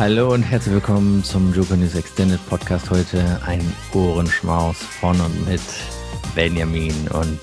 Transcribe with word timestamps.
Hallo 0.00 0.32
und 0.32 0.42
herzlich 0.42 0.72
willkommen 0.72 1.22
zum 1.22 1.52
Joker 1.52 1.76
News 1.76 1.94
Extended 1.94 2.40
Podcast. 2.48 2.90
Heute 2.90 3.38
ein 3.44 3.60
Ohrenschmaus 3.92 4.78
von 4.78 5.20
und 5.20 5.46
mit 5.46 5.60
Benjamin 6.34 6.94
und 7.12 7.38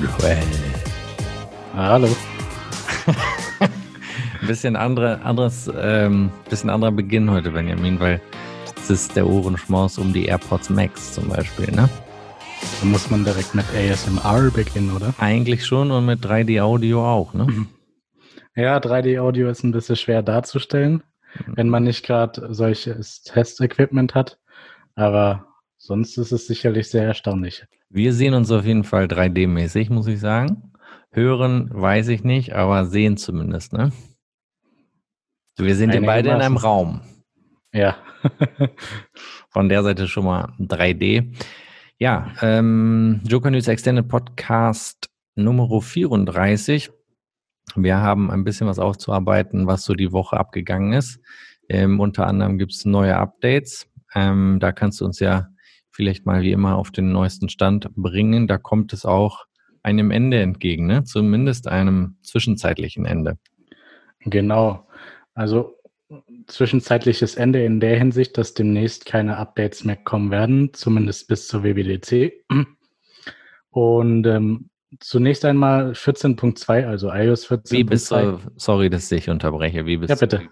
Joel. 0.00 0.38
Hallo. 1.74 2.06
ein 3.58 3.70
bisschen 4.46 4.76
andere, 4.76 5.20
anderes, 5.22 5.68
ähm, 5.76 6.30
bisschen 6.48 6.70
anderer 6.70 6.92
Beginn 6.92 7.32
heute, 7.32 7.50
Benjamin, 7.50 7.98
weil 7.98 8.20
es 8.76 8.90
ist 8.90 9.16
der 9.16 9.26
Ohrenschmaus 9.26 9.98
um 9.98 10.12
die 10.12 10.26
AirPods 10.26 10.70
Max 10.70 11.14
zum 11.14 11.28
Beispiel, 11.28 11.72
ne? 11.72 11.88
Da 12.78 12.86
muss 12.86 13.10
man 13.10 13.24
direkt 13.24 13.56
mit 13.56 13.64
ASMR 13.74 14.52
beginnen, 14.52 14.94
oder? 14.94 15.14
Eigentlich 15.18 15.66
schon 15.66 15.90
und 15.90 16.06
mit 16.06 16.24
3D-Audio 16.24 17.04
auch, 17.04 17.34
ne? 17.34 17.48
Ja, 18.54 18.78
3D-Audio 18.78 19.50
ist 19.50 19.64
ein 19.64 19.72
bisschen 19.72 19.96
schwer 19.96 20.22
darzustellen. 20.22 21.02
Wenn 21.46 21.68
man 21.68 21.84
nicht 21.84 22.04
gerade 22.04 22.52
solches 22.54 23.22
Test-Equipment 23.22 24.14
hat. 24.14 24.38
Aber 24.94 25.46
sonst 25.76 26.16
ist 26.18 26.32
es 26.32 26.46
sicherlich 26.46 26.88
sehr 26.88 27.04
erstaunlich. 27.04 27.66
Wir 27.90 28.12
sehen 28.12 28.34
uns 28.34 28.50
auf 28.50 28.64
jeden 28.64 28.84
Fall 28.84 29.06
3D-mäßig, 29.06 29.90
muss 29.90 30.06
ich 30.06 30.20
sagen. 30.20 30.72
Hören 31.10 31.70
weiß 31.72 32.08
ich 32.08 32.22
nicht, 32.22 32.54
aber 32.54 32.84
sehen 32.84 33.16
zumindest, 33.16 33.72
ne? 33.72 33.92
Wir 35.56 35.74
sind 35.74 35.94
ja 35.94 36.00
beide 36.00 36.30
in 36.30 36.36
einem 36.36 36.56
Raum. 36.56 37.00
Ja. 37.72 37.96
Von 39.48 39.68
der 39.68 39.82
Seite 39.82 40.06
schon 40.06 40.24
mal 40.24 40.52
3D. 40.60 41.34
Ja, 41.98 42.32
ähm, 42.42 43.20
Joker 43.24 43.50
News 43.50 43.66
Extended 43.66 44.06
Podcast 44.06 45.10
Nummer 45.34 45.80
34. 45.80 46.90
Wir 47.82 47.98
haben 47.98 48.30
ein 48.30 48.44
bisschen 48.44 48.66
was 48.66 48.78
aufzuarbeiten, 48.78 49.66
was 49.66 49.84
so 49.84 49.94
die 49.94 50.12
Woche 50.12 50.36
abgegangen 50.36 50.92
ist. 50.92 51.20
Ähm, 51.68 52.00
unter 52.00 52.26
anderem 52.26 52.58
gibt 52.58 52.72
es 52.72 52.84
neue 52.84 53.16
Updates. 53.16 53.86
Ähm, 54.14 54.58
da 54.60 54.72
kannst 54.72 55.00
du 55.00 55.04
uns 55.04 55.20
ja 55.20 55.48
vielleicht 55.90 56.26
mal 56.26 56.42
wie 56.42 56.52
immer 56.52 56.76
auf 56.76 56.90
den 56.90 57.12
neuesten 57.12 57.48
Stand 57.48 57.88
bringen. 57.94 58.46
Da 58.46 58.58
kommt 58.58 58.92
es 58.92 59.04
auch 59.04 59.44
einem 59.82 60.10
Ende 60.10 60.40
entgegen, 60.40 60.86
ne? 60.86 61.04
zumindest 61.04 61.68
einem 61.68 62.16
zwischenzeitlichen 62.22 63.04
Ende. 63.04 63.38
Genau. 64.20 64.86
Also 65.34 65.74
zwischenzeitliches 66.46 67.34
Ende 67.34 67.64
in 67.64 67.80
der 67.80 67.98
Hinsicht, 67.98 68.38
dass 68.38 68.54
demnächst 68.54 69.04
keine 69.06 69.36
Updates 69.36 69.84
mehr 69.84 69.96
kommen 69.96 70.30
werden, 70.30 70.72
zumindest 70.72 71.28
bis 71.28 71.46
zur 71.48 71.64
WWDC. 71.64 72.44
Und 73.70 74.26
ähm, 74.26 74.70
zunächst 75.00 75.44
einmal 75.44 75.92
14.2, 75.92 76.86
also 76.86 77.12
iOS 77.12 77.50
14.2. 77.50 77.70
Wie 77.72 77.84
bist 77.84 78.10
du, 78.10 78.40
sorry, 78.56 78.90
dass 78.90 79.10
ich 79.12 79.28
unterbreche, 79.28 79.86
wie 79.86 79.96
bist 79.98 80.10
Ja, 80.10 80.16
bitte. 80.16 80.48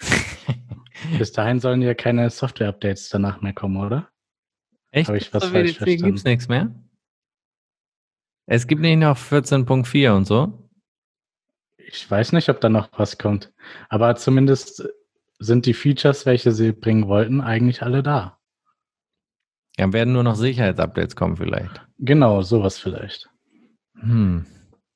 bis 1.18 1.32
dahin 1.32 1.60
sollen 1.60 1.82
ja 1.82 1.94
keine 1.94 2.30
Software-Updates 2.30 3.08
danach 3.08 3.40
mehr 3.40 3.52
kommen, 3.52 3.76
oder? 3.76 4.08
Echt? 4.90 5.08
Habe 5.08 5.18
ich 5.18 5.32
was 5.34 5.44
falsch 5.44 5.76
verstanden? 5.76 6.04
Gibt 6.04 6.18
es 6.18 6.24
nichts 6.24 6.48
mehr? 6.48 6.74
Es 8.46 8.66
gibt 8.66 8.80
nicht 8.80 8.98
noch 8.98 9.16
14.4 9.16 10.16
und 10.16 10.26
so? 10.26 10.66
ich 11.88 12.10
weiß 12.10 12.32
nicht, 12.32 12.48
ob 12.48 12.60
da 12.60 12.68
noch 12.68 12.88
was 12.96 13.18
kommt. 13.18 13.52
Aber 13.88 14.16
zumindest 14.16 14.88
sind 15.38 15.66
die 15.66 15.74
Features, 15.74 16.26
welche 16.26 16.52
sie 16.52 16.72
bringen 16.72 17.08
wollten, 17.08 17.40
eigentlich 17.40 17.82
alle 17.82 18.02
da. 18.02 18.38
Ja, 19.78 19.92
werden 19.92 20.14
nur 20.14 20.22
noch 20.22 20.36
Sicherheitsupdates 20.36 21.16
kommen 21.16 21.36
vielleicht. 21.36 21.86
Genau, 21.98 22.42
sowas 22.42 22.78
vielleicht. 22.78 23.28
Hm. 24.00 24.46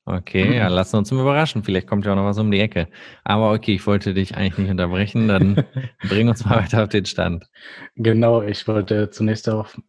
Okay, 0.05 0.57
ja, 0.57 0.67
lassen 0.69 0.93
wir 0.93 0.99
uns 0.99 1.11
überraschen. 1.11 1.63
Vielleicht 1.63 1.87
kommt 1.87 2.05
ja 2.05 2.11
auch 2.11 2.15
noch 2.15 2.25
was 2.25 2.39
um 2.39 2.51
die 2.51 2.59
Ecke. 2.59 2.87
Aber 3.23 3.53
okay, 3.53 3.75
ich 3.75 3.85
wollte 3.85 4.13
dich 4.13 4.35
eigentlich 4.35 4.57
nicht 4.57 4.71
unterbrechen. 4.71 5.27
Dann 5.27 5.63
bring 6.09 6.27
uns 6.27 6.45
mal 6.45 6.57
weiter 6.57 6.83
auf 6.83 6.89
den 6.89 7.05
Stand. 7.05 7.45
Genau, 7.95 8.41
ich 8.41 8.67
wollte 8.67 9.09
zunächst 9.09 9.49
auf, 9.49 9.79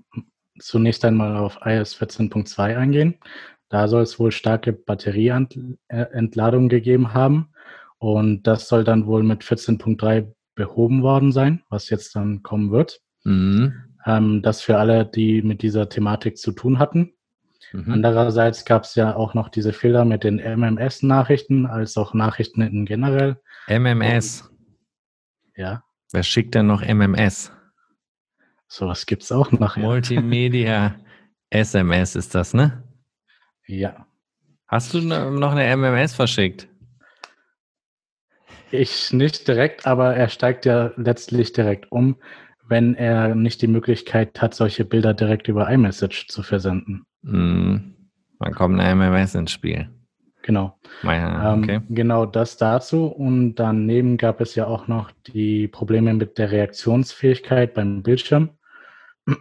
zunächst 0.58 1.04
einmal 1.04 1.36
auf 1.36 1.58
iOS 1.64 2.00
14.2 2.00 2.76
eingehen. 2.76 3.14
Da 3.68 3.88
soll 3.88 4.02
es 4.02 4.18
wohl 4.18 4.32
starke 4.32 4.72
Batterieentladungen 4.72 6.68
gegeben 6.68 7.14
haben. 7.14 7.48
Und 7.98 8.46
das 8.46 8.68
soll 8.68 8.84
dann 8.84 9.06
wohl 9.06 9.22
mit 9.22 9.42
14.3 9.42 10.30
behoben 10.54 11.02
worden 11.02 11.32
sein, 11.32 11.62
was 11.70 11.88
jetzt 11.88 12.14
dann 12.14 12.42
kommen 12.42 12.70
wird. 12.70 13.00
Mhm. 13.24 13.72
Ähm, 14.04 14.42
das 14.42 14.60
für 14.60 14.76
alle, 14.76 15.06
die 15.06 15.40
mit 15.42 15.62
dieser 15.62 15.88
Thematik 15.88 16.36
zu 16.36 16.52
tun 16.52 16.78
hatten. 16.78 17.14
Mhm. 17.72 17.92
Andererseits 17.92 18.64
gab 18.64 18.84
es 18.84 18.94
ja 18.94 19.16
auch 19.16 19.34
noch 19.34 19.48
diese 19.48 19.72
Fehler 19.72 20.04
mit 20.04 20.24
den 20.24 20.38
MMS-Nachrichten, 20.38 21.66
als 21.66 21.96
auch 21.96 22.14
Nachrichten 22.14 22.60
in 22.62 22.84
generell. 22.84 23.40
MMS. 23.68 24.42
Und, 24.42 24.50
ja. 25.56 25.82
Wer 26.12 26.22
schickt 26.22 26.54
denn 26.54 26.66
noch 26.66 26.82
MMS? 26.82 27.52
Sowas 28.68 29.06
gibt 29.06 29.22
es 29.22 29.32
auch 29.32 29.50
noch. 29.52 29.76
Multimedia 29.76 30.96
SMS 31.50 32.16
ist 32.16 32.34
das, 32.34 32.54
ne? 32.54 32.82
Ja. 33.66 34.06
Hast 34.66 34.94
du 34.94 35.00
noch 35.00 35.52
eine 35.52 35.76
MMS 35.76 36.14
verschickt? 36.14 36.68
Ich 38.70 39.12
nicht 39.12 39.46
direkt, 39.46 39.86
aber 39.86 40.16
er 40.16 40.30
steigt 40.30 40.64
ja 40.64 40.92
letztlich 40.96 41.52
direkt 41.52 41.92
um, 41.92 42.16
wenn 42.72 42.96
er 42.96 43.36
nicht 43.36 43.62
die 43.62 43.68
Möglichkeit 43.68 44.42
hat, 44.42 44.54
solche 44.54 44.84
Bilder 44.84 45.14
direkt 45.14 45.46
über 45.46 45.70
iMessage 45.70 46.26
zu 46.26 46.42
versenden. 46.42 47.04
Mm, 47.22 47.76
dann 48.40 48.54
kommt 48.54 48.80
eine 48.80 48.96
MMS 48.96 49.36
ins 49.36 49.52
Spiel. 49.52 49.88
Genau. 50.42 50.76
Ja, 51.04 51.54
ähm, 51.54 51.62
okay. 51.62 51.74
ähm, 51.76 51.86
genau 51.88 52.26
das 52.26 52.56
dazu. 52.56 53.06
Und 53.06 53.54
daneben 53.54 54.16
gab 54.16 54.40
es 54.40 54.56
ja 54.56 54.66
auch 54.66 54.88
noch 54.88 55.12
die 55.28 55.68
Probleme 55.68 56.14
mit 56.14 56.36
der 56.38 56.50
Reaktionsfähigkeit 56.50 57.74
beim 57.74 58.02
Bildschirm. 58.02 58.50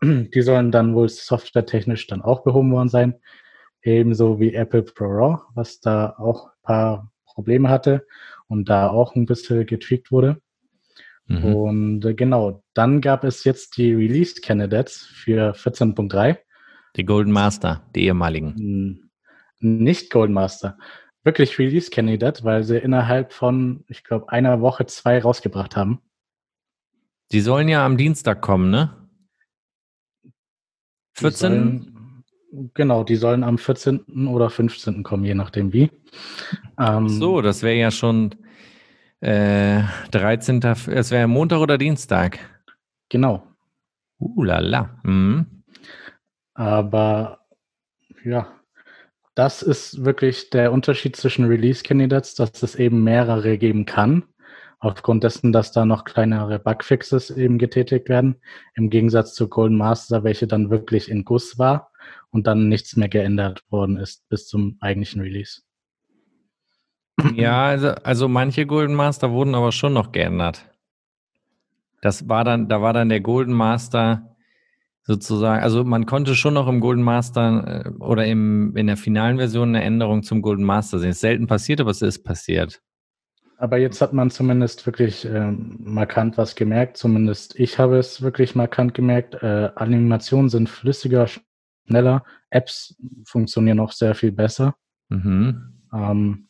Die 0.04 0.42
sollen 0.44 0.72
dann 0.72 0.94
wohl 0.94 1.10
softwaretechnisch 1.10 2.06
dann 2.06 2.22
auch 2.22 2.44
behoben 2.44 2.72
worden 2.72 2.90
sein 2.90 3.16
ebenso 3.84 4.40
wie 4.40 4.54
Apple 4.54 4.84
Pro 4.84 5.06
Raw, 5.06 5.42
was 5.56 5.80
da 5.80 6.16
auch 6.18 6.48
ein 6.48 6.62
paar 6.64 7.12
Probleme 7.26 7.70
hatte 7.70 8.06
und 8.48 8.70
da 8.70 8.90
auch 8.90 9.16
ein 9.16 9.26
bisschen 9.26 9.66
getweakt 9.66 10.12
wurde. 10.12 10.42
Mhm. 11.32 11.56
Und 11.56 12.06
äh, 12.06 12.14
genau, 12.14 12.64
dann 12.74 13.02
gab 13.02 13.24
es 13.24 13.44
jetzt 13.44 13.78
die 13.78 13.94
Release 13.94 14.42
Candidates 14.42 14.98
für 14.98 15.54
14.3. 15.54 16.38
Die 16.98 17.06
Golden 17.06 17.32
Master, 17.32 17.84
die 17.96 18.06
ehemaligen. 18.06 19.10
Nicht 19.60 20.12
Golden 20.12 20.34
Master. 20.34 20.78
Wirklich 21.24 21.58
Release 21.58 21.90
Candidate, 21.90 22.44
weil 22.44 22.64
sie 22.64 22.78
innerhalb 22.78 23.32
von, 23.32 23.86
ich 23.88 24.04
glaube, 24.04 24.30
einer 24.30 24.60
Woche 24.60 24.86
zwei 24.88 25.20
rausgebracht 25.20 25.76
haben. 25.76 26.02
Die 27.32 27.42
sollen 27.42 27.70
ja 27.70 27.86
am 27.86 27.96
Dienstag 27.96 28.42
kommen, 28.42 28.72
ne? 28.72 28.98
14? 31.14 32.24
Genau, 32.74 33.06
die 33.06 33.16
sollen 33.16 33.46
am 33.46 33.58
14. 33.58 34.28
oder 34.28 34.50
15. 34.50 35.04
kommen, 35.04 35.24
je 35.24 35.36
nachdem 35.36 35.72
wie. 35.72 35.90
Ähm, 36.78 37.08
so, 37.08 37.42
das 37.42 37.64
wäre 37.64 37.78
ja 37.78 37.92
schon 37.92 38.36
äh, 39.22 39.84
13. 40.12 40.62
Es 40.88 41.12
wäre 41.12 41.28
Montag 41.28 41.60
oder 41.60 41.78
Dienstag. 41.78 42.40
Genau. 43.10 43.44
Uh, 44.20 44.44
lala. 44.44 45.00
Mhm. 45.04 45.64
Aber 46.54 47.40
ja, 48.24 48.48
das 49.36 49.62
ist 49.62 50.04
wirklich 50.04 50.50
der 50.50 50.72
Unterschied 50.72 51.16
zwischen 51.16 51.46
Release 51.46 51.84
Candidates, 51.84 52.36
dass 52.36 52.62
es 52.62 52.76
eben 52.76 53.04
mehrere 53.04 53.58
geben 53.58 53.86
kann. 53.86 54.24
Aufgrund 54.80 55.24
dessen, 55.24 55.52
dass 55.52 55.72
da 55.72 55.86
noch 55.86 56.06
kleinere 56.06 56.58
Bugfixes 56.58 57.30
eben 57.30 57.60
getätigt 57.60 58.10
werden. 58.10 58.42
Im 58.76 58.90
Gegensatz 58.90 59.36
zu 59.36 59.48
Golden 59.48 59.78
Master, 59.78 60.24
welche 60.24 60.48
dann 60.48 60.72
wirklich 60.72 61.10
in 61.10 61.24
Guss 61.24 61.60
war 61.60 61.92
und 62.32 62.48
dann 62.48 62.68
nichts 62.68 62.96
mehr 62.96 63.10
geändert 63.10 63.64
worden 63.70 63.98
ist 63.98 64.28
bis 64.28 64.48
zum 64.48 64.78
eigentlichen 64.82 65.22
Release. 65.22 65.62
Ja, 67.36 67.66
also, 67.66 67.90
also 67.90 68.28
manche 68.28 68.66
Golden 68.66 68.96
Master 68.96 69.32
wurden 69.32 69.56
aber 69.56 69.72
schon 69.72 69.94
noch 69.94 70.12
geändert. 70.12 70.66
Das 72.02 72.28
war 72.28 72.44
dann, 72.44 72.68
da 72.68 72.82
war 72.82 72.94
dann 72.94 73.10
der 73.10 73.22
Golden 73.22 73.54
Master 73.54 74.36
sozusagen, 75.04 75.64
also 75.64 75.84
man 75.84 76.06
konnte 76.06 76.36
schon 76.36 76.54
noch 76.54 76.68
im 76.68 76.80
Golden 76.80 77.04
Master 77.04 77.86
äh, 77.86 77.90
oder 78.00 78.26
im, 78.26 78.76
in 78.76 78.88
der 78.88 78.98
finalen 78.98 79.38
Version 79.38 79.70
eine 79.70 79.84
Änderung 79.84 80.24
zum 80.24 80.42
Golden 80.42 80.64
Master 80.64 81.00
sehen. 81.00 81.10
Es 81.10 81.18
ist 81.18 81.22
selten 81.22 81.48
passiert, 81.48 81.82
aber 81.82 81.92
es 81.92 82.02
ist 82.02 82.24
passiert. 82.24 82.82
Aber 83.58 83.78
jetzt 83.78 84.02
hat 84.02 84.14
man 84.14 84.32
zumindest 84.32 84.88
wirklich 84.88 85.24
äh, 85.26 85.52
markant 85.52 86.38
was 86.38 86.56
gemerkt. 86.56 86.98
Zumindest 86.98 87.60
ich 87.60 87.78
habe 87.78 88.00
es 88.00 88.24
wirklich 88.24 88.56
markant 88.56 88.96
gemerkt. 88.96 89.36
Äh, 89.36 89.70
Animationen 89.76 90.50
sind 90.50 90.68
flüssiger, 90.68 91.28
schneller. 91.86 92.24
Apps 92.50 92.96
funktionieren 93.24 93.80
auch 93.80 93.92
sehr 93.92 94.16
viel 94.16 94.32
besser. 94.32 94.76
Mhm. 95.10 95.74
Ähm, 95.94 96.48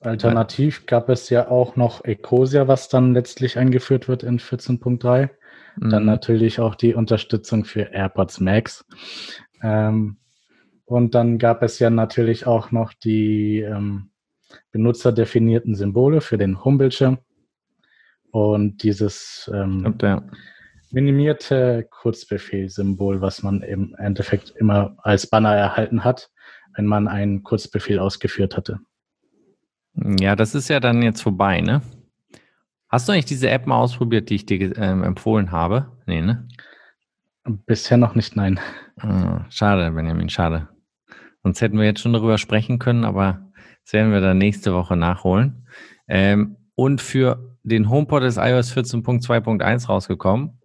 alternativ 0.00 0.86
gab 0.86 1.08
es 1.08 1.30
ja 1.30 1.48
auch 1.48 1.76
noch 1.76 2.04
Ecosia, 2.04 2.68
was 2.68 2.88
dann 2.88 3.14
letztlich 3.14 3.58
eingeführt 3.58 4.08
wird 4.08 4.22
in 4.22 4.38
14.3. 4.38 5.30
Mhm. 5.76 5.90
Dann 5.90 6.04
natürlich 6.04 6.60
auch 6.60 6.74
die 6.74 6.94
Unterstützung 6.94 7.64
für 7.64 7.92
AirPods 7.92 8.40
Max. 8.40 8.84
Ähm, 9.62 10.16
und 10.84 11.14
dann 11.14 11.38
gab 11.38 11.62
es 11.62 11.78
ja 11.78 11.90
natürlich 11.90 12.46
auch 12.46 12.72
noch 12.72 12.92
die 12.92 13.60
ähm, 13.60 14.10
benutzerdefinierten 14.72 15.74
Symbole 15.74 16.20
für 16.20 16.38
den 16.38 16.64
Homebildschirm. 16.64 17.18
Und 18.32 18.82
dieses 18.82 19.50
ähm, 19.54 19.80
Stimmt, 19.80 20.02
ja. 20.02 20.22
minimierte 20.90 21.86
Kurzbefehl-Symbol, 21.90 23.20
was 23.20 23.42
man 23.42 23.62
im 23.62 23.94
Endeffekt 23.98 24.50
immer 24.56 24.96
als 24.98 25.26
Banner 25.26 25.54
erhalten 25.54 26.04
hat, 26.04 26.30
wenn 26.74 26.86
man 26.86 27.08
einen 27.08 27.42
Kurzbefehl 27.42 27.98
ausgeführt 27.98 28.56
hatte. 28.56 28.80
Ja, 29.94 30.36
das 30.36 30.54
ist 30.54 30.68
ja 30.68 30.80
dann 30.80 31.02
jetzt 31.02 31.22
vorbei, 31.22 31.60
ne? 31.60 31.82
Hast 32.88 33.08
du 33.08 33.12
eigentlich 33.12 33.26
diese 33.26 33.50
App 33.50 33.66
mal 33.66 33.76
ausprobiert, 33.76 34.30
die 34.30 34.36
ich 34.36 34.46
dir 34.46 34.76
ähm, 34.76 35.04
empfohlen 35.04 35.52
habe? 35.52 35.92
Nee, 36.06 36.22
ne? 36.22 36.48
Bisher 37.66 37.96
noch 37.96 38.14
nicht, 38.14 38.36
nein. 38.36 38.60
Ah, 38.98 39.44
schade, 39.48 39.90
Benjamin, 39.92 40.28
schade. 40.28 40.68
Sonst 41.42 41.60
hätten 41.60 41.78
wir 41.78 41.84
jetzt 41.84 42.00
schon 42.00 42.12
darüber 42.12 42.36
sprechen 42.36 42.78
können, 42.78 43.04
aber 43.04 43.50
das 43.84 43.92
werden 43.92 44.12
wir 44.12 44.20
dann 44.20 44.38
nächste 44.38 44.74
Woche 44.74 44.96
nachholen. 44.96 45.66
Ähm, 46.08 46.56
und 46.74 47.00
für 47.00 47.56
den 47.62 47.88
HomePod 47.88 48.22
ist 48.22 48.36
iOS 48.36 48.76
14.2.1 48.76 49.86
rausgekommen. 49.86 50.60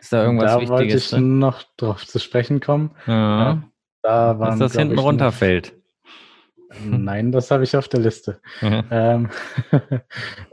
Ist 0.00 0.12
da 0.12 0.24
irgendwas 0.24 0.52
da 0.52 0.60
Wichtiges? 0.60 0.68
Da 0.68 0.76
wollte 0.76 0.96
ich 0.96 1.10
drin? 1.10 1.38
noch 1.38 1.62
drauf 1.76 2.06
zu 2.06 2.18
sprechen 2.18 2.60
kommen. 2.60 2.90
Ja. 3.06 3.62
Da 4.02 4.38
waren, 4.38 4.58
Dass 4.58 4.72
das 4.72 4.80
hinten 4.80 4.98
runterfällt. 4.98 5.77
Nein, 6.84 7.32
das 7.32 7.50
habe 7.50 7.64
ich 7.64 7.76
auf 7.76 7.88
der 7.88 8.00
Liste. 8.00 8.40
Mhm. 8.60 8.84
Ähm, 8.90 9.30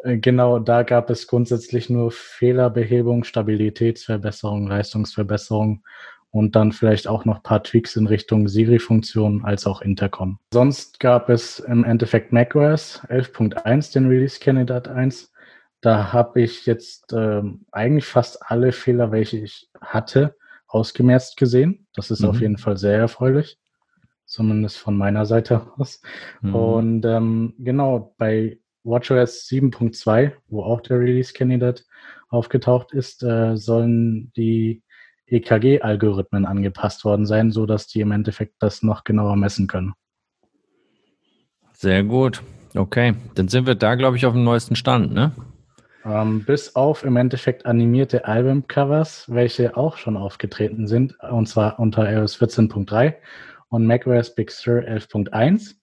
genau, 0.22 0.60
da 0.60 0.84
gab 0.84 1.10
es 1.10 1.28
grundsätzlich 1.28 1.90
nur 1.90 2.12
Fehlerbehebung, 2.12 3.24
Stabilitätsverbesserung, 3.24 4.68
Leistungsverbesserung 4.68 5.84
und 6.32 6.56
dann 6.56 6.72
vielleicht 6.72 7.08
auch 7.08 7.26
noch 7.26 7.38
ein 7.38 7.44
paar 7.44 7.64
Tweaks 7.64 7.96
in 7.96 8.08
Richtung 8.08 8.48
Siri-Funktion 8.48 9.44
als 9.44 9.68
auch 9.68 9.82
Intercom. 9.82 10.40
Sonst 10.54 11.00
gab 11.00 11.30
es 11.30 11.60
im 11.60 11.84
Endeffekt 11.84 12.32
macOS 12.32 13.02
11.1, 13.10 13.94
den 13.94 14.08
Release 14.08 14.40
Candidate 14.40 14.92
1. 14.92 15.32
Da 15.82 16.14
habe 16.14 16.42
ich 16.42 16.66
jetzt 16.66 17.14
ähm, 17.14 17.66
eigentlich 17.72 18.06
fast 18.06 18.42
alle 18.42 18.72
Fehler, 18.72 19.12
welche 19.12 19.38
ich 19.38 19.70
hatte, 19.82 20.36
ausgemerzt 20.68 21.38
gesehen. 21.38 21.88
Das 21.94 22.10
ist 22.10 22.22
mhm. 22.22 22.30
auf 22.30 22.40
jeden 22.40 22.58
Fall 22.58 22.78
sehr 22.78 22.98
erfreulich 22.98 23.60
zumindest 24.25 24.77
von 24.77 24.98
meiner 24.98 25.25
Seite 25.25 25.68
aus. 25.77 26.01
Mhm. 26.42 26.56
Und 26.56 27.06
ähm, 27.06 27.54
genau, 27.60 28.13
bei 28.18 28.60
WatchOS 28.83 29.48
7.2, 29.50 30.31
wo 30.48 30.63
auch 30.63 30.81
der 30.81 31.00
Release-Candidate 31.00 31.83
aufgetaucht 32.30 32.94
ist, 32.94 33.24
äh, 33.24 33.56
sollen 33.56 34.31
die 34.36 34.83
EKG-Algorithmen 35.27 36.45
angepasst 36.45 37.04
worden 37.04 37.25
sein, 37.25 37.51
so 37.51 37.66
dass 37.66 37.88
die 37.88 38.01
im 38.01 38.12
Endeffekt 38.12 38.56
das 38.60 38.83
noch 38.83 39.04
genauer 39.04 39.36
messen 39.36 39.68
können. 39.68 39.94
Sehr 41.74 42.04
gut. 42.04 42.44
Okay, 42.75 43.16
dann 43.36 43.48
sind 43.48 43.68
wir 43.68 43.75
da, 43.75 43.95
glaube 43.95 44.18
ich, 44.18 44.25
auf 44.25 44.33
dem 44.33 44.44
neuesten 44.44 44.75
Stand, 44.75 45.13
ne? 45.13 45.31
Ähm, 46.06 46.44
bis 46.45 46.75
auf 46.75 47.04
im 47.04 47.16
Endeffekt 47.16 47.66
animierte 47.66 48.25
Albumcovers, 48.25 49.25
welche 49.27 49.75
auch 49.75 49.98
schon 49.98 50.18
aufgetreten 50.18 50.86
sind, 50.86 51.18
und 51.19 51.48
zwar 51.48 51.80
unter 51.80 52.12
iOS 52.12 52.39
14.3 52.39 53.16
und 53.70 53.86
macOS 53.86 54.34
Big 54.34 54.52
Sur 54.52 54.80
11.1 54.80 55.76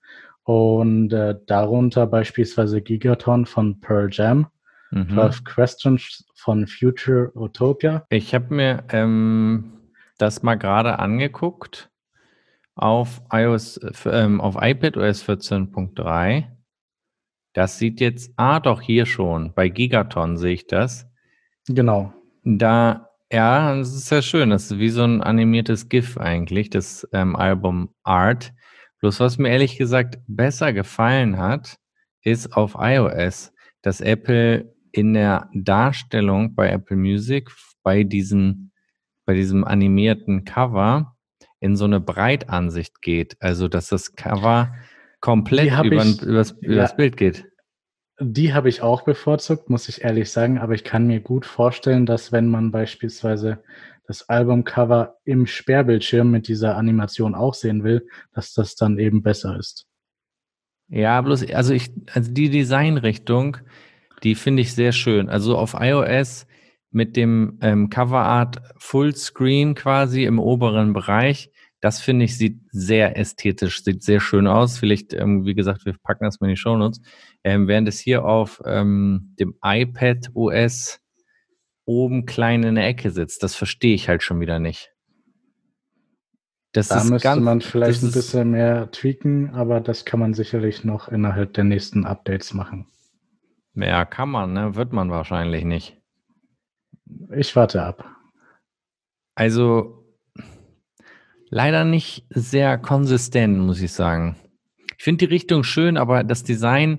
und 0.45 1.13
äh, 1.13 1.37
darunter 1.47 2.07
beispielsweise 2.07 2.81
Gigaton 2.83 3.47
von 3.47 3.81
Pearl 3.81 4.09
Jam, 4.11 4.47
mhm. 4.91 5.11
12 5.11 5.45
Questions 5.45 6.25
von 6.35 6.67
Future 6.67 7.31
Utopia. 7.35 8.05
Ich 8.11 8.35
habe 8.35 8.55
mir 8.55 8.85
ähm, 8.91 9.73
das 10.19 10.43
mal 10.43 10.57
gerade 10.57 10.99
angeguckt 10.99 11.91
auf 12.75 13.23
iOS, 13.31 13.81
ähm, 14.07 14.41
auf 14.41 14.57
iPad 14.61 14.97
OS 14.97 15.25
14.3. 15.29 16.45
Das 17.53 17.79
sieht 17.79 18.01
jetzt, 18.01 18.33
ah, 18.37 18.61
doch 18.61 18.81
hier 18.81 19.05
schon, 19.05 19.53
bei 19.55 19.69
Gigaton 19.69 20.39
sehe 20.39 20.55
ich 20.55 20.67
das. 20.67 21.07
Genau. 21.69 22.15
Da 22.45 23.12
ja, 23.33 23.75
das 23.75 23.95
ist 23.95 24.07
sehr 24.07 24.23
schön. 24.23 24.51
Das 24.51 24.71
ist 24.71 24.79
wie 24.79 24.91
so 24.91 25.03
ein 25.05 25.23
animiertes 25.23 25.89
GIF 25.89 26.19
eigentlich, 26.19 26.69
das 26.69 27.09
ähm, 27.13 27.35
Album 27.35 27.89
Art. 28.03 28.53
Bloß 29.01 29.21
was 29.21 29.39
mir 29.39 29.49
ehrlich 29.49 29.79
gesagt 29.79 30.19
besser 30.29 30.73
gefallen 30.73 31.39
hat, 31.39 31.79
ist 32.23 32.55
auf 32.57 32.77
iOS, 32.79 33.53
dass 33.81 34.01
Apple 34.01 34.73
in 34.93 35.15
der 35.15 35.49
Darstellung 35.55 36.55
bei 36.55 36.69
Apple 36.69 36.97
Music 36.97 37.51
bei 37.83 38.05
diesem, 38.05 38.71
bei 39.25 39.35
diesem 39.35 39.65
animierten 39.65 40.45
Cover 40.45 41.17
in 41.59 41.75
so 41.75 41.87
eine 41.87 42.01
Breitansicht 42.01 43.01
geht. 43.01 43.37
Also, 43.41 43.67
dass 43.67 43.89
das 43.89 44.15
Cover 44.15 44.75
komplett 45.21 45.73
über, 45.85 46.05
ich, 46.05 46.23
übers, 46.23 46.55
ja, 46.61 46.69
übers 46.69 46.97
Bild 46.97 47.17
geht. 47.17 47.47
Die 48.21 48.53
habe 48.53 48.69
ich 48.69 48.83
auch 48.83 49.03
bevorzugt, 49.03 49.71
muss 49.71 49.89
ich 49.89 50.03
ehrlich 50.03 50.31
sagen, 50.31 50.59
aber 50.59 50.75
ich 50.75 50.85
kann 50.85 51.07
mir 51.07 51.21
gut 51.21 51.47
vorstellen, 51.47 52.07
dass 52.07 52.31
wenn 52.31 52.49
man 52.49 52.71
beispielsweise 52.71 53.63
das 54.07 54.29
Albumcover 54.29 55.17
im 55.25 55.47
Sperrbildschirm 55.47 56.31
mit 56.31 56.49
dieser 56.49 56.77
Animation 56.77 57.35
auch 57.35 57.55
sehen 57.55 57.85
will, 57.85 58.07
dass 58.35 58.53
das 58.53 58.75
dann 58.75 58.99
eben 58.99 59.23
besser 59.23 59.57
ist. 59.59 59.87
Ja, 60.89 61.21
bloß, 61.21 61.51
also 61.53 61.73
ich, 61.73 61.91
also 62.13 62.31
die 62.33 62.51
Designrichtung, 62.51 63.57
die 64.23 64.35
finde 64.35 64.63
ich 64.63 64.75
sehr 64.75 64.93
schön. 64.93 65.29
Also 65.29 65.57
auf 65.57 65.75
iOS 65.79 66.47
mit 66.91 67.17
dem 67.17 67.59
ähm, 67.63 67.89
Coverart 67.89 68.61
Fullscreen 68.77 69.75
quasi 69.75 70.25
im 70.25 70.39
oberen 70.39 70.93
Bereich, 70.93 71.51
das 71.83 72.01
finde 72.01 72.25
ich 72.25 72.39
sieht 72.39 72.61
sehr 72.71 73.19
ästhetisch, 73.19 73.83
sieht 73.83 74.05
sehr 74.05 74.21
schön 74.21 74.47
aus. 74.47 74.79
Vielleicht, 74.79 75.13
ähm, 75.13 75.45
wie 75.45 75.55
gesagt, 75.55 75.85
wir 75.85 75.97
packen 76.01 76.25
das 76.25 76.41
mal 76.41 76.47
in 76.47 76.55
die 76.55 76.57
Show 76.57 76.77
Notes. 76.77 77.01
Ähm, 77.43 77.67
während 77.67 77.89
es 77.89 77.99
hier 77.99 78.25
auf 78.25 78.63
ähm, 78.65 79.35
dem 79.41 79.57
iPad 79.65 80.31
OS 80.33 81.01
oben 81.85 82.25
klein 82.25 82.63
in 82.63 82.77
der 82.77 82.87
Ecke 82.87 83.11
sitzt, 83.11 83.43
das 83.43 83.57
verstehe 83.57 83.97
ich 83.97 84.09
halt 84.09 84.23
schon 84.23 84.39
wieder 84.41 84.61
nicht. 84.61 84.93
Das 86.71 86.87
da 86.87 87.03
müsste 87.03 87.19
ganz, 87.19 87.43
man 87.43 87.61
vielleicht 87.61 88.05
ein 88.05 88.13
bisschen 88.13 88.53
mehr 88.53 88.89
tweaken, 88.93 89.51
aber 89.51 89.81
das 89.81 90.05
kann 90.05 90.21
man 90.21 90.35
sicherlich 90.35 90.85
noch 90.85 91.09
innerhalb 91.09 91.53
der 91.53 91.65
nächsten 91.65 92.07
Updates 92.07 92.55
machen. 92.55 92.87
Ja, 93.75 94.05
kann 94.05 94.31
man, 94.31 94.53
ne? 94.53 94.77
Wird 94.77 94.93
man 94.93 95.11
wahrscheinlich 95.11 95.65
nicht. 95.65 96.01
Ich 97.35 97.57
warte 97.57 97.83
ab. 97.83 98.09
Also 99.35 100.02
leider 101.53 101.85
nicht 101.85 102.25
sehr 102.31 102.79
konsistent, 102.79 103.59
muss 103.59 103.81
ich 103.81 103.93
sagen. 103.93 104.37
Ich 104.99 105.05
finde 105.05 105.27
die 105.27 105.33
Richtung 105.33 105.63
schön, 105.63 105.97
aber 105.97 106.25
das 106.25 106.43
Design 106.43 106.99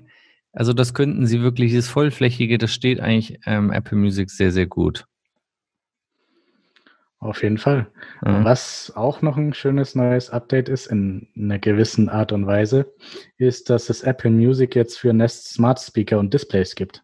also 0.54 0.72
das 0.72 0.94
könnten 0.94 1.26
sie 1.26 1.42
wirklich, 1.42 1.74
das 1.74 1.88
Vollflächige, 1.88 2.58
das 2.58 2.72
steht 2.72 3.00
eigentlich 3.00 3.40
ähm, 3.44 3.72
Apple 3.72 3.98
Music 3.98 4.30
sehr, 4.30 4.52
sehr 4.52 4.66
gut. 4.66 5.04
Auf 7.18 7.42
jeden 7.42 7.58
Fall. 7.58 7.90
Ja. 8.24 8.44
Was 8.44 8.92
auch 8.94 9.22
noch 9.22 9.36
ein 9.36 9.54
schönes 9.54 9.94
neues 9.94 10.30
Update 10.30 10.68
ist, 10.68 10.86
in 10.86 11.28
einer 11.36 11.58
gewissen 11.58 12.08
Art 12.08 12.32
und 12.32 12.46
Weise, 12.46 12.92
ist, 13.38 13.70
dass 13.70 13.88
es 13.90 14.02
Apple 14.02 14.30
Music 14.30 14.76
jetzt 14.76 14.98
für 14.98 15.12
Nest 15.12 15.48
Smart 15.48 15.80
Speaker 15.80 16.18
und 16.18 16.32
Displays 16.32 16.74
gibt. 16.74 17.02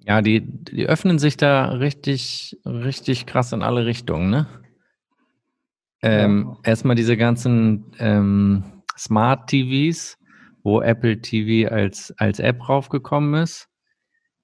Ja, 0.00 0.20
die, 0.20 0.40
die 0.40 0.86
öffnen 0.86 1.18
sich 1.18 1.36
da 1.36 1.72
richtig, 1.72 2.58
richtig 2.64 3.26
krass 3.26 3.52
in 3.52 3.62
alle 3.62 3.86
Richtungen, 3.86 4.30
ne? 4.30 4.46
Ähm, 6.04 6.50
ja. 6.50 6.70
Erstmal 6.70 6.96
diese 6.96 7.16
ganzen 7.16 7.90
ähm, 7.98 8.62
Smart 8.96 9.48
TVs, 9.48 10.18
wo 10.62 10.82
Apple 10.82 11.20
TV 11.22 11.72
als, 11.72 12.12
als 12.18 12.40
App 12.40 12.68
raufgekommen 12.68 13.42
ist. 13.42 13.68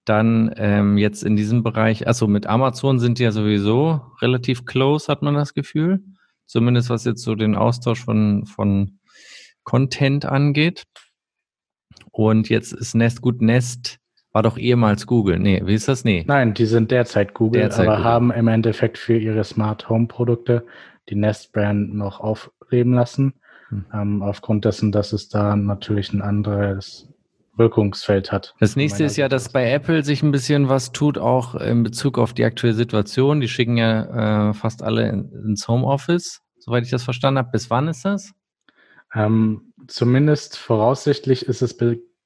Dann 0.07 0.52
ähm, 0.57 0.97
jetzt 0.97 1.23
in 1.23 1.37
diesem 1.37 1.62
Bereich, 1.62 2.07
also 2.07 2.26
mit 2.26 2.47
Amazon 2.47 2.99
sind 2.99 3.19
die 3.19 3.25
ja 3.25 3.31
sowieso 3.31 4.00
relativ 4.23 4.64
close, 4.64 5.09
hat 5.09 5.21
man 5.21 5.35
das 5.35 5.52
Gefühl. 5.52 6.02
Zumindest 6.47 6.88
was 6.88 7.05
jetzt 7.05 7.23
so 7.23 7.35
den 7.35 7.55
Austausch 7.55 8.02
von, 8.02 8.47
von 8.47 8.99
Content 9.62 10.25
angeht. 10.25 10.85
Und 12.11 12.49
jetzt 12.49 12.73
ist 12.73 12.95
Nest, 12.95 13.21
gut, 13.21 13.43
Nest 13.43 13.99
war 14.33 14.43
doch 14.43 14.57
ehemals 14.57 15.07
Google. 15.07 15.38
Nee, 15.38 15.61
wie 15.64 15.75
ist 15.75 15.88
das? 15.88 16.05
Nee. 16.05 16.25
Nein, 16.26 16.55
die 16.55 16.67
sind 16.67 16.90
derzeit 16.90 17.35
Google, 17.35 17.61
derzeit 17.61 17.87
aber 17.87 17.97
Google. 17.97 18.11
haben 18.11 18.31
im 18.33 18.49
Endeffekt 18.49 18.97
für 18.97 19.19
ihre 19.19 19.45
Smart 19.45 19.88
Home 19.90 20.07
Produkte 20.07 20.64
die 21.09 21.16
Nest 21.16 21.52
Brand 21.52 21.95
noch 21.95 22.21
aufleben 22.21 22.95
lassen. 22.95 23.35
Hm. 23.71 23.85
ähm, 23.92 24.23
aufgrund 24.23 24.64
dessen, 24.64 24.92
dass 24.92 25.12
es 25.12 25.28
da 25.28 25.57
natürlich 25.57 26.12
ein 26.12 26.23
anderes 26.23 27.09
Wirkungsfeld 27.57 28.33
hat. 28.33 28.54
Das 28.59 28.75
nächste 28.75 29.04
ist 29.04 29.16
ja, 29.16 29.28
dass 29.28 29.52
bei 29.52 29.71
Apple 29.71 30.02
sich 30.02 30.23
ein 30.23 30.33
bisschen 30.33 30.69
was 30.69 30.92
tut, 30.92 31.19
auch 31.19 31.54
in 31.54 31.83
Bezug 31.83 32.19
auf 32.19 32.33
die 32.33 32.45
aktuelle 32.45 32.75
Situation. 32.75 33.40
Die 33.40 33.49
schicken 33.49 33.76
ja 33.76 34.50
äh, 34.50 34.54
fast 34.54 34.83
alle 34.83 35.09
in, 35.09 35.30
ins 35.33 35.69
Homeoffice, 35.69 36.40
soweit 36.59 36.85
ich 36.85 36.90
das 36.90 37.04
verstanden 37.04 37.38
habe. 37.38 37.50
Bis 37.52 37.71
wann 37.71 37.88
ist 37.88 38.04
das? 38.04 38.33
Ähm, 39.14 39.73
zumindest 39.87 40.57
voraussichtlich 40.57 41.47
ist 41.47 41.62
es 41.62 41.76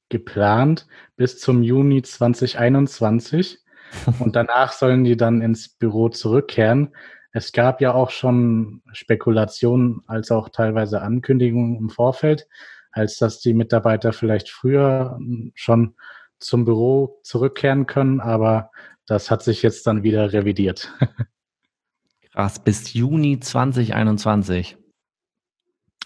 geplant 0.09 0.87
bis 1.15 1.39
zum 1.39 1.63
Juni 1.63 2.01
2021. 2.01 3.59
Und 4.19 4.35
danach 4.35 4.71
sollen 4.71 5.03
die 5.03 5.17
dann 5.17 5.41
ins 5.41 5.69
Büro 5.69 6.09
zurückkehren. 6.09 6.95
Es 7.35 7.51
gab 7.51 7.81
ja 7.81 7.93
auch 7.93 8.11
schon 8.11 8.81
Spekulationen 8.93 10.03
als 10.07 10.31
auch 10.31 10.47
teilweise 10.47 11.01
Ankündigungen 11.01 11.75
im 11.75 11.89
Vorfeld, 11.89 12.47
als 12.93 13.17
dass 13.17 13.41
die 13.41 13.53
Mitarbeiter 13.53 14.13
vielleicht 14.13 14.49
früher 14.49 15.19
schon 15.53 15.95
zum 16.39 16.63
Büro 16.63 17.19
zurückkehren 17.23 17.87
können, 17.87 18.21
aber 18.21 18.71
das 19.05 19.29
hat 19.29 19.43
sich 19.43 19.63
jetzt 19.63 19.85
dann 19.85 20.01
wieder 20.01 20.31
revidiert. 20.31 20.93
Krass, 22.31 22.63
bis 22.63 22.93
Juni 22.93 23.41
2021 23.41 24.77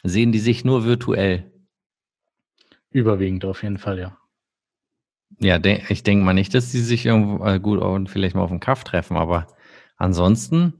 sehen 0.01 0.31
die 0.31 0.39
sich 0.39 0.65
nur 0.65 0.83
virtuell. 0.83 1.51
Überwiegend 2.89 3.45
auf 3.45 3.62
jeden 3.62 3.77
Fall, 3.77 4.00
ja. 4.00 4.17
Ja, 5.38 5.59
de 5.59 5.83
ich 5.89 6.01
denke 6.01 6.25
mal 6.25 6.33
nicht, 6.33 6.55
dass 6.55 6.71
die 6.71 6.79
sich 6.79 7.05
irgendwo 7.05 7.45
äh, 7.45 7.59
gut 7.59 7.79
und 7.79 8.09
vielleicht 8.09 8.33
mal 8.33 8.41
auf 8.41 8.50
den 8.50 8.59
Kaff 8.59 8.83
treffen, 8.83 9.15
aber 9.15 9.45
ansonsten, 9.95 10.74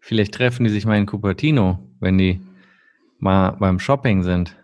vielleicht 0.00 0.34
treffen 0.34 0.64
die 0.64 0.70
sich 0.70 0.86
mal 0.86 0.98
in 0.98 1.06
Cupertino, 1.06 1.78
wenn 2.00 2.18
die 2.18 2.40
mal 3.18 3.52
beim 3.52 3.78
Shopping 3.78 4.22
sind. 4.22 4.56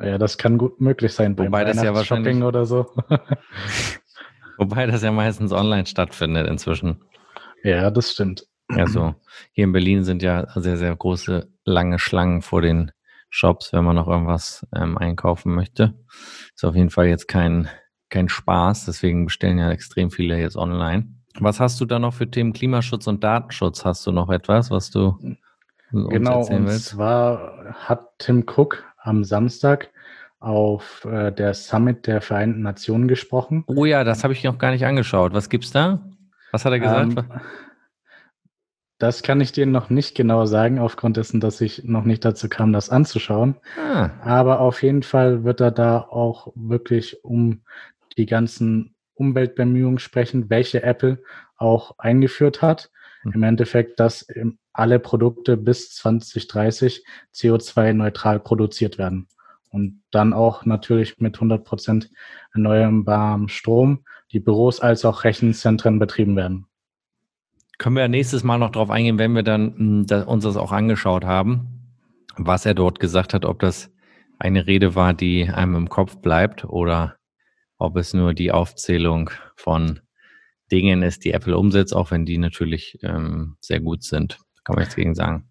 Ja, 0.00 0.18
das 0.18 0.38
kann 0.38 0.58
gut 0.58 0.80
möglich 0.80 1.12
sein 1.12 1.34
beim 1.34 1.48
Wobei 1.48 1.64
das 1.64 1.82
ja 1.82 1.94
wahrscheinlich 1.94 2.34
Shopping 2.34 2.42
oder 2.44 2.66
so. 2.66 2.86
Wobei 4.58 4.86
das 4.86 5.02
ja 5.02 5.10
meistens 5.10 5.52
online 5.52 5.86
stattfindet 5.86 6.46
inzwischen. 6.46 7.00
Ja, 7.64 7.90
das 7.90 8.12
stimmt. 8.12 8.46
Also 8.68 9.14
hier 9.52 9.64
in 9.64 9.72
Berlin 9.72 10.04
sind 10.04 10.22
ja 10.22 10.46
sehr, 10.54 10.76
sehr 10.76 10.94
große, 10.94 11.50
lange 11.64 11.98
Schlangen 11.98 12.42
vor 12.42 12.60
den 12.60 12.92
Shops, 13.30 13.72
wenn 13.72 13.84
man 13.84 13.96
noch 13.96 14.08
irgendwas 14.08 14.66
ähm, 14.74 14.98
einkaufen 14.98 15.54
möchte. 15.54 15.94
Ist 16.54 16.64
auf 16.64 16.74
jeden 16.74 16.90
Fall 16.90 17.06
jetzt 17.06 17.28
kein, 17.28 17.68
kein 18.10 18.28
Spaß, 18.28 18.86
deswegen 18.86 19.26
bestellen 19.26 19.58
ja 19.58 19.70
extrem 19.70 20.10
viele 20.10 20.38
jetzt 20.38 20.56
online. 20.56 21.17
Was 21.38 21.60
hast 21.60 21.80
du 21.80 21.84
da 21.84 21.98
noch 21.98 22.14
für 22.14 22.30
Themen 22.30 22.52
Klimaschutz 22.52 23.06
und 23.06 23.22
Datenschutz? 23.22 23.84
Hast 23.84 24.06
du 24.06 24.12
noch 24.12 24.30
etwas, 24.30 24.70
was 24.70 24.90
du 24.90 25.18
uns 25.92 26.08
genau, 26.08 26.38
erzählen 26.38 26.66
willst? 26.66 26.92
Genau, 26.92 27.02
und 27.02 27.44
zwar 27.44 27.74
hat 27.74 28.18
Tim 28.18 28.44
Cook 28.46 28.84
am 28.98 29.24
Samstag 29.24 29.90
auf 30.40 31.04
äh, 31.04 31.32
der 31.32 31.54
Summit 31.54 32.06
der 32.06 32.20
Vereinten 32.20 32.62
Nationen 32.62 33.08
gesprochen. 33.08 33.64
Oh 33.66 33.84
ja, 33.84 34.04
das 34.04 34.24
habe 34.24 34.32
ich 34.32 34.44
noch 34.44 34.58
gar 34.58 34.70
nicht 34.70 34.86
angeschaut. 34.86 35.32
Was 35.32 35.48
gibt's 35.48 35.72
da? 35.72 36.00
Was 36.52 36.64
hat 36.64 36.72
er 36.72 36.80
gesagt? 36.80 37.18
Ähm, 37.18 37.40
das 38.98 39.22
kann 39.22 39.40
ich 39.40 39.52
dir 39.52 39.66
noch 39.66 39.90
nicht 39.90 40.16
genau 40.16 40.44
sagen, 40.46 40.80
aufgrund 40.80 41.16
dessen, 41.16 41.40
dass 41.40 41.60
ich 41.60 41.84
noch 41.84 42.04
nicht 42.04 42.24
dazu 42.24 42.48
kam, 42.48 42.72
das 42.72 42.90
anzuschauen. 42.90 43.56
Ah. 43.80 44.10
Aber 44.22 44.60
auf 44.60 44.82
jeden 44.82 45.04
Fall 45.04 45.44
wird 45.44 45.60
er 45.60 45.70
da 45.70 46.00
auch 46.00 46.52
wirklich 46.56 47.24
um 47.24 47.62
die 48.16 48.26
ganzen 48.26 48.96
Umweltbemühungen 49.18 49.98
sprechen, 49.98 50.48
welche 50.50 50.82
Apple 50.82 51.22
auch 51.56 51.98
eingeführt 51.98 52.62
hat. 52.62 52.90
Hm. 53.22 53.32
Im 53.32 53.42
Endeffekt, 53.42 54.00
dass 54.00 54.26
alle 54.72 54.98
Produkte 54.98 55.56
bis 55.56 55.90
2030 55.94 57.04
CO2-neutral 57.34 58.40
produziert 58.40 58.98
werden. 58.98 59.28
Und 59.70 60.02
dann 60.10 60.32
auch 60.32 60.64
natürlich 60.64 61.18
mit 61.18 61.34
100 61.36 61.64
Prozent 61.64 62.10
erneuerbarem 62.54 63.48
Strom 63.48 64.04
die 64.32 64.40
Büros 64.40 64.80
als 64.80 65.04
auch 65.04 65.24
Rechenzentren 65.24 65.98
betrieben 65.98 66.36
werden. 66.36 66.66
Können 67.78 67.96
wir 67.96 68.08
nächstes 68.08 68.42
Mal 68.44 68.58
noch 68.58 68.70
drauf 68.70 68.90
eingehen, 68.90 69.18
wenn 69.18 69.34
wir 69.34 69.42
dann 69.42 69.74
hm, 69.76 70.06
da, 70.06 70.22
uns 70.22 70.44
das 70.44 70.56
auch 70.56 70.72
angeschaut 70.72 71.24
haben, 71.24 71.68
was 72.36 72.66
er 72.66 72.74
dort 72.74 72.98
gesagt 72.98 73.34
hat, 73.34 73.44
ob 73.44 73.60
das 73.60 73.90
eine 74.38 74.66
Rede 74.66 74.94
war, 74.94 75.14
die 75.14 75.48
einem 75.48 75.74
im 75.74 75.88
Kopf 75.88 76.16
bleibt 76.18 76.64
oder 76.64 77.17
ob 77.78 77.96
es 77.96 78.14
nur 78.14 78.34
die 78.34 78.52
Aufzählung 78.52 79.30
von 79.56 80.00
Dingen 80.70 81.02
ist, 81.02 81.24
die 81.24 81.32
Apple 81.32 81.56
umsetzt, 81.56 81.94
auch 81.94 82.10
wenn 82.10 82.26
die 82.26 82.38
natürlich 82.38 82.98
ähm, 83.02 83.56
sehr 83.60 83.80
gut 83.80 84.02
sind. 84.02 84.38
Kann 84.64 84.74
man 84.74 84.80
nichts 84.82 84.96
gegen 84.96 85.14
sagen. 85.14 85.48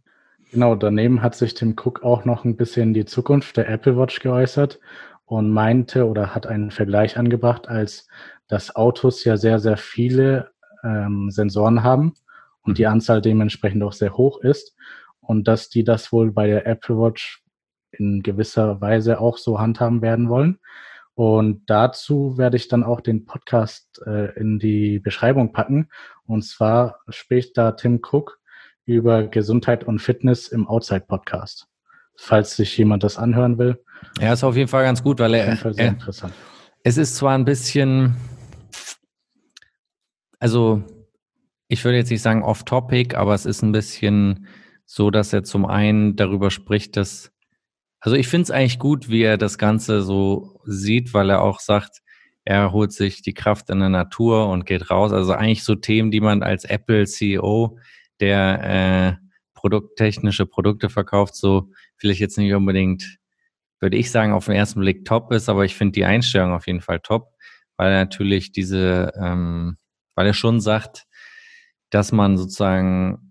Genau, 0.51 0.75
daneben 0.75 1.21
hat 1.21 1.35
sich 1.35 1.55
Tim 1.55 1.75
Cook 1.75 2.03
auch 2.03 2.23
noch 2.23 2.45
ein 2.45 2.55
bisschen 2.55 2.93
die 2.93 3.05
Zukunft 3.05 3.57
der 3.57 3.67
Apple 3.69 3.97
Watch 3.97 4.19
geäußert 4.19 4.79
und 5.25 5.51
meinte 5.51 6.07
oder 6.07 6.33
hat 6.33 6.47
einen 6.47 6.71
Vergleich 6.71 7.17
angebracht, 7.17 7.67
als 7.67 8.07
dass 8.47 8.75
Autos 8.75 9.23
ja 9.25 9.35
sehr, 9.35 9.59
sehr 9.59 9.77
viele 9.77 10.51
ähm, 10.83 11.31
Sensoren 11.31 11.83
haben 11.83 12.13
und 12.61 12.77
die 12.77 12.83
mhm. 12.83 12.93
Anzahl 12.93 13.21
dementsprechend 13.21 13.83
auch 13.83 13.93
sehr 13.93 14.15
hoch 14.15 14.39
ist 14.41 14.75
und 15.19 15.47
dass 15.47 15.69
die 15.69 15.83
das 15.83 16.11
wohl 16.11 16.31
bei 16.31 16.47
der 16.47 16.65
Apple 16.65 16.97
Watch 16.97 17.43
in 17.91 18.23
gewisser 18.23 18.79
Weise 18.79 19.19
auch 19.19 19.37
so 19.37 19.59
handhaben 19.59 20.01
werden 20.01 20.29
wollen. 20.29 20.59
Und 21.17 21.63
dazu 21.65 22.37
werde 22.37 22.57
ich 22.57 22.67
dann 22.67 22.83
auch 22.83 23.01
den 23.01 23.25
Podcast 23.25 24.03
äh, 24.05 24.39
in 24.39 24.59
die 24.59 24.99
Beschreibung 24.99 25.51
packen. 25.51 25.89
Und 26.27 26.43
zwar 26.43 26.99
spricht 27.09 27.57
da 27.57 27.71
Tim 27.71 28.01
Cook 28.03 28.39
über 28.85 29.23
Gesundheit 29.23 29.83
und 29.83 29.97
Fitness 29.97 30.47
im 30.47 30.67
Outside 30.67 31.05
Podcast. 31.07 31.65
Falls 32.15 32.55
sich 32.55 32.77
jemand 32.77 33.03
das 33.03 33.17
anhören 33.17 33.57
will. 33.57 33.83
Ja, 34.21 34.31
ist 34.31 34.43
auf 34.43 34.55
jeden 34.55 34.67
Fall 34.67 34.83
ganz 34.83 35.01
gut, 35.01 35.17
weil 35.17 35.33
er, 35.33 35.55
sehr 35.55 35.73
er, 35.75 35.87
interessant. 35.87 36.35
es 36.83 36.97
ist 36.97 37.15
zwar 37.15 37.35
ein 37.35 37.45
bisschen, 37.45 38.15
also 40.37 40.83
ich 41.67 41.83
würde 41.83 41.97
jetzt 41.97 42.11
nicht 42.11 42.21
sagen 42.21 42.43
off-topic, 42.43 43.15
aber 43.17 43.33
es 43.33 43.47
ist 43.47 43.63
ein 43.63 43.71
bisschen 43.71 44.45
so, 44.85 45.09
dass 45.09 45.33
er 45.33 45.43
zum 45.43 45.65
einen 45.65 46.15
darüber 46.15 46.51
spricht, 46.51 46.95
dass, 46.95 47.31
also 47.99 48.15
ich 48.15 48.27
finde 48.27 48.43
es 48.43 48.51
eigentlich 48.51 48.79
gut, 48.79 49.09
wie 49.09 49.23
er 49.23 49.37
das 49.37 49.57
Ganze 49.57 50.01
so 50.01 50.59
sieht, 50.65 51.13
weil 51.13 51.29
er 51.29 51.41
auch 51.41 51.59
sagt, 51.59 52.01
er 52.45 52.71
holt 52.71 52.93
sich 52.93 53.21
die 53.21 53.33
Kraft 53.33 53.69
in 53.69 53.79
der 53.79 53.89
Natur 53.89 54.47
und 54.49 54.65
geht 54.65 54.89
raus. 54.89 55.11
Also 55.11 55.33
eigentlich 55.33 55.63
so 55.63 55.75
Themen, 55.75 56.11
die 56.11 56.21
man 56.21 56.43
als 56.43 56.63
Apple-CEO, 56.63 57.77
der 58.19 59.17
äh, 59.19 59.27
produkttechnische 59.53 60.45
Produkte 60.45 60.89
verkauft, 60.89 61.35
so 61.35 61.71
vielleicht 61.97 62.21
jetzt 62.21 62.37
nicht 62.37 62.53
unbedingt, 62.53 63.17
würde 63.79 63.97
ich 63.97 64.11
sagen, 64.11 64.31
auf 64.31 64.45
den 64.45 64.55
ersten 64.55 64.79
Blick 64.79 65.03
top 65.03 65.31
ist, 65.33 65.49
aber 65.49 65.65
ich 65.65 65.75
finde 65.75 65.93
die 65.93 66.05
Einstellung 66.05 66.53
auf 66.53 66.67
jeden 66.67 66.81
Fall 66.81 66.99
top, 67.01 67.33
weil 67.75 67.91
er 67.91 68.05
natürlich 68.05 68.51
diese, 68.51 69.11
ähm, 69.19 69.77
weil 70.15 70.27
er 70.27 70.33
schon 70.33 70.61
sagt, 70.61 71.05
dass 71.89 72.11
man 72.11 72.37
sozusagen 72.37 73.26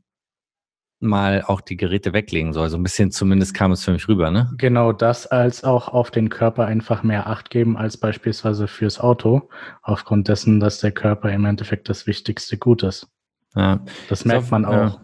mal 1.01 1.43
auch 1.47 1.61
die 1.61 1.77
Geräte 1.77 2.13
weglegen 2.13 2.53
soll. 2.53 2.69
So 2.71 2.77
ein 2.77 2.83
bisschen 2.83 3.11
zumindest 3.11 3.55
kam 3.55 3.73
es 3.73 3.85
für 3.85 3.93
mich 3.93 4.09
rüber, 4.09 4.31
ne? 4.31 4.51
Genau 4.57 4.93
das, 4.93 5.27
als 5.27 5.65
auch 5.65 5.89
auf 5.89 6.11
den 6.11 6.29
Körper 6.29 6.67
einfach 6.67 7.03
mehr 7.03 7.27
Acht 7.27 7.51
geben 7.51 7.77
als 7.77 7.97
beispielsweise 7.97 8.67
fürs 8.69 8.99
Auto, 8.99 9.49
aufgrund 9.83 10.29
dessen, 10.29 10.61
dass 10.61 10.81
der 10.81 10.93
Körper 10.93 11.31
im 11.31 11.45
Endeffekt 11.45 11.89
das 11.89 12.07
wichtigste 12.07 12.57
Gut 12.57 12.83
ist. 12.83 13.09
Ja. 13.55 13.81
Das 14.09 14.25
merkt 14.25 14.45
auf, 14.45 14.51
man 14.51 14.65
auch. 14.65 14.73
Ja. 14.73 15.01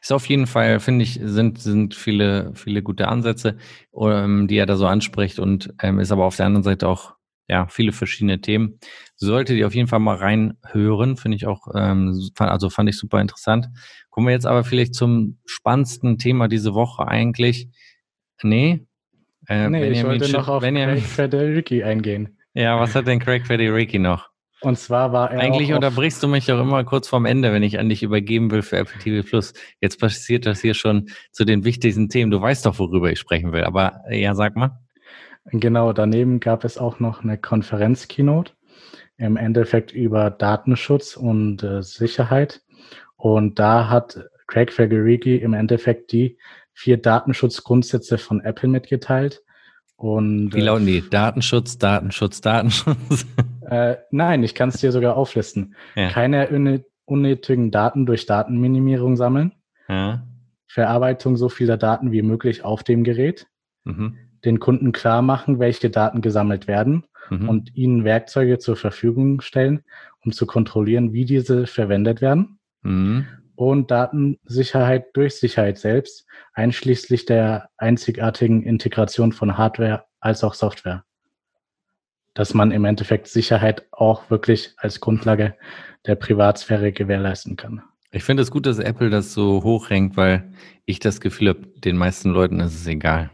Ist 0.00 0.12
auf 0.12 0.26
jeden 0.26 0.46
Fall, 0.46 0.78
finde 0.80 1.04
ich, 1.04 1.18
sind, 1.22 1.58
sind 1.58 1.94
viele, 1.94 2.52
viele 2.54 2.82
gute 2.82 3.08
Ansätze, 3.08 3.56
ähm, 3.98 4.46
die 4.46 4.56
er 4.56 4.66
da 4.66 4.76
so 4.76 4.86
anspricht 4.86 5.38
und 5.38 5.72
ähm, 5.82 5.98
ist 5.98 6.12
aber 6.12 6.24
auf 6.26 6.36
der 6.36 6.46
anderen 6.46 6.64
Seite 6.64 6.86
auch 6.86 7.14
ja, 7.48 7.66
viele 7.66 7.90
verschiedene 7.92 8.40
Themen. 8.40 8.78
Solltet 9.16 9.56
ihr 9.56 9.66
auf 9.66 9.74
jeden 9.74 9.88
Fall 9.88 9.98
mal 9.98 10.16
reinhören, 10.16 11.16
finde 11.16 11.36
ich 11.36 11.46
auch, 11.46 11.66
ähm, 11.74 12.30
also 12.38 12.70
fand 12.70 12.88
ich 12.88 12.96
super 12.96 13.20
interessant. 13.20 13.68
Kommen 14.20 14.28
wir 14.28 14.34
jetzt 14.34 14.46
aber 14.46 14.64
vielleicht 14.64 14.94
zum 14.94 15.38
spannendsten 15.46 16.18
Thema 16.18 16.46
diese 16.46 16.74
Woche 16.74 17.08
eigentlich. 17.08 17.70
Nee. 18.42 18.86
Äh, 19.48 19.70
nee, 19.70 19.80
Benjamin 19.80 19.92
ich 19.92 20.04
wollte 20.04 20.32
noch 20.32 20.46
auf 20.46 20.60
Benjamin, 20.60 20.96
Craig 20.96 21.06
Federici 21.06 21.82
eingehen. 21.82 22.36
Ja, 22.52 22.78
was 22.78 22.94
hat 22.94 23.06
denn 23.06 23.18
Craig 23.18 23.46
Federici 23.46 23.98
noch? 23.98 24.28
Und 24.60 24.78
zwar 24.78 25.14
war 25.14 25.30
er. 25.30 25.40
Eigentlich 25.40 25.72
unterbrichst 25.72 26.22
du 26.22 26.28
mich 26.28 26.52
auch 26.52 26.60
immer 26.60 26.84
kurz 26.84 27.08
vorm 27.08 27.24
Ende, 27.24 27.50
wenn 27.54 27.62
ich 27.62 27.78
an 27.78 27.88
dich 27.88 28.02
übergeben 28.02 28.50
will 28.50 28.60
für 28.60 28.76
Apple 28.76 28.98
TV 28.98 29.26
Plus. 29.26 29.54
Jetzt 29.80 29.98
passiert 29.98 30.44
das 30.44 30.60
hier 30.60 30.74
schon 30.74 31.08
zu 31.32 31.46
den 31.46 31.64
wichtigsten 31.64 32.10
Themen. 32.10 32.30
Du 32.30 32.42
weißt 32.42 32.66
doch, 32.66 32.78
worüber 32.78 33.10
ich 33.10 33.18
sprechen 33.18 33.54
will. 33.54 33.64
Aber 33.64 34.02
ja, 34.10 34.34
sag 34.34 34.54
mal. 34.54 34.78
Genau, 35.46 35.94
daneben 35.94 36.40
gab 36.40 36.64
es 36.64 36.76
auch 36.76 37.00
noch 37.00 37.22
eine 37.22 37.38
Konferenz-Keynote, 37.38 38.52
im 39.16 39.38
Endeffekt 39.38 39.92
über 39.92 40.28
Datenschutz 40.28 41.16
und 41.16 41.62
äh, 41.62 41.82
Sicherheit. 41.82 42.60
Und 43.20 43.58
da 43.58 43.88
hat 43.88 44.18
Craig 44.46 44.72
Federighi 44.72 45.36
im 45.36 45.52
Endeffekt 45.52 46.12
die 46.12 46.38
vier 46.72 46.96
Datenschutzgrundsätze 46.96 48.18
von 48.18 48.40
Apple 48.40 48.68
mitgeteilt. 48.68 49.42
Und, 49.96 50.54
Wie 50.54 50.62
lauten 50.62 50.86
die? 50.86 51.04
Datenschutz, 51.08 51.78
Datenschutz, 51.78 52.40
Datenschutz? 52.40 53.26
Äh, 53.70 53.98
nein, 54.10 54.42
ich 54.42 54.56
kann 54.56 54.70
es 54.70 54.80
dir 54.80 54.90
sogar 54.90 55.16
auflisten. 55.16 55.76
Ja. 55.94 56.08
Keine 56.08 56.82
unnötigen 57.04 57.70
Daten 57.70 58.04
durch 58.04 58.26
Datenminimierung 58.26 59.16
sammeln. 59.16 59.52
Ja. 59.88 60.26
Verarbeitung 60.66 61.36
so 61.36 61.48
vieler 61.48 61.76
Daten 61.76 62.10
wie 62.10 62.22
möglich 62.22 62.64
auf 62.64 62.82
dem 62.82 63.04
Gerät. 63.04 63.46
Mhm 63.84 64.18
den 64.44 64.60
Kunden 64.60 64.92
klar 64.92 65.22
machen, 65.22 65.58
welche 65.58 65.90
Daten 65.90 66.22
gesammelt 66.22 66.66
werden 66.66 67.04
mhm. 67.28 67.48
und 67.48 67.76
ihnen 67.76 68.04
Werkzeuge 68.04 68.58
zur 68.58 68.76
Verfügung 68.76 69.40
stellen, 69.40 69.82
um 70.24 70.32
zu 70.32 70.46
kontrollieren, 70.46 71.12
wie 71.12 71.24
diese 71.24 71.66
verwendet 71.66 72.20
werden. 72.20 72.58
Mhm. 72.82 73.26
Und 73.54 73.90
Datensicherheit 73.90 75.08
durch 75.14 75.36
Sicherheit 75.36 75.78
selbst, 75.78 76.26
einschließlich 76.54 77.26
der 77.26 77.68
einzigartigen 77.76 78.62
Integration 78.62 79.32
von 79.32 79.58
Hardware 79.58 80.04
als 80.20 80.42
auch 80.44 80.54
Software. 80.54 81.04
Dass 82.32 82.54
man 82.54 82.70
im 82.70 82.84
Endeffekt 82.84 83.26
Sicherheit 83.26 83.86
auch 83.90 84.30
wirklich 84.30 84.72
als 84.78 85.00
Grundlage 85.00 85.56
der 86.06 86.14
Privatsphäre 86.14 86.92
gewährleisten 86.92 87.56
kann. 87.56 87.82
Ich 88.12 88.24
finde 88.24 88.42
es 88.42 88.50
gut, 88.50 88.66
dass 88.66 88.78
Apple 88.78 89.10
das 89.10 89.34
so 89.34 89.62
hochhängt, 89.62 90.16
weil 90.16 90.52
ich 90.84 90.98
das 90.98 91.20
Gefühl 91.20 91.50
habe, 91.50 91.66
den 91.66 91.96
meisten 91.96 92.30
Leuten 92.30 92.60
ist 92.60 92.74
es 92.74 92.86
egal. 92.86 93.30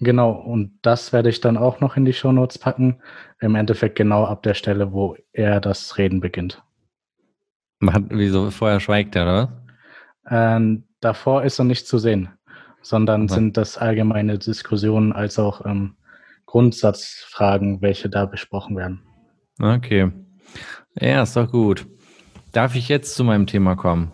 Genau, 0.00 0.30
und 0.30 0.78
das 0.82 1.12
werde 1.12 1.28
ich 1.28 1.40
dann 1.40 1.56
auch 1.56 1.80
noch 1.80 1.96
in 1.96 2.04
die 2.04 2.12
Show 2.12 2.30
Notes 2.30 2.58
packen. 2.58 3.00
im 3.40 3.54
Endeffekt 3.54 3.96
genau 3.96 4.24
ab 4.24 4.42
der 4.42 4.54
Stelle, 4.54 4.92
wo 4.92 5.16
er 5.32 5.60
das 5.60 5.96
Reden 5.96 6.20
beginnt. 6.20 6.62
Hat, 7.86 8.04
wieso 8.10 8.50
vorher 8.50 8.80
schweigt 8.80 9.16
er, 9.16 9.22
oder? 9.22 9.62
Ähm, 10.30 10.84
davor 11.00 11.44
ist 11.44 11.58
er 11.58 11.64
nicht 11.64 11.86
zu 11.86 11.98
sehen, 11.98 12.28
sondern 12.82 13.24
okay. 13.24 13.34
sind 13.34 13.56
das 13.56 13.78
allgemeine 13.78 14.38
Diskussionen 14.38 15.12
als 15.12 15.38
auch 15.38 15.64
ähm, 15.64 15.96
Grundsatzfragen, 16.46 17.82
welche 17.82 18.08
da 18.08 18.26
besprochen 18.26 18.76
werden. 18.76 19.02
Okay. 19.60 20.10
Ja, 20.94 21.22
ist 21.22 21.36
doch 21.36 21.50
gut. 21.50 21.86
Darf 22.52 22.74
ich 22.74 22.88
jetzt 22.88 23.14
zu 23.14 23.24
meinem 23.24 23.46
Thema 23.46 23.76
kommen? 23.76 24.12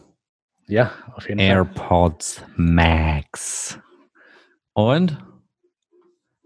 Ja, 0.67 0.91
auf 1.15 1.29
jeden 1.29 1.39
AirPods 1.39 2.39
Fall. 2.39 2.47
AirPods 2.47 2.47
Max. 2.57 3.81
Und? 4.73 5.19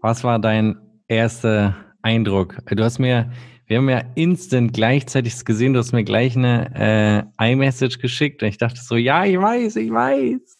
Was 0.01 0.23
war 0.23 0.39
dein 0.39 0.77
erster 1.07 1.75
Eindruck? 2.01 2.57
Du 2.69 2.83
hast 2.83 2.99
mir, 2.99 3.31
wir 3.69 3.77
haben 3.77 3.87
ja 3.87 4.01
instant 4.15 4.73
gleichzeitig 4.73 5.45
gesehen, 5.45 5.73
du 5.73 5.79
hast 5.79 5.91
mir 5.91 6.03
gleich 6.03 6.35
eine 6.35 7.29
äh, 7.39 7.51
iMessage 7.51 7.99
geschickt 7.99 8.41
und 8.41 8.49
ich 8.49 8.57
dachte 8.57 8.81
so, 8.81 8.95
ja, 8.95 9.23
ich 9.25 9.39
weiß, 9.39 9.75
ich 9.75 9.91
weiß. 9.91 10.57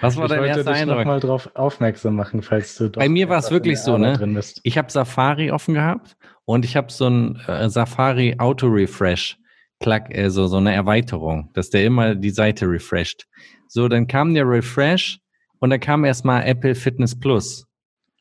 Was 0.00 0.16
war 0.16 0.24
ich 0.24 0.30
dein 0.30 0.44
erster 0.44 0.70
Eindruck? 0.72 1.00
Ich 1.00 1.04
mal 1.04 1.20
drauf 1.20 1.50
aufmerksam 1.54 2.16
machen, 2.16 2.40
falls 2.40 2.74
du 2.76 2.90
Bei 2.90 3.10
mir 3.10 3.28
war 3.28 3.38
es 3.38 3.50
wirklich 3.50 3.78
so, 3.80 3.98
ne? 3.98 4.40
Ich 4.62 4.78
habe 4.78 4.90
Safari 4.90 5.50
offen 5.50 5.74
gehabt 5.74 6.16
und 6.46 6.64
ich 6.64 6.74
habe 6.74 6.90
so 6.90 7.06
ein 7.06 7.36
äh, 7.46 7.68
Safari 7.68 8.36
Auto 8.38 8.68
Refresh 8.68 9.36
Plug, 9.78 10.04
also 10.14 10.46
so 10.46 10.56
eine 10.56 10.72
Erweiterung, 10.72 11.50
dass 11.52 11.68
der 11.68 11.84
immer 11.84 12.14
die 12.14 12.30
Seite 12.30 12.66
refresht. 12.66 13.26
So, 13.68 13.88
dann 13.88 14.06
kam 14.06 14.32
der 14.32 14.48
Refresh 14.48 15.20
und 15.58 15.68
dann 15.68 15.80
kam 15.80 16.06
erstmal 16.06 16.46
Apple 16.46 16.74
Fitness 16.74 17.18
Plus. 17.18 17.66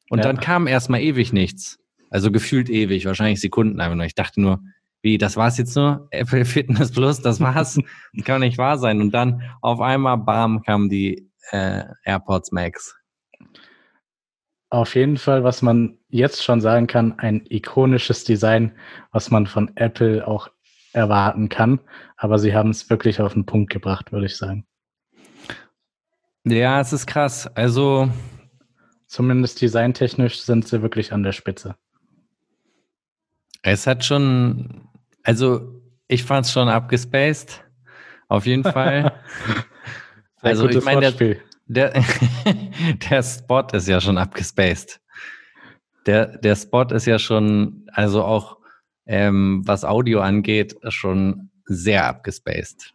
Und 0.09 0.19
ja. 0.19 0.23
dann 0.23 0.41
kam 0.41 0.67
erstmal 0.67 0.99
ewig 0.99 1.31
nichts. 1.31 1.79
Also 2.09 2.31
gefühlt 2.31 2.69
ewig, 2.69 3.05
wahrscheinlich 3.05 3.41
Sekunden 3.41 3.79
einfach 3.79 3.95
nur. 3.95 4.05
Ich 4.05 4.15
dachte 4.15 4.41
nur, 4.41 4.61
wie, 5.01 5.17
das 5.17 5.37
war's 5.37 5.57
jetzt 5.57 5.75
nur? 5.75 6.07
Apple 6.11 6.45
Fitness 6.45 6.91
Plus, 6.91 7.21
das 7.21 7.39
war's? 7.39 7.79
das 8.13 8.25
kann 8.25 8.41
nicht 8.41 8.57
wahr 8.57 8.77
sein. 8.77 9.01
Und 9.01 9.11
dann 9.11 9.41
auf 9.61 9.79
einmal, 9.79 10.17
bam, 10.17 10.61
kamen 10.63 10.89
die 10.89 11.29
äh, 11.51 11.83
AirPods 12.03 12.51
Max. 12.51 12.95
Auf 14.71 14.93
jeden 14.95 15.17
Fall, 15.17 15.43
was 15.43 15.61
man 15.61 15.97
jetzt 16.09 16.43
schon 16.43 16.61
sagen 16.61 16.85
kann, 16.85 17.17
ein 17.17 17.43
ikonisches 17.49 18.23
Design, 18.23 18.73
was 19.11 19.31
man 19.31 19.47
von 19.47 19.75
Apple 19.75 20.27
auch 20.27 20.49
erwarten 20.93 21.49
kann. 21.49 21.79
Aber 22.17 22.37
sie 22.37 22.53
haben 22.53 22.69
es 22.69 22.89
wirklich 22.89 23.19
auf 23.19 23.33
den 23.33 23.45
Punkt 23.45 23.71
gebracht, 23.71 24.11
würde 24.11 24.27
ich 24.27 24.37
sagen. 24.37 24.65
Ja, 26.45 26.79
es 26.79 26.93
ist 26.93 27.07
krass. 27.07 27.47
Also. 27.55 28.09
Zumindest 29.07 29.59
designtechnisch 29.59 30.41
sind 30.41 30.67
sie 30.67 30.83
wirklich 30.83 31.13
an 31.13 31.23
der 31.23 31.31
Spitze. 31.31 31.75
Es 33.61 33.87
hat 33.87 34.05
schon, 34.05 34.87
also 35.23 35.81
ich 36.07 36.23
fand 36.23 36.45
es 36.45 36.51
schon 36.51 36.69
abgespaced. 36.69 37.63
Auf 38.27 38.45
jeden 38.45 38.63
Fall. 38.63 39.13
also 40.41 40.67
ich 40.67 40.83
meine, 40.83 41.11
der, 41.11 41.37
der, 41.67 41.93
der 43.09 43.23
Spot 43.23 43.67
ist 43.73 43.87
ja 43.87 43.99
schon 43.99 44.17
abgespaced. 44.17 44.99
Der, 46.05 46.37
der 46.37 46.55
Spot 46.55 46.83
ist 46.83 47.05
ja 47.05 47.19
schon, 47.19 47.85
also 47.93 48.23
auch 48.23 48.57
ähm, 49.05 49.63
was 49.65 49.83
Audio 49.83 50.21
angeht, 50.21 50.75
schon 50.89 51.49
sehr 51.65 52.05
abgespaced. 52.05 52.93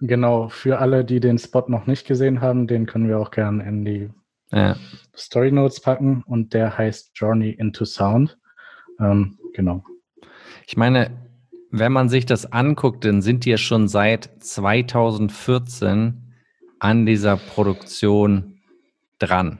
Genau, 0.00 0.48
für 0.48 0.78
alle, 0.78 1.04
die 1.04 1.20
den 1.20 1.38
Spot 1.38 1.64
noch 1.68 1.86
nicht 1.86 2.06
gesehen 2.06 2.40
haben, 2.40 2.66
den 2.66 2.86
können 2.86 3.08
wir 3.08 3.18
auch 3.18 3.30
gerne 3.30 3.64
in 3.64 3.84
die 3.84 4.10
ja. 4.50 4.76
Story 5.14 5.52
Notes 5.52 5.80
packen 5.80 6.22
und 6.26 6.54
der 6.54 6.78
heißt 6.78 7.10
Journey 7.14 7.50
into 7.50 7.84
Sound. 7.84 8.38
Ähm, 8.98 9.38
genau. 9.54 9.84
Ich 10.66 10.76
meine, 10.76 11.10
wenn 11.70 11.92
man 11.92 12.08
sich 12.08 12.26
das 12.26 12.52
anguckt, 12.52 13.04
dann 13.04 13.22
sind 13.22 13.44
die 13.44 13.50
ja 13.50 13.56
schon 13.56 13.88
seit 13.88 14.30
2014 14.42 16.34
an 16.78 17.06
dieser 17.06 17.36
Produktion 17.36 18.60
dran. 19.18 19.58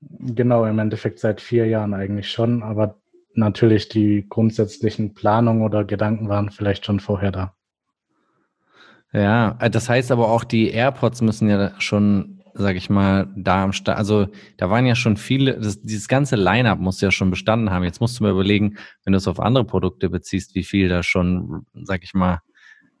Genau, 0.00 0.64
im 0.64 0.78
Endeffekt 0.78 1.18
seit 1.18 1.40
vier 1.40 1.66
Jahren 1.66 1.94
eigentlich 1.94 2.30
schon, 2.30 2.62
aber 2.62 3.00
natürlich 3.34 3.88
die 3.88 4.26
grundsätzlichen 4.28 5.14
Planungen 5.14 5.62
oder 5.62 5.84
Gedanken 5.84 6.28
waren 6.28 6.50
vielleicht 6.50 6.84
schon 6.84 7.00
vorher 7.00 7.32
da. 7.32 7.54
Ja, 9.12 9.56
äh, 9.60 9.70
das 9.70 9.88
heißt 9.88 10.12
aber 10.12 10.28
auch, 10.28 10.44
die 10.44 10.70
AirPods 10.70 11.22
müssen 11.22 11.48
ja 11.48 11.72
schon, 11.80 12.37
sag 12.54 12.76
ich 12.76 12.90
mal, 12.90 13.32
da 13.36 13.64
am 13.64 13.72
Start, 13.72 13.98
also 13.98 14.28
da 14.56 14.70
waren 14.70 14.86
ja 14.86 14.94
schon 14.94 15.16
viele, 15.16 15.58
das, 15.58 15.80
dieses 15.80 16.08
ganze 16.08 16.36
Line-up 16.36 16.78
muss 16.78 17.00
ja 17.00 17.10
schon 17.10 17.30
bestanden 17.30 17.70
haben. 17.70 17.84
Jetzt 17.84 18.00
musst 18.00 18.18
du 18.18 18.24
mir 18.24 18.30
überlegen, 18.30 18.76
wenn 19.04 19.12
du 19.12 19.16
es 19.16 19.28
auf 19.28 19.40
andere 19.40 19.64
Produkte 19.64 20.10
beziehst, 20.10 20.54
wie 20.54 20.64
viel 20.64 20.88
da 20.88 21.02
schon, 21.02 21.66
sag 21.74 22.02
ich 22.04 22.14
mal, 22.14 22.40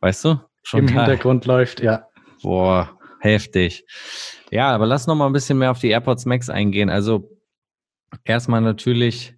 weißt 0.00 0.24
du? 0.24 0.40
Schon 0.62 0.80
Im 0.80 0.86
da, 0.88 0.92
Hintergrund 0.92 1.46
läuft, 1.46 1.80
ja. 1.80 2.06
Boah, 2.42 2.98
heftig. 3.20 3.84
Ja, 4.50 4.70
aber 4.70 4.86
lass 4.86 5.06
noch 5.06 5.14
mal 5.14 5.26
ein 5.26 5.32
bisschen 5.32 5.58
mehr 5.58 5.70
auf 5.70 5.80
die 5.80 5.88
AirPods 5.88 6.26
Max 6.26 6.50
eingehen. 6.50 6.90
Also 6.90 7.30
erstmal 8.24 8.60
natürlich 8.60 9.34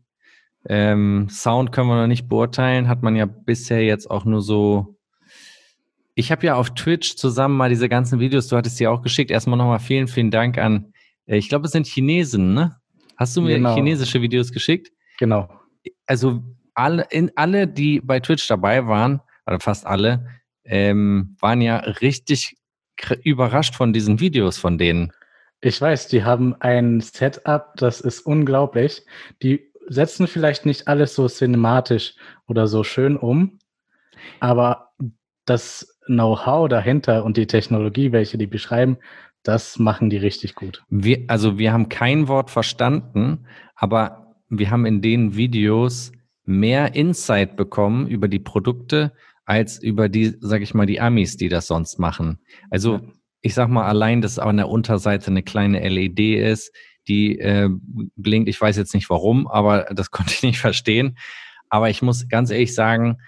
ähm, 0.66 1.28
Sound 1.30 1.72
können 1.72 1.88
wir 1.88 2.00
noch 2.00 2.06
nicht 2.06 2.28
beurteilen, 2.28 2.88
hat 2.88 3.02
man 3.02 3.16
ja 3.16 3.26
bisher 3.26 3.82
jetzt 3.82 4.10
auch 4.10 4.24
nur 4.24 4.42
so. 4.42 4.96
Ich 6.20 6.30
habe 6.30 6.44
ja 6.44 6.54
auf 6.54 6.74
Twitch 6.74 7.16
zusammen 7.16 7.56
mal 7.56 7.70
diese 7.70 7.88
ganzen 7.88 8.20
Videos, 8.20 8.46
du 8.46 8.56
hattest 8.58 8.76
sie 8.76 8.86
auch 8.86 9.00
geschickt. 9.00 9.30
Erstmal 9.30 9.56
nochmal 9.56 9.78
vielen, 9.78 10.06
vielen 10.06 10.30
Dank 10.30 10.58
an, 10.58 10.92
äh, 11.24 11.38
ich 11.38 11.48
glaube, 11.48 11.64
es 11.64 11.72
sind 11.72 11.86
Chinesen, 11.86 12.52
ne? 12.52 12.76
Hast 13.16 13.34
du 13.38 13.40
mir 13.40 13.56
genau. 13.56 13.74
chinesische 13.74 14.20
Videos 14.20 14.52
geschickt? 14.52 14.92
Genau. 15.18 15.48
Also 16.06 16.42
alle, 16.74 17.06
in, 17.08 17.30
alle, 17.36 17.66
die 17.66 18.02
bei 18.02 18.20
Twitch 18.20 18.46
dabei 18.48 18.86
waren, 18.86 19.22
oder 19.46 19.60
fast 19.60 19.86
alle, 19.86 20.26
ähm, 20.64 21.36
waren 21.40 21.62
ja 21.62 21.78
richtig 21.78 22.54
überrascht 23.22 23.74
von 23.74 23.94
diesen 23.94 24.20
Videos 24.20 24.58
von 24.58 24.76
denen. 24.76 25.12
Ich 25.62 25.80
weiß, 25.80 26.08
die 26.08 26.22
haben 26.22 26.54
ein 26.60 27.00
Setup, 27.00 27.72
das 27.76 28.02
ist 28.02 28.20
unglaublich. 28.20 29.06
Die 29.42 29.72
setzen 29.88 30.26
vielleicht 30.26 30.66
nicht 30.66 30.86
alles 30.86 31.14
so 31.14 31.28
cinematisch 31.28 32.14
oder 32.46 32.66
so 32.66 32.84
schön 32.84 33.16
um, 33.16 33.58
aber 34.38 34.92
das 35.46 35.96
Know-how 36.10 36.68
dahinter 36.68 37.24
und 37.24 37.36
die 37.36 37.46
Technologie, 37.46 38.12
welche 38.12 38.38
die 38.38 38.46
beschreiben, 38.46 38.98
das 39.42 39.78
machen 39.78 40.10
die 40.10 40.18
richtig 40.18 40.54
gut. 40.54 40.82
Wir, 40.88 41.24
also 41.28 41.58
wir 41.58 41.72
haben 41.72 41.88
kein 41.88 42.28
Wort 42.28 42.50
verstanden, 42.50 43.46
aber 43.74 44.36
wir 44.48 44.70
haben 44.70 44.84
in 44.84 45.00
den 45.00 45.36
Videos 45.36 46.12
mehr 46.44 46.94
Insight 46.94 47.56
bekommen 47.56 48.06
über 48.08 48.28
die 48.28 48.38
Produkte 48.38 49.12
als 49.44 49.82
über 49.82 50.08
die, 50.08 50.36
sag 50.40 50.62
ich 50.62 50.74
mal, 50.74 50.86
die 50.86 51.00
Amis, 51.00 51.36
die 51.36 51.48
das 51.48 51.66
sonst 51.66 51.98
machen. 51.98 52.38
Also 52.70 53.00
ich 53.42 53.54
sag 53.54 53.68
mal, 53.68 53.86
allein, 53.86 54.20
dass 54.20 54.38
an 54.38 54.58
der 54.58 54.68
Unterseite 54.68 55.28
eine 55.28 55.42
kleine 55.42 55.88
LED 55.88 56.20
ist, 56.20 56.72
die 57.08 57.38
äh, 57.38 57.68
blinkt. 58.16 58.48
Ich 58.48 58.60
weiß 58.60 58.76
jetzt 58.76 58.94
nicht 58.94 59.08
warum, 59.10 59.46
aber 59.46 59.86
das 59.92 60.10
konnte 60.12 60.32
ich 60.32 60.42
nicht 60.42 60.58
verstehen. 60.58 61.16
Aber 61.68 61.88
ich 61.88 62.02
muss 62.02 62.28
ganz 62.28 62.50
ehrlich 62.50 62.74
sagen, 62.74 63.18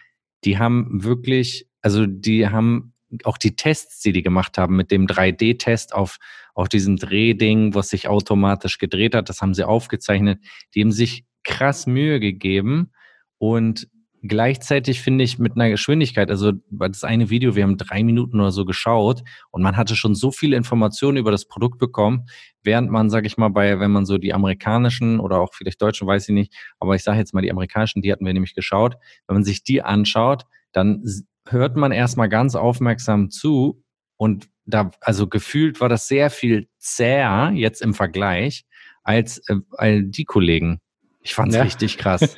die 0.44 0.58
haben 0.58 1.04
wirklich, 1.04 1.66
also 1.82 2.06
die 2.06 2.48
haben 2.48 2.94
auch 3.24 3.36
die 3.36 3.56
Tests, 3.56 4.00
die 4.00 4.12
die 4.12 4.22
gemacht 4.22 4.56
haben 4.56 4.76
mit 4.76 4.90
dem 4.90 5.06
3D-Test 5.06 5.94
auf, 5.94 6.16
auf 6.54 6.68
diesem 6.68 6.96
Drehding, 6.96 7.74
was 7.74 7.90
sich 7.90 8.08
automatisch 8.08 8.78
gedreht 8.78 9.14
hat, 9.14 9.28
das 9.28 9.42
haben 9.42 9.54
sie 9.54 9.66
aufgezeichnet. 9.66 10.40
Die 10.74 10.80
haben 10.80 10.92
sich 10.92 11.24
krass 11.44 11.86
Mühe 11.86 12.20
gegeben 12.20 12.92
und 13.38 13.88
gleichzeitig 14.22 15.00
finde 15.00 15.24
ich 15.24 15.38
mit 15.38 15.56
einer 15.56 15.68
Geschwindigkeit, 15.68 16.30
also 16.30 16.52
das 16.70 17.02
eine 17.02 17.28
Video, 17.28 17.56
wir 17.56 17.64
haben 17.64 17.76
drei 17.76 18.04
Minuten 18.04 18.38
oder 18.40 18.52
so 18.52 18.64
geschaut 18.64 19.24
und 19.50 19.62
man 19.62 19.76
hatte 19.76 19.96
schon 19.96 20.14
so 20.14 20.30
viele 20.30 20.56
Informationen 20.56 21.16
über 21.16 21.32
das 21.32 21.46
Produkt 21.46 21.78
bekommen, 21.78 22.26
während 22.62 22.90
man, 22.90 23.10
sage 23.10 23.26
ich 23.26 23.36
mal, 23.36 23.48
bei, 23.48 23.80
wenn 23.80 23.90
man 23.90 24.06
so 24.06 24.18
die 24.18 24.32
amerikanischen 24.32 25.18
oder 25.18 25.40
auch 25.40 25.54
vielleicht 25.54 25.82
deutschen, 25.82 26.06
weiß 26.06 26.28
ich 26.28 26.34
nicht, 26.34 26.54
aber 26.78 26.94
ich 26.94 27.02
sage 27.02 27.18
jetzt 27.18 27.34
mal 27.34 27.42
die 27.42 27.50
amerikanischen, 27.50 28.00
die 28.00 28.12
hatten 28.12 28.24
wir 28.24 28.32
nämlich 28.32 28.54
geschaut, 28.54 28.94
wenn 29.26 29.34
man 29.34 29.44
sich 29.44 29.64
die 29.64 29.82
anschaut, 29.82 30.44
dann 30.72 31.04
hört 31.48 31.76
man 31.76 31.92
erstmal 31.92 32.28
ganz 32.28 32.54
aufmerksam 32.54 33.30
zu 33.30 33.82
und 34.16 34.48
da, 34.64 34.90
also 35.00 35.26
gefühlt 35.26 35.80
war 35.80 35.88
das 35.88 36.06
sehr 36.06 36.30
viel 36.30 36.68
zäher 36.78 37.50
jetzt 37.54 37.82
im 37.82 37.94
Vergleich 37.94 38.64
als, 39.02 39.38
äh, 39.48 39.56
als 39.72 40.04
die 40.06 40.24
Kollegen. 40.24 40.78
Ich 41.20 41.34
fand 41.34 41.50
es 41.50 41.56
ja. 41.56 41.62
richtig 41.62 41.98
krass. 41.98 42.36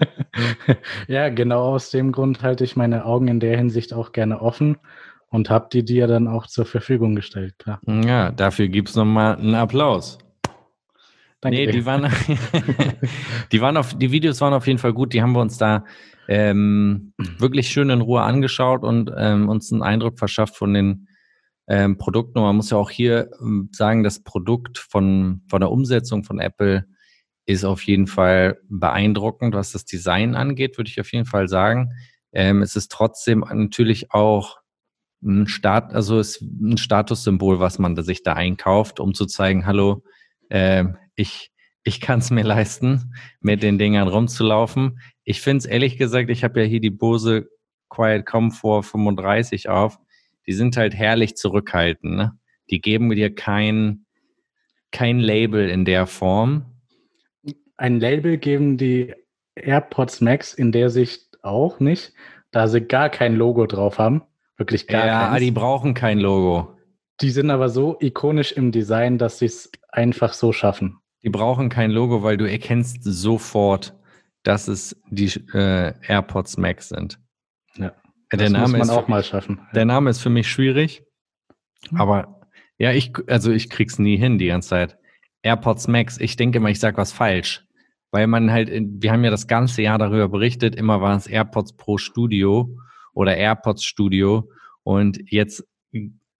ja, 1.08 1.28
genau 1.30 1.74
aus 1.74 1.90
dem 1.90 2.12
Grund 2.12 2.42
halte 2.42 2.64
ich 2.64 2.76
meine 2.76 3.04
Augen 3.04 3.28
in 3.28 3.40
der 3.40 3.56
Hinsicht 3.56 3.92
auch 3.92 4.12
gerne 4.12 4.40
offen 4.40 4.76
und 5.28 5.50
habe 5.50 5.68
die 5.72 5.84
dir 5.84 6.06
dann 6.06 6.28
auch 6.28 6.46
zur 6.46 6.66
Verfügung 6.66 7.14
gestellt, 7.14 7.58
klar. 7.58 7.80
Ja, 7.86 8.30
dafür 8.30 8.68
gibt 8.68 8.90
es 8.90 8.94
nochmal 8.94 9.36
einen 9.36 9.54
Applaus. 9.54 10.18
Danke 11.44 11.58
nee, 11.58 11.66
dir. 11.66 11.72
die 11.72 11.84
waren, 11.84 12.10
die 13.52 13.60
waren 13.60 13.76
auf, 13.76 13.92
die 13.92 14.10
Videos 14.10 14.40
waren 14.40 14.54
auf 14.54 14.66
jeden 14.66 14.78
Fall 14.78 14.94
gut. 14.94 15.12
Die 15.12 15.20
haben 15.20 15.32
wir 15.32 15.42
uns 15.42 15.58
da 15.58 15.84
ähm, 16.26 17.12
wirklich 17.36 17.68
schön 17.68 17.90
in 17.90 18.00
Ruhe 18.00 18.22
angeschaut 18.22 18.82
und 18.82 19.12
ähm, 19.14 19.50
uns 19.50 19.70
einen 19.70 19.82
Eindruck 19.82 20.18
verschafft 20.18 20.56
von 20.56 20.72
den 20.72 21.06
ähm, 21.68 21.98
Produkten. 21.98 22.38
Und 22.38 22.44
man 22.44 22.56
muss 22.56 22.70
ja 22.70 22.78
auch 22.78 22.88
hier 22.88 23.28
ähm, 23.42 23.68
sagen, 23.72 24.02
das 24.02 24.22
Produkt 24.22 24.78
von, 24.78 25.42
von 25.50 25.60
der 25.60 25.70
Umsetzung 25.70 26.24
von 26.24 26.38
Apple 26.40 26.86
ist 27.44 27.64
auf 27.66 27.82
jeden 27.82 28.06
Fall 28.06 28.58
beeindruckend, 28.70 29.54
was 29.54 29.72
das 29.72 29.84
Design 29.84 30.34
angeht, 30.36 30.78
würde 30.78 30.88
ich 30.88 30.98
auf 30.98 31.12
jeden 31.12 31.26
Fall 31.26 31.48
sagen. 31.48 31.90
Ähm, 32.32 32.62
es 32.62 32.74
ist 32.74 32.90
trotzdem 32.90 33.40
natürlich 33.40 34.12
auch 34.12 34.56
ein 35.22 35.46
Start, 35.46 35.92
also 35.92 36.18
ist 36.18 36.40
ein 36.40 36.78
Statussymbol, 36.78 37.60
was 37.60 37.78
man 37.78 38.02
sich 38.02 38.22
da 38.22 38.32
einkauft, 38.32 38.98
um 38.98 39.12
zu 39.12 39.26
zeigen, 39.26 39.66
hallo, 39.66 40.02
äh, 40.48 40.84
ich, 41.16 41.52
ich 41.82 42.00
kann 42.00 42.20
es 42.20 42.30
mir 42.30 42.44
leisten, 42.44 43.14
mit 43.40 43.62
den 43.62 43.78
Dingern 43.78 44.08
rumzulaufen. 44.08 45.00
Ich 45.24 45.40
finde 45.40 45.58
es 45.58 45.66
ehrlich 45.66 45.98
gesagt, 45.98 46.30
ich 46.30 46.44
habe 46.44 46.60
ja 46.60 46.66
hier 46.66 46.80
die 46.80 46.90
Bose 46.90 47.48
Quiet 47.88 48.26
Comfort 48.26 48.82
35 48.82 49.68
auf. 49.68 49.98
Die 50.46 50.52
sind 50.52 50.76
halt 50.76 50.94
herrlich 50.94 51.36
zurückhaltend. 51.36 52.16
Ne? 52.16 52.38
Die 52.70 52.80
geben 52.80 53.10
dir 53.10 53.34
kein, 53.34 54.04
kein 54.90 55.18
Label 55.20 55.68
in 55.68 55.84
der 55.84 56.06
Form. 56.06 56.66
Ein 57.76 58.00
Label 58.00 58.38
geben 58.38 58.76
die 58.76 59.14
AirPods 59.56 60.20
Max 60.20 60.54
in 60.54 60.72
der 60.72 60.90
Sicht 60.90 61.38
auch 61.42 61.80
nicht, 61.80 62.12
da 62.50 62.68
sie 62.68 62.80
gar 62.80 63.08
kein 63.08 63.34
Logo 63.36 63.66
drauf 63.66 63.98
haben. 63.98 64.22
Wirklich 64.56 64.86
gar 64.86 65.06
ja, 65.06 65.28
keins. 65.28 65.40
die 65.40 65.50
brauchen 65.50 65.94
kein 65.94 66.18
Logo. 66.18 66.73
Die 67.20 67.30
sind 67.30 67.50
aber 67.50 67.68
so 67.68 67.96
ikonisch 68.00 68.52
im 68.52 68.72
Design, 68.72 69.18
dass 69.18 69.38
sie 69.38 69.46
es 69.46 69.70
einfach 69.90 70.32
so 70.32 70.52
schaffen. 70.52 70.98
Die 71.22 71.30
brauchen 71.30 71.68
kein 71.68 71.90
Logo, 71.90 72.22
weil 72.22 72.36
du 72.36 72.48
erkennst 72.50 72.98
sofort, 73.02 73.94
dass 74.42 74.68
es 74.68 75.00
die 75.10 75.26
äh, 75.54 75.94
AirPods 76.06 76.56
Max 76.58 76.88
sind. 76.90 77.18
Ja. 77.76 77.92
Der 78.32 78.38
das 78.40 78.50
Name 78.50 78.62
muss 78.62 78.72
man 78.72 78.80
ist 78.82 78.90
auch 78.90 79.08
mal 79.08 79.22
schaffen. 79.24 79.60
Der 79.74 79.84
Name 79.84 80.10
ist 80.10 80.20
für 80.20 80.30
mich 80.30 80.48
schwierig, 80.50 81.02
Hm. 81.88 82.00
aber 82.00 82.40
ja, 82.78 82.92
ich, 82.92 83.12
also 83.28 83.52
ich 83.52 83.70
krieg's 83.70 83.98
nie 83.98 84.16
hin 84.16 84.38
die 84.38 84.46
ganze 84.48 84.70
Zeit. 84.70 84.98
AirPods 85.42 85.86
Max, 85.88 86.18
ich 86.18 86.36
denke 86.36 86.58
immer, 86.58 86.70
ich 86.70 86.80
sag 86.80 86.96
was 86.96 87.12
falsch. 87.12 87.64
Weil 88.10 88.26
man 88.26 88.50
halt, 88.50 88.68
in- 88.68 89.02
wir 89.02 89.12
haben 89.12 89.24
ja 89.24 89.30
das 89.30 89.46
ganze 89.46 89.82
Jahr 89.82 89.98
darüber 89.98 90.28
berichtet, 90.28 90.74
immer 90.74 91.00
war 91.00 91.16
es 91.16 91.26
AirPods 91.26 91.74
Pro 91.76 91.96
Studio 91.98 92.76
oder 93.12 93.36
AirPods 93.36 93.84
Studio 93.84 94.50
und 94.82 95.20
jetzt 95.30 95.64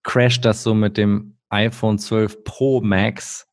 crasht 0.05 0.45
das 0.45 0.63
so 0.63 0.75
mit 0.75 0.97
dem 0.97 1.37
iPhone 1.49 1.99
12 1.99 2.45
Pro 2.45 2.81
Max 2.81 3.49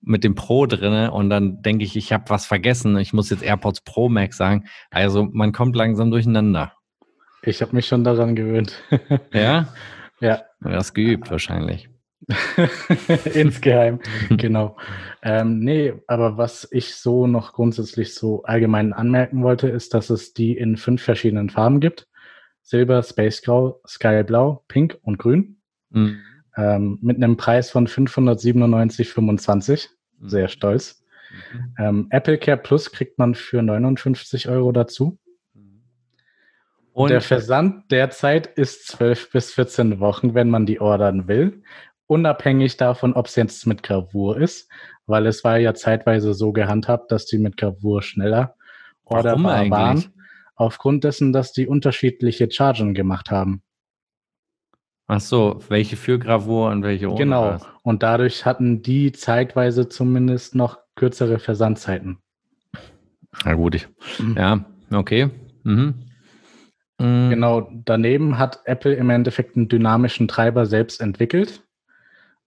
mit 0.00 0.24
dem 0.24 0.34
Pro 0.34 0.66
drinne 0.66 1.10
und 1.10 1.28
dann 1.30 1.62
denke 1.62 1.84
ich, 1.84 1.96
ich 1.96 2.12
habe 2.12 2.24
was 2.28 2.46
vergessen. 2.46 2.96
Ich 2.98 3.12
muss 3.12 3.30
jetzt 3.30 3.42
AirPods 3.42 3.80
Pro 3.82 4.08
Max 4.08 4.36
sagen. 4.36 4.64
Also 4.90 5.28
man 5.32 5.52
kommt 5.52 5.74
langsam 5.76 6.10
durcheinander. 6.10 6.72
Ich 7.42 7.62
habe 7.62 7.74
mich 7.74 7.86
schon 7.86 8.04
daran 8.04 8.36
gewöhnt. 8.36 8.82
Ja? 9.32 9.68
ja, 10.20 10.42
Du 10.60 10.70
hast 10.70 10.94
geübt 10.94 11.30
wahrscheinlich. 11.30 11.88
insgeheim, 13.34 14.00
genau. 14.30 14.76
Ähm, 15.22 15.60
nee, 15.60 15.94
aber 16.08 16.36
was 16.36 16.68
ich 16.72 16.96
so 16.96 17.26
noch 17.26 17.52
grundsätzlich 17.52 18.14
so 18.14 18.42
allgemein 18.42 18.92
anmerken 18.92 19.42
wollte, 19.42 19.68
ist, 19.68 19.94
dass 19.94 20.10
es 20.10 20.34
die 20.34 20.56
in 20.56 20.76
fünf 20.76 21.02
verschiedenen 21.02 21.48
Farben 21.48 21.80
gibt. 21.80 22.08
Silber, 22.62 23.02
Space 23.02 23.40
Grau, 23.42 23.80
Sky 23.86 24.24
Blau, 24.24 24.64
Pink 24.68 24.98
und 25.02 25.18
Grün. 25.18 25.57
Mhm. 25.90 26.20
Ähm, 26.56 26.98
mit 27.02 27.16
einem 27.16 27.36
Preis 27.36 27.70
von 27.70 27.86
597,25. 27.86 29.90
Sehr 30.20 30.48
stolz. 30.48 31.04
Mhm. 31.30 31.74
Ähm, 31.78 32.06
Apple 32.10 32.38
Care 32.38 32.56
Plus 32.56 32.90
kriegt 32.90 33.18
man 33.18 33.34
für 33.34 33.62
59 33.62 34.48
Euro 34.48 34.72
dazu. 34.72 35.18
Und 36.98 37.10
der 37.10 37.20
Versand 37.20 37.92
derzeit 37.92 38.48
ist 38.48 38.88
12 38.88 39.30
bis 39.30 39.52
14 39.52 40.00
Wochen, 40.00 40.34
wenn 40.34 40.50
man 40.50 40.66
die 40.66 40.80
ordern 40.80 41.28
will. 41.28 41.62
Unabhängig 42.08 42.76
davon, 42.76 43.12
ob 43.12 43.26
es 43.26 43.36
jetzt 43.36 43.68
mit 43.68 43.84
Gravur 43.84 44.36
ist, 44.36 44.68
weil 45.06 45.26
es 45.26 45.44
war 45.44 45.58
ja 45.58 45.74
zeitweise 45.74 46.34
so 46.34 46.52
gehandhabt, 46.52 47.12
dass 47.12 47.26
die 47.26 47.38
mit 47.38 47.56
Gravur 47.56 48.02
schneller 48.02 48.56
orderbar 49.04 49.70
waren. 49.70 50.12
Aufgrund 50.56 51.04
dessen, 51.04 51.32
dass 51.32 51.52
die 51.52 51.68
unterschiedliche 51.68 52.50
Chargen 52.50 52.94
gemacht 52.94 53.30
haben. 53.30 53.62
Ach 55.08 55.20
so, 55.20 55.60
welche 55.68 55.96
für 55.96 56.18
Gravur 56.18 56.70
und 56.70 56.84
welche 56.84 57.08
ohne? 57.08 57.18
genau. 57.18 57.44
was? 57.54 57.66
Und 57.82 58.02
dadurch 58.02 58.44
hatten 58.44 58.82
die 58.82 59.12
zeitweise 59.12 59.88
zumindest 59.88 60.54
noch 60.54 60.78
kürzere 60.94 61.38
Versandzeiten. 61.38 62.18
Na 63.44 63.54
gut, 63.54 63.74
ich, 63.74 63.88
Mhm. 64.18 64.36
ja, 64.36 64.64
okay. 64.92 65.30
Mhm. 65.64 65.94
Mhm. 66.98 67.30
Genau, 67.30 67.70
daneben 67.84 68.38
hat 68.38 68.60
Apple 68.64 68.94
im 68.94 69.10
Endeffekt 69.10 69.56
einen 69.56 69.68
dynamischen 69.68 70.28
Treiber 70.28 70.66
selbst 70.66 71.00
entwickelt. 71.00 71.62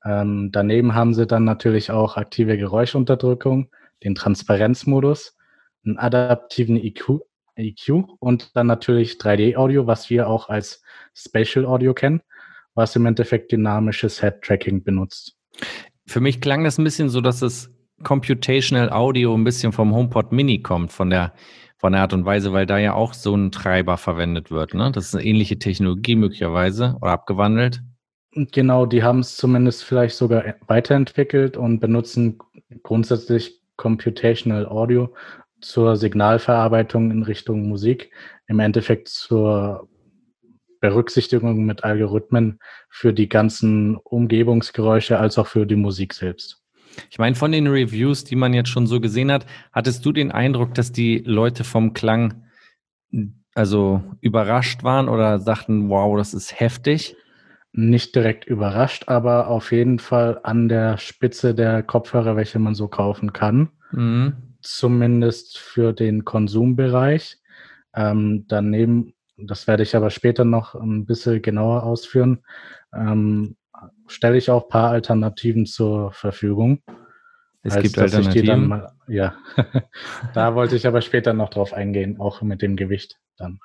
Ähm, 0.03 0.49
daneben 0.51 0.95
haben 0.95 1.13
sie 1.13 1.27
dann 1.27 1.43
natürlich 1.43 1.91
auch 1.91 2.17
aktive 2.17 2.57
Geräuschunterdrückung, 2.57 3.69
den 4.03 4.15
Transparenzmodus, 4.15 5.37
einen 5.85 5.97
adaptiven 5.97 6.75
EQ, 6.75 7.21
EQ 7.55 8.05
und 8.19 8.55
dann 8.55 8.67
natürlich 8.67 9.13
3D-Audio, 9.13 9.87
was 9.87 10.09
wir 10.09 10.27
auch 10.27 10.49
als 10.49 10.83
Spatial 11.13 11.65
Audio 11.65 11.93
kennen, 11.93 12.21
was 12.75 12.95
im 12.95 13.05
Endeffekt 13.05 13.51
dynamisches 13.51 14.21
Head-Tracking 14.21 14.83
benutzt. 14.83 15.35
Für 16.05 16.19
mich 16.19 16.41
klang 16.41 16.63
das 16.63 16.77
ein 16.77 16.83
bisschen 16.83 17.09
so, 17.09 17.21
dass 17.21 17.41
es 17.41 17.69
Computational 18.03 18.91
Audio 18.91 19.35
ein 19.35 19.43
bisschen 19.43 19.71
vom 19.71 19.93
HomePod 19.93 20.31
Mini 20.31 20.61
kommt, 20.61 20.91
von 20.91 21.09
der, 21.09 21.33
von 21.77 21.93
der 21.93 22.01
Art 22.01 22.13
und 22.13 22.25
Weise, 22.25 22.53
weil 22.53 22.65
da 22.65 22.77
ja 22.77 22.93
auch 22.93 23.13
so 23.13 23.35
ein 23.35 23.51
Treiber 23.51 23.97
verwendet 23.97 24.51
wird. 24.51 24.73
Ne? 24.73 24.91
Das 24.91 25.05
ist 25.05 25.15
eine 25.15 25.25
ähnliche 25.25 25.59
Technologie 25.59 26.15
möglicherweise 26.15 26.97
oder 27.01 27.11
abgewandelt. 27.11 27.81
Genau, 28.33 28.85
die 28.85 29.03
haben 29.03 29.19
es 29.19 29.35
zumindest 29.35 29.83
vielleicht 29.83 30.15
sogar 30.15 30.55
weiterentwickelt 30.67 31.57
und 31.57 31.79
benutzen 31.79 32.39
grundsätzlich 32.81 33.61
Computational 33.75 34.65
Audio 34.67 35.13
zur 35.59 35.97
Signalverarbeitung 35.97 37.11
in 37.11 37.23
Richtung 37.23 37.67
Musik, 37.67 38.11
im 38.47 38.59
Endeffekt 38.59 39.09
zur 39.09 39.87
Berücksichtigung 40.81 41.65
mit 41.65 41.83
Algorithmen 41.85 42.59
für 42.89 43.13
die 43.13 43.29
ganzen 43.29 43.95
Umgebungsgeräusche 43.95 45.17
als 45.17 45.37
auch 45.37 45.47
für 45.47 45.65
die 45.65 45.77
Musik 45.77 46.13
selbst. 46.13 46.61
Ich 47.09 47.19
meine, 47.19 47.35
von 47.35 47.53
den 47.53 47.67
Reviews, 47.67 48.25
die 48.25 48.35
man 48.35 48.53
jetzt 48.53 48.69
schon 48.69 48.87
so 48.87 48.99
gesehen 48.99 49.31
hat, 49.31 49.45
hattest 49.71 50.05
du 50.05 50.11
den 50.11 50.31
Eindruck, 50.31 50.73
dass 50.73 50.91
die 50.91 51.19
Leute 51.19 51.63
vom 51.63 51.93
Klang 51.93 52.43
also 53.53 54.01
überrascht 54.21 54.83
waren 54.83 55.07
oder 55.07 55.39
sagten, 55.39 55.89
wow, 55.89 56.17
das 56.17 56.33
ist 56.33 56.59
heftig? 56.59 57.15
Nicht 57.73 58.15
direkt 58.15 58.45
überrascht, 58.45 59.07
aber 59.07 59.47
auf 59.47 59.71
jeden 59.71 59.99
Fall 59.99 60.39
an 60.43 60.67
der 60.67 60.97
Spitze 60.97 61.55
der 61.55 61.83
Kopfhörer, 61.83 62.35
welche 62.35 62.59
man 62.59 62.75
so 62.75 62.89
kaufen 62.89 63.31
kann. 63.31 63.69
Mhm. 63.93 64.33
zumindest 64.61 65.57
für 65.57 65.91
den 65.91 66.23
Konsumbereich. 66.23 67.37
Ähm, 67.93 68.45
daneben, 68.47 69.13
das 69.37 69.67
werde 69.67 69.83
ich 69.83 69.95
aber 69.95 70.09
später 70.09 70.45
noch 70.45 70.75
ein 70.75 71.05
bisschen 71.05 71.41
genauer 71.41 71.83
ausführen, 71.83 72.43
ähm, 72.93 73.55
stelle 74.07 74.37
ich 74.37 74.49
auch 74.51 74.63
ein 74.63 74.69
paar 74.69 74.91
Alternativen 74.91 75.65
zur 75.65 76.11
Verfügung. 76.11 76.81
Es 77.63 77.73
als 77.73 77.83
gibt 77.83 77.97
Alternativen. 77.99 78.67
mal, 78.67 78.91
ja, 79.07 79.35
da 80.33 80.55
wollte 80.55 80.75
ich 80.75 80.87
aber 80.87 81.01
später 81.01 81.33
noch 81.33 81.49
drauf 81.49 81.73
eingehen, 81.73 82.19
auch 82.19 82.41
mit 82.41 82.61
dem 82.61 82.75
Gewicht 82.75 83.19
dann. 83.37 83.59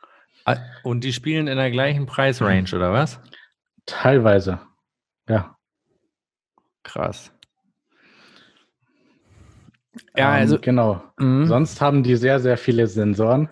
Ah, 0.44 0.56
Und 0.84 1.02
die 1.02 1.12
spielen 1.12 1.48
in 1.48 1.56
der 1.56 1.70
gleichen 1.70 2.06
Preisrange, 2.06 2.68
oder 2.74 2.92
was? 2.92 3.20
Teilweise, 3.86 4.60
ja. 5.28 5.56
Krass. 6.82 7.32
Ja, 10.16 10.28
Ähm, 10.34 10.40
also. 10.40 10.58
genau. 10.60 11.02
Mhm. 11.18 11.46
Sonst 11.46 11.80
haben 11.80 12.02
die 12.02 12.16
sehr, 12.16 12.38
sehr 12.40 12.56
viele 12.58 12.86
Sensoren, 12.86 13.48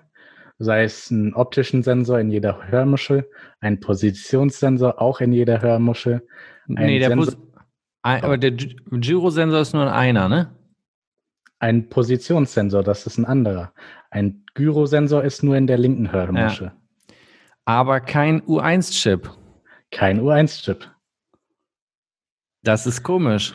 sei 0.58 0.84
es 0.84 1.10
einen 1.10 1.34
optischen 1.34 1.82
Sensor 1.82 2.18
in 2.20 2.30
jeder 2.30 2.68
Hörmuschel, 2.68 3.28
einen 3.60 3.80
Positionssensor 3.80 5.00
auch 5.00 5.20
in 5.20 5.32
jeder 5.32 5.60
Hörmuschel. 5.60 6.26
nee, 6.66 6.98
der 6.98 7.08
Sensor- 7.10 7.36
ein, 8.02 8.22
aber 8.22 8.36
der 8.38 8.52
Gy- 8.52 8.76
Gyrosensor 8.90 9.60
ist 9.60 9.72
nur 9.72 9.90
einer, 9.92 10.28
ne? 10.28 10.54
Ein 11.58 11.88
Positionssensor, 11.88 12.82
das 12.82 13.06
ist 13.06 13.16
ein 13.18 13.24
anderer. 13.24 13.72
Ein 14.10 14.44
Gyrosensor 14.54 15.24
ist 15.24 15.42
nur 15.42 15.56
in 15.56 15.66
der 15.66 15.78
linken 15.78 16.12
Hörmuschel. 16.12 16.72
Aber 17.64 18.00
kein 18.00 18.42
U1-Chip. 18.42 19.30
Kein 19.90 20.20
U1-Chip. 20.20 20.90
Das 22.62 22.86
ist 22.86 23.02
komisch. 23.02 23.54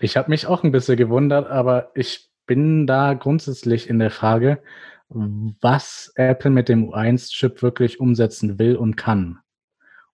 Ich 0.00 0.16
habe 0.16 0.30
mich 0.30 0.46
auch 0.46 0.62
ein 0.62 0.72
bisschen 0.72 0.96
gewundert, 0.96 1.48
aber 1.50 1.90
ich 1.94 2.30
bin 2.46 2.86
da 2.86 3.14
grundsätzlich 3.14 3.88
in 3.88 3.98
der 3.98 4.10
Frage, 4.10 4.62
was 5.10 6.12
Apple 6.14 6.50
mit 6.50 6.68
dem 6.68 6.90
U1-Chip 6.90 7.62
wirklich 7.62 8.00
umsetzen 8.00 8.58
will 8.58 8.76
und 8.76 8.96
kann. 8.96 9.38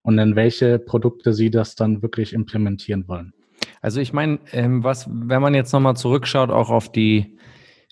Und 0.02 0.18
in 0.18 0.36
welche 0.36 0.78
Produkte 0.78 1.32
sie 1.32 1.50
das 1.50 1.74
dann 1.74 2.02
wirklich 2.02 2.32
implementieren 2.32 3.06
wollen. 3.08 3.32
Also 3.80 4.00
ich 4.00 4.12
meine, 4.12 4.38
ähm, 4.52 4.82
was, 4.84 5.08
wenn 5.08 5.42
man 5.42 5.54
jetzt 5.54 5.72
nochmal 5.72 5.96
zurückschaut, 5.96 6.50
auch 6.50 6.70
auf 6.70 6.90
die 6.90 7.38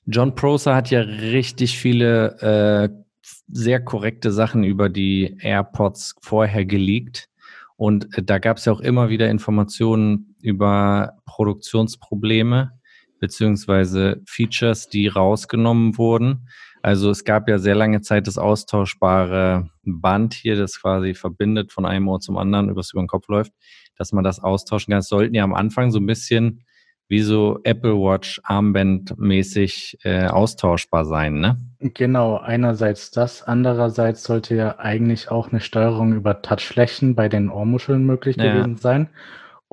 John 0.06 0.34
Prosser 0.34 0.74
hat 0.74 0.90
ja 0.90 1.00
richtig 1.00 1.78
viele 1.78 2.38
äh, 2.40 3.04
sehr 3.48 3.80
korrekte 3.82 4.32
Sachen 4.32 4.64
über 4.64 4.88
die 4.88 5.36
AirPods 5.40 6.16
vorher 6.20 6.64
geleakt. 6.64 7.28
Und 7.76 8.16
äh, 8.16 8.22
da 8.22 8.38
gab 8.38 8.58
es 8.58 8.66
ja 8.66 8.72
auch 8.72 8.80
immer 8.80 9.08
wieder 9.08 9.28
Informationen 9.30 10.36
über 10.40 11.14
Produktionsprobleme, 11.26 12.72
beziehungsweise 13.18 14.22
Features, 14.26 14.88
die 14.88 15.08
rausgenommen 15.08 15.96
wurden. 15.96 16.48
Also 16.84 17.08
es 17.08 17.24
gab 17.24 17.48
ja 17.48 17.56
sehr 17.56 17.74
lange 17.74 18.02
Zeit 18.02 18.26
das 18.26 18.36
austauschbare 18.36 19.70
Band 19.84 20.34
hier, 20.34 20.54
das 20.54 20.82
quasi 20.82 21.14
verbindet 21.14 21.72
von 21.72 21.86
einem 21.86 22.06
Ohr 22.08 22.20
zum 22.20 22.36
anderen, 22.36 22.68
übers 22.68 22.92
über 22.92 23.00
den 23.02 23.08
Kopf 23.08 23.26
läuft, 23.28 23.52
dass 23.96 24.12
man 24.12 24.22
das 24.22 24.38
austauschen 24.38 24.90
kann. 24.90 24.98
Es 24.98 25.08
sollten 25.08 25.34
ja 25.34 25.44
am 25.44 25.54
Anfang 25.54 25.90
so 25.90 25.98
ein 25.98 26.04
bisschen 26.04 26.62
wie 27.08 27.22
so 27.22 27.58
Apple 27.64 27.94
Watch 27.94 28.38
Armband 28.44 29.18
mäßig 29.18 29.96
äh, 30.04 30.26
austauschbar 30.26 31.06
sein, 31.06 31.40
ne? 31.40 31.56
Genau, 31.78 32.36
einerseits 32.36 33.10
das, 33.10 33.42
andererseits 33.42 34.22
sollte 34.22 34.54
ja 34.54 34.78
eigentlich 34.78 35.30
auch 35.30 35.52
eine 35.52 35.60
Steuerung 35.60 36.12
über 36.12 36.42
Touchflächen 36.42 37.14
bei 37.14 37.30
den 37.30 37.48
Ohrmuscheln 37.48 38.04
möglich 38.04 38.36
ja. 38.36 38.52
gewesen 38.52 38.76
sein 38.76 39.08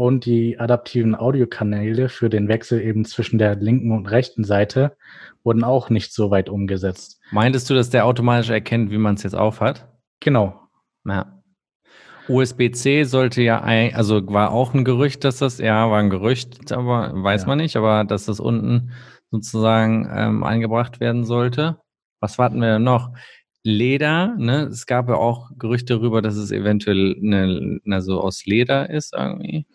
und 0.01 0.25
die 0.25 0.59
adaptiven 0.59 1.13
Audiokanäle 1.13 2.09
für 2.09 2.31
den 2.31 2.47
Wechsel 2.47 2.81
eben 2.81 3.05
zwischen 3.05 3.37
der 3.37 3.53
linken 3.53 3.91
und 3.91 4.09
rechten 4.09 4.43
Seite 4.43 4.97
wurden 5.43 5.63
auch 5.63 5.91
nicht 5.91 6.11
so 6.11 6.31
weit 6.31 6.49
umgesetzt. 6.49 7.21
Meintest 7.29 7.69
du, 7.69 7.75
dass 7.75 7.91
der 7.91 8.07
automatisch 8.07 8.49
erkennt, 8.49 8.89
wie 8.89 8.97
man 8.97 9.13
es 9.13 9.21
jetzt 9.21 9.35
aufhat? 9.35 9.87
Genau. 10.19 10.59
Ja. 11.05 11.43
USB-C 12.27 13.03
sollte 13.03 13.43
ja, 13.43 13.61
ein, 13.61 13.93
also 13.93 14.25
war 14.25 14.51
auch 14.51 14.73
ein 14.73 14.85
Gerücht, 14.85 15.23
dass 15.23 15.37
das, 15.37 15.59
ja, 15.59 15.91
war 15.91 15.99
ein 15.99 16.09
Gerücht, 16.09 16.71
aber 16.71 17.11
weiß 17.13 17.43
ja. 17.43 17.47
man 17.47 17.59
nicht, 17.59 17.75
aber 17.75 18.03
dass 18.03 18.25
das 18.25 18.39
unten 18.39 18.93
sozusagen 19.29 20.09
ähm, 20.11 20.43
eingebracht 20.43 20.99
werden 20.99 21.25
sollte. 21.25 21.77
Was 22.19 22.39
warten 22.39 22.59
wir 22.59 22.73
denn 22.73 22.83
noch? 22.83 23.13
Leder, 23.63 24.35
ne? 24.37 24.63
Es 24.63 24.85
gab 24.85 25.09
ja 25.09 25.15
auch 25.15 25.51
Gerüchte 25.57 25.95
darüber, 25.95 26.21
dass 26.21 26.35
es 26.35 26.51
eventuell 26.51 27.15
eine, 27.21 27.79
eine 27.85 28.01
so 28.01 28.19
aus 28.21 28.45
Leder 28.45 28.89
ist 28.89 29.13
irgendwie. 29.15 29.65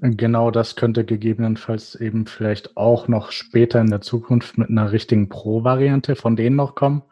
Genau, 0.00 0.50
das 0.52 0.76
könnte 0.76 1.04
gegebenenfalls 1.04 1.96
eben 1.96 2.26
vielleicht 2.26 2.76
auch 2.76 3.08
noch 3.08 3.32
später 3.32 3.80
in 3.80 3.90
der 3.90 4.00
Zukunft 4.00 4.56
mit 4.56 4.70
einer 4.70 4.92
richtigen 4.92 5.28
Pro-Variante 5.28 6.14
von 6.14 6.36
denen 6.36 6.56
noch 6.56 6.74
kommen. 6.76 7.02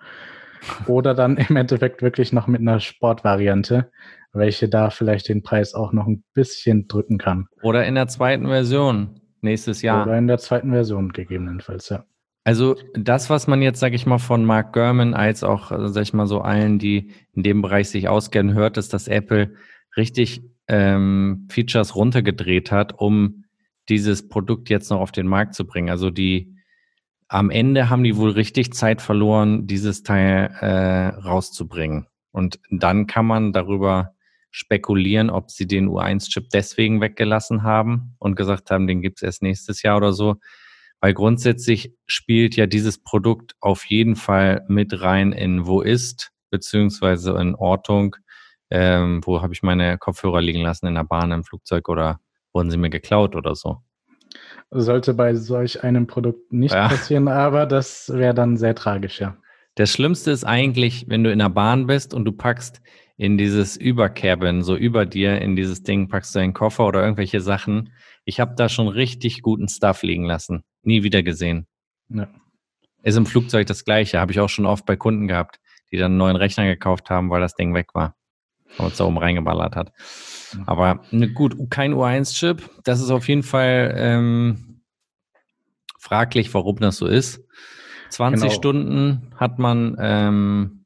Oder 0.87 1.15
dann 1.15 1.37
im 1.37 1.57
Endeffekt 1.57 2.01
wirklich 2.01 2.33
noch 2.33 2.47
mit 2.47 2.61
einer 2.61 2.81
Sportvariante, 2.81 3.91
welche 4.33 4.69
da 4.69 4.91
vielleicht 4.91 5.29
den 5.29 5.43
Preis 5.43 5.75
auch 5.75 5.93
noch 5.93 6.07
ein 6.07 6.23
bisschen 6.33 6.87
drücken 6.87 7.19
kann. 7.19 7.49
Oder 7.63 7.87
in 7.87 7.97
der 7.97 8.07
zweiten 8.07 8.47
Version 8.47 9.21
nächstes 9.41 9.83
Jahr. 9.83 10.07
Oder 10.07 10.17
in 10.19 10.29
der 10.29 10.39
zweiten 10.39 10.71
Version 10.71 11.13
gegebenenfalls, 11.13 11.89
ja. 11.89 12.05
Also 12.47 12.77
das, 12.95 13.29
was 13.29 13.49
man 13.49 13.61
jetzt, 13.61 13.81
sage 13.81 13.97
ich 13.97 14.07
mal, 14.07 14.19
von 14.19 14.45
Mark 14.45 14.73
Gurman 14.73 15.15
als 15.15 15.43
auch, 15.43 15.73
also, 15.73 15.89
sag 15.89 16.03
ich 16.05 16.13
mal, 16.13 16.29
so 16.29 16.43
allen, 16.43 16.79
die 16.79 17.11
in 17.33 17.43
dem 17.43 17.61
Bereich 17.61 17.89
sich 17.89 18.07
auskennen, 18.07 18.55
hört, 18.55 18.77
ist, 18.77 18.93
dass 18.93 19.09
Apple 19.09 19.55
richtig 19.97 20.43
ähm, 20.69 21.49
Features 21.51 21.97
runtergedreht 21.97 22.71
hat, 22.71 23.01
um 23.01 23.47
dieses 23.89 24.29
Produkt 24.29 24.71
jetzt 24.71 24.91
noch 24.91 25.01
auf 25.01 25.11
den 25.11 25.27
Markt 25.27 25.57
zu 25.57 25.67
bringen. 25.67 25.91
Also 25.91 26.11
die 26.11 26.55
am 27.27 27.51
Ende 27.51 27.91
haben 27.91 28.05
die 28.05 28.17
wohl 28.17 28.31
richtig 28.31 28.73
Zeit 28.75 29.03
verloren, 29.03 29.67
dieses 29.67 30.05
Teil 30.05 30.55
äh, 30.61 31.19
rauszubringen. 31.19 32.07
Und 32.31 32.61
dann 32.71 33.09
kann 33.09 33.27
man 33.27 33.53
darüber 33.55 34.15
spekulieren, 34.53 35.31
ob 35.31 35.51
sie 35.51 35.67
den 35.67 35.89
U1-Chip 35.89 36.51
deswegen 36.51 37.01
weggelassen 37.01 37.65
haben 37.65 38.15
und 38.21 38.37
gesagt 38.37 38.71
haben, 38.71 38.87
den 38.87 39.03
gibt 39.03 39.19
es 39.19 39.23
erst 39.25 39.43
nächstes 39.43 39.83
Jahr 39.83 39.97
oder 39.97 40.13
so. 40.13 40.37
Weil 41.07 41.15
grundsätzlich 41.15 41.95
spielt 42.07 42.57
ja 42.57 42.67
dieses 42.67 43.01
Produkt 43.01 43.55
auf 43.61 43.85
jeden 43.85 44.17
Fall 44.17 44.65
mit 44.67 45.03
rein 45.03 45.31
in 45.31 45.65
wo 45.65 45.81
ist, 45.81 46.33
beziehungsweise 46.51 47.31
in 47.39 47.55
Ortung. 47.55 48.17
Ähm, 48.71 49.21
wo 49.25 49.41
habe 49.41 49.53
ich 49.53 49.63
meine 49.63 49.99
Kopfhörer 49.99 50.41
liegen 50.41 50.63
lassen? 50.63 50.89
In 50.89 50.97
der 50.97 51.05
Bahn, 51.05 51.31
im 51.31 51.45
Flugzeug 51.45 51.89
oder 51.89 52.19
wurden 52.53 52.73
sie 52.73 52.77
mir 52.77 52.91
geklaut 52.91 53.37
oder 53.37 53.55
so? 53.55 53.77
Sollte 54.73 55.15
bei 55.15 55.37
solch 55.37 55.85
einem 55.85 56.09
Produkt 56.09 56.53
nicht 56.53 56.75
ja. 56.75 56.89
passieren, 56.89 57.29
aber 57.29 57.67
das 57.67 58.13
wäre 58.13 58.35
dann 58.35 58.57
sehr 58.57 58.75
tragisch, 58.75 59.21
ja. 59.21 59.37
Das 59.77 59.93
Schlimmste 59.93 60.33
ist 60.33 60.43
eigentlich, 60.43 61.05
wenn 61.07 61.23
du 61.23 61.31
in 61.31 61.39
der 61.39 61.51
Bahn 61.51 61.87
bist 61.87 62.15
und 62.15 62.25
du 62.25 62.33
packst 62.33 62.83
in 63.17 63.39
dieses 63.39 63.77
Übercabin, 63.77 64.63
so 64.63 64.75
über 64.75 65.07
dir 65.07 65.41
in 65.41 65.55
dieses 65.55 65.85
Ding, 65.85 66.09
packst 66.09 66.35
du 66.35 66.41
einen 66.41 66.53
Koffer 66.53 66.85
oder 66.85 67.03
irgendwelche 67.03 67.41
Sachen. 67.41 67.93
Ich 68.25 68.41
habe 68.41 68.55
da 68.57 68.69
schon 68.69 68.89
richtig 68.89 69.43
guten 69.43 69.69
Stuff 69.69 70.03
liegen 70.03 70.25
lassen. 70.25 70.65
Nie 70.87 71.03
wieder 71.03 71.23
gesehen. 71.23 71.67
Ja. 72.09 72.29
Ist 73.03 73.17
im 73.17 73.27
Flugzeug 73.27 73.67
das 73.67 73.85
gleiche. 73.85 74.21
Habe 74.21 74.33
ich 74.33 74.41
auch 74.41 74.49
schon 74.49 74.67
oft 74.67 74.87
bei 74.87 74.97
Kunden 74.97 75.27
gehabt, 75.27 75.59
die 75.91 75.97
dann 75.97 76.13
einen 76.13 76.19
neuen 76.19 76.37
Rechner 76.37 76.65
gekauft 76.67 77.11
haben, 77.11 77.29
weil 77.29 77.41
das 77.41 77.55
Ding 77.55 77.75
weg 77.75 77.89
war. 77.93 78.15
Und 78.79 78.93
es 78.93 78.99
da 78.99 79.05
oben 79.05 79.19
reingeballert 79.19 79.75
hat. 79.75 79.93
Aber 80.67 81.01
ne, 81.11 81.29
gut, 81.29 81.57
kein 81.71 81.93
U1-Chip. 81.93 82.63
Das 82.85 83.01
ist 83.01 83.11
auf 83.11 83.29
jeden 83.29 83.43
Fall 83.43 83.95
ähm, 83.97 84.83
fraglich, 85.99 86.55
warum 86.55 86.77
das 86.77 86.97
so 86.97 87.07
ist. 87.07 87.45
20 88.11 88.43
genau. 88.43 88.55
Stunden 88.55 89.35
hat 89.37 89.59
man 89.59 89.97
ähm, 89.99 90.85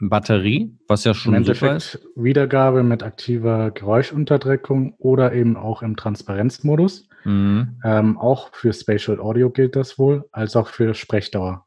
Batterie, 0.00 0.76
was 0.86 1.04
ja 1.04 1.14
schon 1.14 1.34
Im 1.34 1.44
super 1.44 1.76
ist. 1.76 1.98
Wiedergabe 2.14 2.82
mit 2.82 3.02
aktiver 3.02 3.70
Geräuschunterdrückung 3.70 4.94
oder 4.98 5.32
eben 5.32 5.56
auch 5.56 5.82
im 5.82 5.96
Transparenzmodus. 5.96 7.08
Mhm. 7.26 7.80
Ähm, 7.82 8.18
auch 8.18 8.54
für 8.54 8.72
Spatial 8.72 9.18
Audio 9.18 9.50
gilt 9.50 9.74
das 9.74 9.98
wohl, 9.98 10.28
als 10.30 10.54
auch 10.54 10.68
für 10.68 10.94
Sprechdauer. 10.94 11.66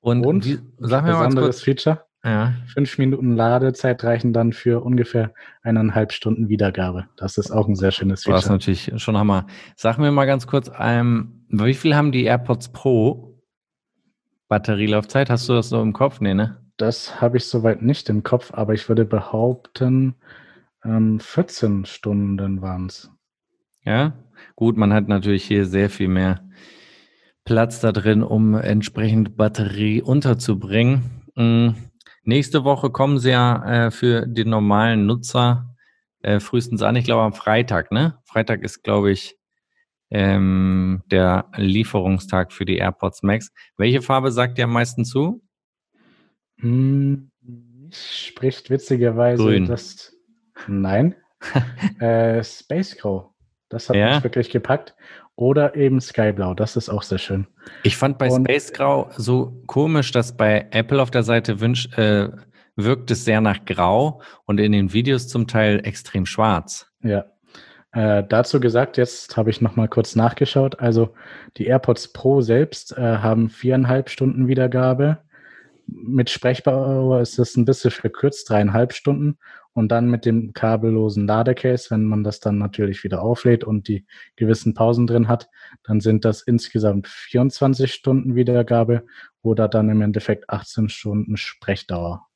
Und, 0.00 0.26
Und 0.26 0.44
wie, 0.44 0.58
sag 0.78 1.04
mir 1.04 1.12
besonderes 1.12 1.62
Feature. 1.62 2.04
Ja. 2.24 2.54
Fünf 2.66 2.98
Minuten 2.98 3.36
Ladezeit 3.36 4.02
reichen 4.02 4.32
dann 4.32 4.52
für 4.52 4.82
ungefähr 4.82 5.32
eineinhalb 5.62 6.12
Stunden 6.12 6.48
Wiedergabe. 6.48 7.06
Das 7.16 7.38
ist 7.38 7.52
auch 7.52 7.68
ein 7.68 7.76
sehr 7.76 7.92
schönes 7.92 8.24
Feature. 8.24 8.38
Das 8.38 8.44
ist 8.46 8.50
natürlich 8.50 8.92
schon 9.00 9.16
Hammer. 9.16 9.46
Sag 9.76 9.98
mir 9.98 10.10
mal 10.10 10.26
ganz 10.26 10.48
kurz, 10.48 10.68
ähm, 10.80 11.44
wie 11.48 11.74
viel 11.74 11.94
haben 11.94 12.10
die 12.10 12.24
AirPods 12.24 12.70
Pro 12.70 13.40
Batterielaufzeit? 14.48 15.30
Hast 15.30 15.48
du 15.48 15.52
das 15.52 15.68
so 15.68 15.80
im 15.80 15.92
Kopf? 15.92 16.20
Nee, 16.20 16.34
ne? 16.34 16.60
Das 16.76 17.20
habe 17.20 17.36
ich 17.36 17.44
soweit 17.44 17.82
nicht 17.82 18.08
im 18.08 18.24
Kopf, 18.24 18.52
aber 18.52 18.74
ich 18.74 18.88
würde 18.88 19.04
behaupten, 19.04 20.16
ähm, 20.84 21.20
14 21.20 21.84
Stunden 21.84 22.60
waren 22.62 22.86
es. 22.86 23.12
Ja, 23.84 24.12
gut, 24.56 24.76
man 24.76 24.92
hat 24.92 25.08
natürlich 25.08 25.44
hier 25.44 25.64
sehr 25.66 25.90
viel 25.90 26.08
mehr 26.08 26.48
Platz 27.44 27.80
da 27.80 27.92
drin, 27.92 28.22
um 28.22 28.54
entsprechend 28.54 29.36
Batterie 29.36 30.02
unterzubringen. 30.02 31.24
Mhm. 31.34 31.76
Nächste 32.24 32.62
Woche 32.64 32.90
kommen 32.90 33.18
sie 33.18 33.30
ja 33.30 33.86
äh, 33.86 33.90
für 33.90 34.26
den 34.26 34.50
normalen 34.50 35.06
Nutzer 35.06 35.74
äh, 36.20 36.40
frühestens 36.40 36.82
an. 36.82 36.96
Ich 36.96 37.04
glaube 37.04 37.22
am 37.22 37.32
Freitag, 37.32 37.90
ne? 37.90 38.18
Freitag 38.24 38.62
ist, 38.62 38.82
glaube 38.82 39.10
ich, 39.10 39.38
ähm, 40.10 41.02
der 41.10 41.50
Lieferungstag 41.56 42.52
für 42.52 42.64
die 42.64 42.76
AirPods 42.76 43.22
Max. 43.22 43.50
Welche 43.76 44.02
Farbe 44.02 44.30
sagt 44.30 44.58
ihr 44.58 44.64
am 44.64 44.72
meisten 44.72 45.04
zu? 45.04 45.42
Hm, 46.58 47.30
spricht 47.90 48.68
witzigerweise 48.70 49.42
Grün. 49.42 49.66
das. 49.66 50.14
Nein. 50.66 51.14
äh, 52.00 52.42
Space 52.42 52.96
Crow. 52.96 53.30
Das 53.68 53.88
hat 53.88 53.96
ja. 53.96 54.14
mich 54.14 54.24
wirklich 54.24 54.50
gepackt. 54.50 54.94
Oder 55.36 55.76
eben 55.76 56.00
Skyblau, 56.00 56.54
das 56.54 56.76
ist 56.76 56.88
auch 56.88 57.02
sehr 57.02 57.18
schön. 57.18 57.46
Ich 57.84 57.96
fand 57.96 58.18
bei 58.18 58.28
Und, 58.28 58.44
Space 58.44 58.72
Grau 58.72 59.08
so 59.16 59.62
komisch, 59.66 60.10
dass 60.10 60.36
bei 60.36 60.66
Apple 60.72 61.00
auf 61.00 61.12
der 61.12 61.22
Seite 61.22 61.60
wünsch, 61.60 61.88
äh, 61.96 62.28
wirkt 62.74 63.10
es 63.10 63.24
sehr 63.24 63.40
nach 63.40 63.64
Grau 63.64 64.20
und 64.46 64.58
in 64.58 64.72
den 64.72 64.92
Videos 64.92 65.28
zum 65.28 65.46
Teil 65.46 65.80
extrem 65.84 66.26
schwarz. 66.26 66.86
Ja. 67.02 67.26
Äh, 67.92 68.24
dazu 68.28 68.58
gesagt, 68.60 68.96
jetzt 68.96 69.36
habe 69.36 69.50
ich 69.50 69.60
nochmal 69.60 69.88
kurz 69.88 70.16
nachgeschaut. 70.16 70.80
Also 70.80 71.14
die 71.56 71.66
AirPods 71.66 72.12
Pro 72.12 72.40
selbst 72.40 72.96
äh, 72.98 73.00
haben 73.00 73.48
viereinhalb 73.48 74.10
Stunden 74.10 74.48
Wiedergabe 74.48 75.18
mit 75.88 76.30
Sprechbar 76.30 77.20
ist 77.20 77.38
das 77.38 77.56
ein 77.56 77.64
bisschen 77.64 77.90
verkürzt, 77.90 78.50
dreieinhalb 78.50 78.92
Stunden. 78.92 79.38
Und 79.78 79.90
dann 79.92 80.10
mit 80.10 80.24
dem 80.24 80.54
kabellosen 80.54 81.28
Ladecase, 81.28 81.92
wenn 81.92 82.02
man 82.02 82.24
das 82.24 82.40
dann 82.40 82.58
natürlich 82.58 83.04
wieder 83.04 83.22
auflädt 83.22 83.62
und 83.62 83.86
die 83.86 84.04
gewissen 84.34 84.74
Pausen 84.74 85.06
drin 85.06 85.28
hat, 85.28 85.48
dann 85.84 86.00
sind 86.00 86.24
das 86.24 86.42
insgesamt 86.42 87.06
24 87.06 87.94
Stunden 87.94 88.34
Wiedergabe 88.34 89.06
oder 89.40 89.68
dann 89.68 89.88
im 89.88 90.00
Endeffekt 90.00 90.50
18 90.50 90.88
Stunden 90.88 91.36
Sprechdauer. 91.36 92.26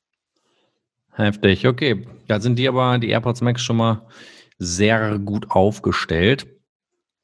Heftig, 1.11 1.67
okay. 1.67 2.07
Da 2.29 2.39
sind 2.39 2.57
die 2.57 2.69
aber, 2.69 2.97
die 2.97 3.09
AirPods 3.09 3.41
Max 3.41 3.61
schon 3.61 3.75
mal 3.75 4.07
sehr 4.57 5.19
gut 5.19 5.51
aufgestellt. 5.51 6.47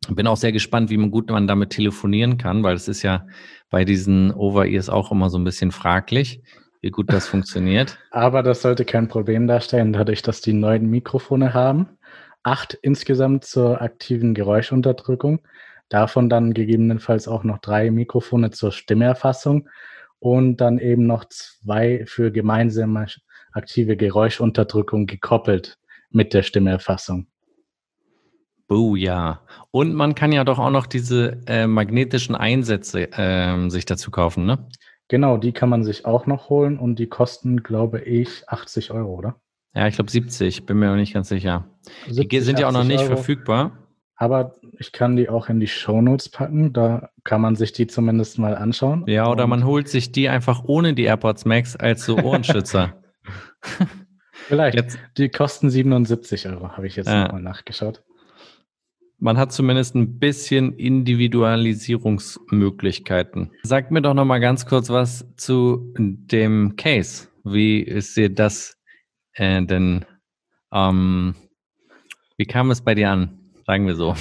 Bin 0.09 0.27
auch 0.27 0.35
sehr 0.35 0.51
gespannt, 0.51 0.89
wie 0.89 0.97
man 0.97 1.11
gut 1.11 1.29
man 1.29 1.47
damit 1.47 1.69
telefonieren 1.69 2.37
kann, 2.37 2.61
weil 2.61 2.75
es 2.75 2.89
ist 2.89 3.03
ja 3.03 3.25
bei 3.69 3.85
diesen 3.85 4.33
Over-Ears 4.33 4.89
auch 4.89 5.13
immer 5.13 5.29
so 5.29 5.37
ein 5.37 5.45
bisschen 5.45 5.71
fraglich, 5.71 6.43
wie 6.81 6.91
gut 6.91 7.11
das 7.11 7.27
funktioniert. 7.27 7.97
Aber 8.11 8.43
das 8.43 8.61
sollte 8.61 8.85
kein 8.85 9.07
Problem 9.07 9.47
darstellen, 9.47 9.93
dadurch, 9.93 10.21
dass 10.21 10.41
die 10.41 10.53
neuen 10.53 10.89
Mikrofone 10.89 11.53
haben. 11.53 11.97
Acht 12.43 12.73
insgesamt 12.81 13.43
zur 13.45 13.81
aktiven 13.81 14.33
Geräuschunterdrückung. 14.33 15.41
Davon 15.89 16.29
dann 16.29 16.53
gegebenenfalls 16.53 17.27
auch 17.27 17.43
noch 17.43 17.57
drei 17.57 17.91
Mikrofone 17.91 18.51
zur 18.51 18.71
Stimmerfassung 18.71 19.67
und 20.19 20.57
dann 20.57 20.77
eben 20.77 21.07
noch 21.07 21.25
zwei 21.25 22.05
für 22.05 22.31
gemeinsame 22.31 23.07
aktive 23.51 23.97
Geräuschunterdrückung 23.97 25.07
gekoppelt 25.07 25.77
mit 26.11 26.33
der 26.33 26.43
Stimmerfassung. 26.43 27.27
Booyah. 28.67 29.41
Und 29.71 29.95
man 29.95 30.13
kann 30.13 30.31
ja 30.31 30.43
doch 30.43 30.59
auch 30.59 30.69
noch 30.69 30.85
diese 30.85 31.41
äh, 31.47 31.65
magnetischen 31.65 32.35
Einsätze 32.35 33.11
äh, 33.11 33.69
sich 33.69 33.85
dazu 33.85 34.11
kaufen, 34.11 34.45
ne? 34.45 34.69
Genau, 35.09 35.37
die 35.37 35.51
kann 35.51 35.69
man 35.69 35.83
sich 35.83 36.05
auch 36.05 36.27
noch 36.27 36.49
holen 36.49 36.77
und 36.77 36.99
die 36.99 37.07
kosten, 37.07 37.63
glaube 37.63 37.99
ich, 37.99 38.47
80 38.47 38.91
Euro, 38.91 39.15
oder? 39.15 39.35
Ja, 39.73 39.87
ich 39.87 39.95
glaube 39.95 40.09
70, 40.09 40.65
bin 40.65 40.77
mir 40.77 40.91
auch 40.91 40.95
nicht 40.95 41.13
ganz 41.13 41.29
sicher. 41.29 41.65
70, 42.05 42.29
die 42.29 42.39
sind 42.39 42.59
ja 42.59 42.67
auch 42.67 42.71
noch 42.71 42.83
nicht 42.83 43.01
Euro. 43.01 43.15
verfügbar. 43.15 43.71
Aber 44.15 44.55
ich 44.77 44.91
kann 44.91 45.15
die 45.15 45.27
auch 45.27 45.49
in 45.49 45.59
die 45.59 45.67
Shownotes 45.67 46.29
packen, 46.29 46.73
da 46.73 47.09
kann 47.23 47.41
man 47.41 47.55
sich 47.55 47.71
die 47.71 47.87
zumindest 47.87 48.37
mal 48.37 48.55
anschauen. 48.55 49.03
Ja, 49.07 49.29
oder 49.29 49.47
man 49.47 49.65
holt 49.65 49.87
sich 49.87 50.11
die 50.11 50.29
einfach 50.29 50.63
ohne 50.65 50.93
die 50.93 51.03
AirPods 51.03 51.45
Max 51.45 51.75
als 51.75 52.05
so 52.05 52.17
Ohrenschützer. 52.17 53.01
Vielleicht. 54.31 54.75
Jetzt. 54.75 54.99
Die 55.17 55.29
kosten 55.29 55.69
77 55.69 56.47
Euro, 56.47 56.69
habe 56.73 56.85
ich 56.85 56.95
jetzt 56.95 57.07
ja. 57.07 57.23
nochmal 57.23 57.41
nachgeschaut 57.41 58.03
man 59.19 59.37
hat 59.37 59.51
zumindest 59.51 59.95
ein 59.95 60.19
bisschen 60.19 60.77
Individualisierungsmöglichkeiten. 60.77 63.51
Sag 63.63 63.89
mir 63.91 64.01
doch 64.01 64.13
noch 64.13 64.23
mal 64.25 64.39
ganz 64.39 64.65
kurz 64.65 64.89
was 64.89 65.25
zu 65.35 65.93
dem 65.97 66.75
Case. 66.75 67.27
Wie 67.43 67.81
ist 67.81 68.17
dir 68.17 68.33
das 68.33 68.77
äh, 69.33 69.61
denn? 69.63 70.05
Ähm, 70.71 71.35
wie 72.37 72.45
kam 72.45 72.71
es 72.71 72.81
bei 72.81 72.95
dir 72.95 73.11
an? 73.11 73.37
Sagen 73.65 73.85
wir 73.87 73.95
so. 73.95 74.15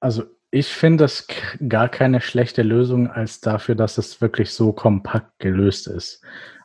Also 0.00 0.24
ich 0.50 0.68
finde 0.68 1.04
das 1.04 1.26
gar 1.68 1.88
keine 1.88 2.20
schlechte 2.20 2.62
Lösung 2.62 3.08
als 3.08 3.40
dafür, 3.40 3.74
dass 3.74 3.98
es 3.98 4.20
wirklich 4.20 4.52
so 4.52 4.72
kompakt 4.72 5.38
gelöst 5.38 5.88
ist. 5.88 6.22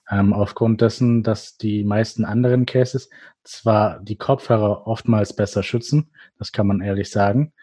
Ähm, 0.09 0.33
aufgrund 0.33 0.81
dessen, 0.81 1.23
dass 1.23 1.57
die 1.57 1.83
meisten 1.83 2.25
anderen 2.25 2.65
Cases 2.65 3.09
zwar 3.43 3.99
die 3.99 4.17
Kopfhörer 4.17 4.85
oftmals 4.85 5.35
besser 5.35 5.63
schützen, 5.63 6.11
das 6.37 6.51
kann 6.51 6.67
man 6.67 6.81
ehrlich 6.81 7.09
sagen, 7.09 7.53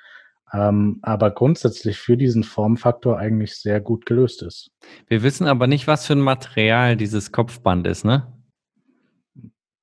ähm, 0.53 0.99
aber 1.03 1.31
grundsätzlich 1.31 1.99
für 1.99 2.17
diesen 2.17 2.43
Formfaktor 2.43 3.19
eigentlich 3.19 3.57
sehr 3.57 3.81
gut 3.81 4.07
gelöst 4.07 4.43
ist. 4.43 4.71
Wir 5.07 5.23
wissen 5.23 5.47
aber 5.47 5.67
nicht, 5.67 5.87
was 5.87 6.07
für 6.07 6.15
ein 6.15 6.21
Material 6.21 6.97
dieses 6.97 7.31
Kopfband 7.31 7.87
ist, 7.87 8.05
ne? 8.05 8.27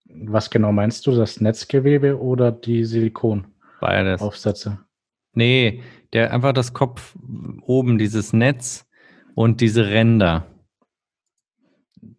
Was 0.05 0.49
genau 0.49 0.71
meinst 0.71 1.05
du, 1.05 1.11
das 1.11 1.39
Netzgewebe 1.39 2.19
oder 2.19 2.51
die 2.51 2.83
Silikon-Aufsätze? 2.83 4.69
Beides. 4.69 4.83
Nee, 5.33 5.83
der 6.13 6.33
einfach 6.33 6.53
das 6.53 6.73
Kopf 6.73 7.15
oben, 7.61 7.99
dieses 7.99 8.33
Netz 8.33 8.87
und 9.35 9.61
diese 9.61 9.87
Ränder. 9.87 10.47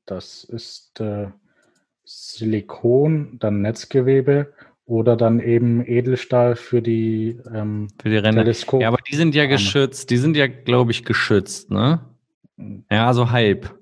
Das 0.08 0.42
ist 0.42 1.00
äh, 1.00 1.28
Silikon, 2.02 3.38
dann 3.38 3.60
Netzgewebe 3.60 4.54
oder 4.86 5.16
dann 5.16 5.38
eben 5.38 5.86
Edelstahl 5.86 6.56
für 6.56 6.80
die, 6.80 7.38
ähm, 7.52 7.88
für 8.00 8.08
die 8.08 8.16
Ränder. 8.16 8.42
Teleskop. 8.42 8.80
Ja, 8.80 8.88
aber 8.88 8.96
die 9.06 9.16
sind 9.16 9.34
ja 9.34 9.44
geschützt. 9.44 10.08
Die 10.08 10.16
sind 10.16 10.34
ja, 10.34 10.46
glaube 10.46 10.92
ich, 10.92 11.04
geschützt, 11.04 11.70
ne? 11.70 12.00
Ja, 12.90 13.12
so 13.12 13.30
halb. 13.30 13.78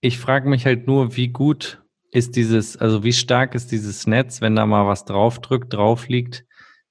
Ich 0.00 0.18
frage 0.18 0.48
mich 0.48 0.64
halt 0.64 0.86
nur, 0.86 1.16
wie 1.16 1.28
gut 1.28 1.82
ist 2.12 2.36
dieses, 2.36 2.76
also 2.76 3.02
wie 3.02 3.12
stark 3.12 3.56
ist 3.56 3.72
dieses 3.72 4.06
Netz, 4.06 4.40
wenn 4.40 4.54
da 4.54 4.64
mal 4.64 4.86
was 4.86 5.04
draufdrückt, 5.04 5.74
drauf 5.74 6.08
liegt, 6.08 6.46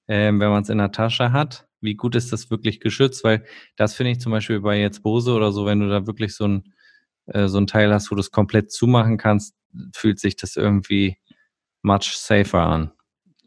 äh, 0.08 0.26
wenn 0.26 0.38
man 0.40 0.64
es 0.64 0.70
in 0.70 0.80
der 0.80 0.92
Tasche 0.92 1.32
hat? 1.32 1.70
Wie 1.80 1.96
gut 1.96 2.16
ist 2.16 2.34
das 2.34 2.52
wirklich 2.52 2.82
geschützt? 2.82 3.24
Weil 3.24 3.46
das 3.78 3.94
finde 3.94 4.12
ich 4.12 4.20
zum 4.20 4.34
Beispiel 4.34 4.60
bei 4.60 4.78
jetzt 4.78 5.04
Bose 5.04 5.32
oder 5.32 5.54
so, 5.54 5.66
wenn 5.66 5.80
du 5.80 5.88
da 5.88 6.06
wirklich 6.06 6.36
so 6.36 6.46
ein 6.46 6.74
äh, 7.28 7.48
so 7.48 7.58
ein 7.60 7.68
Teil 7.68 7.94
hast, 7.94 8.12
wo 8.12 8.16
du 8.16 8.22
es 8.22 8.32
komplett 8.32 8.72
zumachen 8.72 9.18
kannst, 9.18 9.56
fühlt 9.94 10.20
sich 10.20 10.36
das 10.36 10.56
irgendwie 10.56 11.18
much 11.82 12.16
safer 12.18 12.62
an. 12.62 12.92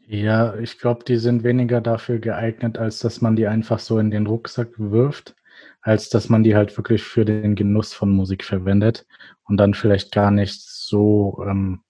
Ja, 0.07 0.55
ich 0.55 0.77
glaube, 0.77 1.05
die 1.05 1.17
sind 1.17 1.43
weniger 1.43 1.79
dafür 1.79 2.19
geeignet, 2.19 2.77
als 2.77 2.99
dass 2.99 3.21
man 3.21 3.35
die 3.35 3.47
einfach 3.47 3.79
so 3.79 3.97
in 3.97 4.11
den 4.11 4.27
Rucksack 4.27 4.69
wirft, 4.77 5.35
als 5.81 6.09
dass 6.09 6.27
man 6.27 6.43
die 6.43 6.55
halt 6.55 6.75
wirklich 6.77 7.03
für 7.03 7.23
den 7.23 7.55
Genuss 7.55 7.93
von 7.93 8.11
Musik 8.11 8.43
verwendet 8.43 9.05
und 9.45 9.57
dann 9.57 9.73
vielleicht 9.73 10.11
gar 10.11 10.31
nicht 10.31 10.61
so 10.61 11.41
ähm, 11.47 11.81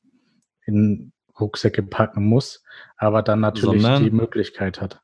in 0.66 1.14
Rucksäcke 1.40 1.82
packen 1.82 2.24
muss, 2.24 2.64
aber 2.98 3.24
dann 3.24 3.40
natürlich 3.40 3.82
Sondern? 3.82 4.04
die 4.04 4.12
Möglichkeit 4.12 4.80
hat. 4.82 5.02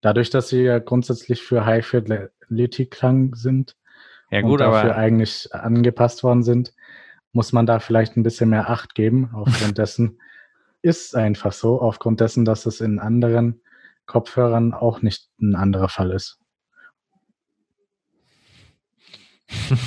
Dadurch, 0.00 0.30
dass 0.30 0.48
sie 0.48 0.62
ja 0.62 0.78
grundsätzlich 0.78 1.42
für 1.42 1.64
High 1.66 1.86
Fidelity 1.86 2.86
Klang 2.86 3.34
sind, 3.34 3.76
ja, 4.32 4.40
gut, 4.40 4.60
und 4.60 4.66
dafür 4.66 4.92
aber 4.92 4.96
eigentlich 4.96 5.54
angepasst 5.54 6.24
worden 6.24 6.42
sind, 6.42 6.72
muss 7.32 7.52
man 7.52 7.66
da 7.66 7.78
vielleicht 7.80 8.16
ein 8.16 8.22
bisschen 8.22 8.50
mehr 8.50 8.70
Acht 8.70 8.94
geben. 8.94 9.30
Aufgrund 9.34 9.76
dessen 9.78 10.18
ist 10.80 11.14
einfach 11.14 11.52
so, 11.52 11.80
aufgrund 11.80 12.20
dessen, 12.20 12.44
dass 12.44 12.66
es 12.66 12.80
in 12.80 12.98
anderen 12.98 13.60
Kopfhörern 14.06 14.72
auch 14.72 15.02
nicht 15.02 15.28
ein 15.40 15.54
anderer 15.54 15.88
Fall 15.88 16.10
ist. 16.10 16.38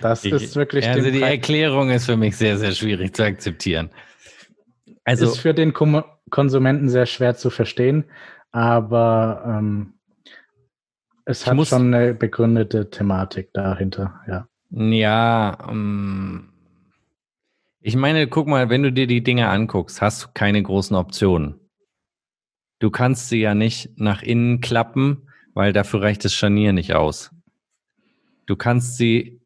Das 0.00 0.24
ich, 0.24 0.32
ist 0.32 0.54
wirklich. 0.54 0.86
Also 0.88 1.10
die 1.10 1.22
Erklärung 1.22 1.90
ist 1.90 2.06
für 2.06 2.16
mich 2.16 2.36
sehr, 2.36 2.56
sehr 2.56 2.70
schwierig 2.70 3.16
zu 3.16 3.24
akzeptieren. 3.24 3.90
Also 5.02 5.26
ist 5.26 5.38
für 5.38 5.54
den 5.54 5.72
Konsumenten 5.72 6.88
sehr 6.88 7.06
schwer 7.06 7.34
zu 7.34 7.50
verstehen, 7.50 8.04
aber 8.52 9.42
ähm, 9.44 9.97
es 11.28 11.46
hat 11.46 11.56
muss, 11.56 11.68
schon 11.68 11.92
eine 11.92 12.14
begründete 12.14 12.88
Thematik 12.88 13.52
dahinter, 13.52 14.20
ja. 14.26 14.48
Ja, 14.70 15.58
um, 15.68 15.74
ähm, 15.76 16.48
ich 17.80 17.96
meine, 17.96 18.28
guck 18.28 18.46
mal, 18.46 18.70
wenn 18.70 18.82
du 18.82 18.90
dir 18.90 19.06
die 19.06 19.22
Dinge 19.22 19.48
anguckst, 19.50 20.00
hast 20.00 20.24
du 20.24 20.28
keine 20.32 20.62
großen 20.62 20.96
Optionen. 20.96 21.60
Du 22.78 22.90
kannst 22.90 23.28
sie 23.28 23.40
ja 23.40 23.54
nicht 23.54 23.90
nach 23.98 24.22
innen 24.22 24.62
klappen, 24.62 25.28
weil 25.52 25.74
dafür 25.74 26.00
reicht 26.00 26.24
das 26.24 26.32
Scharnier 26.32 26.72
nicht 26.72 26.94
aus. 26.94 27.30
Du 28.46 28.56
kannst 28.56 28.96
sie 28.96 29.42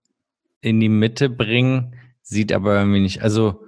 in 0.60 0.78
die 0.78 0.88
Mitte 0.88 1.28
bringen, 1.28 1.96
sieht 2.22 2.52
aber 2.52 2.78
irgendwie 2.78 3.00
nicht. 3.00 3.22
Also, 3.22 3.66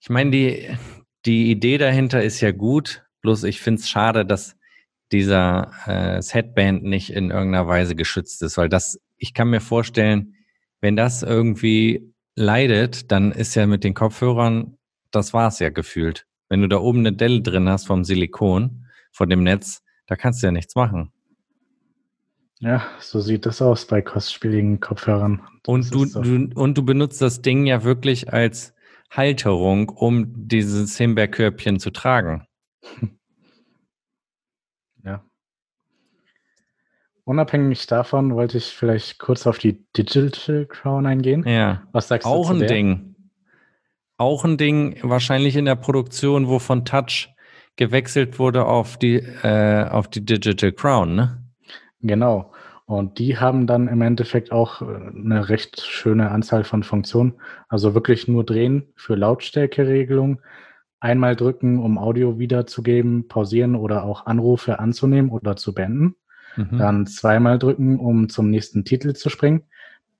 ich 0.00 0.10
meine, 0.10 0.32
die, 0.32 0.68
die 1.26 1.52
Idee 1.52 1.78
dahinter 1.78 2.24
ist 2.24 2.40
ja 2.40 2.50
gut, 2.50 3.04
bloß 3.20 3.44
ich 3.44 3.60
finde 3.60 3.80
es 3.80 3.88
schade, 3.88 4.26
dass 4.26 4.56
dieser 5.14 5.70
äh, 5.86 6.20
Headband 6.20 6.82
nicht 6.82 7.10
in 7.10 7.30
irgendeiner 7.30 7.68
Weise 7.68 7.94
geschützt 7.94 8.42
ist, 8.42 8.58
weil 8.58 8.68
das, 8.68 9.00
ich 9.16 9.32
kann 9.32 9.48
mir 9.48 9.60
vorstellen, 9.60 10.34
wenn 10.80 10.96
das 10.96 11.22
irgendwie 11.22 12.12
leidet, 12.34 13.12
dann 13.12 13.30
ist 13.30 13.54
ja 13.54 13.66
mit 13.66 13.84
den 13.84 13.94
Kopfhörern, 13.94 14.76
das 15.12 15.32
war's 15.32 15.60
ja 15.60 15.70
gefühlt. 15.70 16.26
Wenn 16.48 16.62
du 16.62 16.68
da 16.68 16.78
oben 16.78 16.98
eine 16.98 17.12
Delle 17.12 17.42
drin 17.42 17.68
hast 17.68 17.86
vom 17.86 18.02
Silikon, 18.02 18.86
von 19.12 19.30
dem 19.30 19.44
Netz, 19.44 19.82
da 20.08 20.16
kannst 20.16 20.42
du 20.42 20.48
ja 20.48 20.52
nichts 20.52 20.74
machen. 20.74 21.12
Ja, 22.58 22.84
so 22.98 23.20
sieht 23.20 23.46
das 23.46 23.62
aus 23.62 23.86
bei 23.86 24.02
kostspieligen 24.02 24.80
Kopfhörern. 24.80 25.42
und 25.66 25.94
du, 25.94 26.06
so. 26.06 26.22
du, 26.22 26.50
und 26.54 26.76
du 26.76 26.82
benutzt 26.84 27.22
das 27.22 27.40
Ding 27.40 27.66
ja 27.66 27.84
wirklich 27.84 28.32
als 28.32 28.74
Halterung, 29.10 29.90
um 29.90 30.48
dieses 30.48 30.96
Himbeerkörbchen 30.96 31.78
zu 31.78 31.90
tragen. 31.90 32.48
Unabhängig 37.24 37.86
davon 37.86 38.34
wollte 38.34 38.58
ich 38.58 38.66
vielleicht 38.66 39.18
kurz 39.18 39.46
auf 39.46 39.58
die 39.58 39.82
Digital 39.96 40.66
Crown 40.66 41.06
eingehen. 41.06 41.44
Ja. 41.46 41.82
Was 41.92 42.08
sagst 42.08 42.26
Auch 42.26 42.50
du? 42.50 42.56
Auch 42.56 42.60
ein 42.60 42.66
Ding. 42.66 43.14
Auch 44.16 44.44
ein 44.44 44.58
Ding, 44.58 44.98
wahrscheinlich 45.02 45.56
in 45.56 45.64
der 45.64 45.74
Produktion, 45.74 46.48
wo 46.48 46.58
von 46.58 46.84
Touch 46.84 47.30
gewechselt 47.76 48.38
wurde 48.38 48.66
auf 48.66 48.98
die, 48.98 49.16
äh, 49.16 49.88
auf 49.88 50.08
die 50.08 50.24
Digital 50.24 50.72
Crown, 50.72 51.14
ne? 51.14 51.42
Genau. 52.00 52.52
Und 52.86 53.18
die 53.18 53.38
haben 53.38 53.66
dann 53.66 53.88
im 53.88 54.02
Endeffekt 54.02 54.52
auch 54.52 54.82
äh, 54.82 54.84
eine 54.84 55.48
recht 55.48 55.80
schöne 55.80 56.30
Anzahl 56.30 56.64
von 56.64 56.82
Funktionen. 56.82 57.40
Also 57.68 57.94
wirklich 57.94 58.28
nur 58.28 58.44
drehen 58.44 58.92
für 58.94 59.14
Lautstärkeregelung, 59.14 60.42
einmal 61.00 61.34
drücken, 61.34 61.78
um 61.78 61.98
Audio 61.98 62.38
wiederzugeben, 62.38 63.26
pausieren 63.28 63.74
oder 63.74 64.04
auch 64.04 64.26
Anrufe 64.26 64.78
anzunehmen 64.78 65.30
oder 65.30 65.56
zu 65.56 65.74
beenden. 65.74 66.16
Mhm. 66.56 66.78
Dann 66.78 67.06
zweimal 67.06 67.58
drücken, 67.58 67.98
um 67.98 68.28
zum 68.28 68.50
nächsten 68.50 68.84
Titel 68.84 69.14
zu 69.14 69.30
springen. 69.30 69.64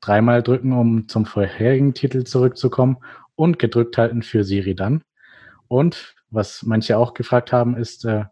Dreimal 0.01 0.43
drücken, 0.43 0.73
um 0.73 1.09
zum 1.09 1.27
vorherigen 1.27 1.95
Titel 1.95 2.25
zurückzukommen. 2.25 2.99
Und 3.37 3.59
gedrückt 3.59 3.99
halten 3.99 4.23
für 4.23 4.45
Siri 4.45 4.75
dann. 4.75 5.03
Und 5.67 6.15
was 6.31 6.63
manche 6.63 6.99
auch 6.99 7.15
gefragt 7.15 7.53
haben, 7.53 7.77
ist, 7.77 8.05
äh, 8.05 8.25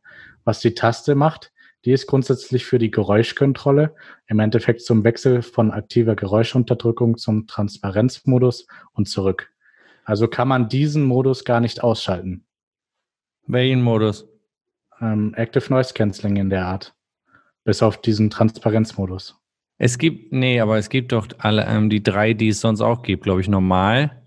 was 0.44 0.60
die 0.60 0.74
Taste 0.74 1.14
macht. 1.14 1.52
Die 1.84 1.92
ist 1.92 2.06
grundsätzlich 2.06 2.64
für 2.64 2.78
die 2.78 2.90
Geräuschkontrolle, 2.90 3.94
im 4.28 4.38
Endeffekt 4.38 4.82
zum 4.82 5.02
Wechsel 5.02 5.42
von 5.42 5.72
aktiver 5.72 6.14
Geräuschunterdrückung 6.14 7.18
zum 7.18 7.48
Transparenzmodus 7.48 8.68
und 8.92 9.08
zurück. 9.08 9.50
Also 10.04 10.28
kann 10.28 10.48
man 10.48 10.68
diesen 10.68 11.04
Modus 11.04 11.44
gar 11.44 11.60
nicht 11.60 11.82
ausschalten. 11.82 12.44
Welchen 13.46 13.82
Modus? 13.82 14.28
Ähm, 15.00 15.34
Active 15.34 15.72
Noise 15.72 15.94
Cancelling 15.94 16.36
in 16.36 16.50
der 16.50 16.66
Art. 16.66 16.94
Bis 17.64 17.82
auf 17.82 18.00
diesen 18.00 18.30
Transparenzmodus. 18.30 19.36
Es 19.78 19.98
gibt, 19.98 20.32
nee, 20.32 20.60
aber 20.60 20.78
es 20.78 20.88
gibt 20.88 21.12
doch 21.12 21.26
alle 21.38 21.64
ähm, 21.66 21.90
die 21.90 22.02
drei, 22.02 22.34
die 22.34 22.48
es 22.48 22.60
sonst 22.60 22.80
auch 22.80 23.02
gibt, 23.02 23.24
glaube 23.24 23.40
ich, 23.40 23.48
normal. 23.48 24.22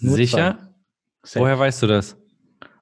Nur 0.00 0.16
Sicher? 0.16 0.58
Woher 1.34 1.58
weißt 1.58 1.82
du 1.82 1.86
das? 1.86 2.16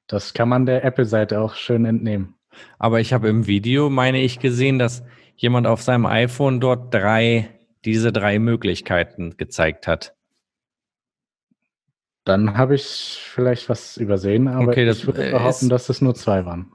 Das 0.06 0.34
kann 0.34 0.48
man 0.48 0.66
der 0.66 0.84
Apple-Seite 0.84 1.40
auch 1.40 1.54
schön 1.54 1.84
entnehmen. 1.84 2.34
Aber 2.78 3.00
ich 3.00 3.12
habe 3.12 3.28
im 3.28 3.46
Video, 3.46 3.90
meine 3.90 4.20
ich, 4.20 4.38
gesehen, 4.38 4.78
dass 4.78 5.02
jemand 5.36 5.66
auf 5.66 5.82
seinem 5.82 6.06
iPhone 6.06 6.60
dort 6.60 6.92
drei, 6.92 7.50
diese 7.84 8.12
drei 8.12 8.38
Möglichkeiten 8.38 9.36
gezeigt 9.36 9.86
hat. 9.86 10.14
Dann 12.24 12.56
habe 12.56 12.74
ich 12.74 13.18
vielleicht 13.20 13.68
was 13.68 13.96
übersehen, 13.96 14.48
aber 14.48 14.68
Okay, 14.68 14.86
das, 14.86 14.98
ich 14.98 15.06
würde 15.06 15.28
äh, 15.28 15.30
behaupten, 15.32 15.68
dass 15.68 15.88
es 15.88 16.00
nur 16.00 16.14
zwei 16.14 16.44
waren. 16.46 16.72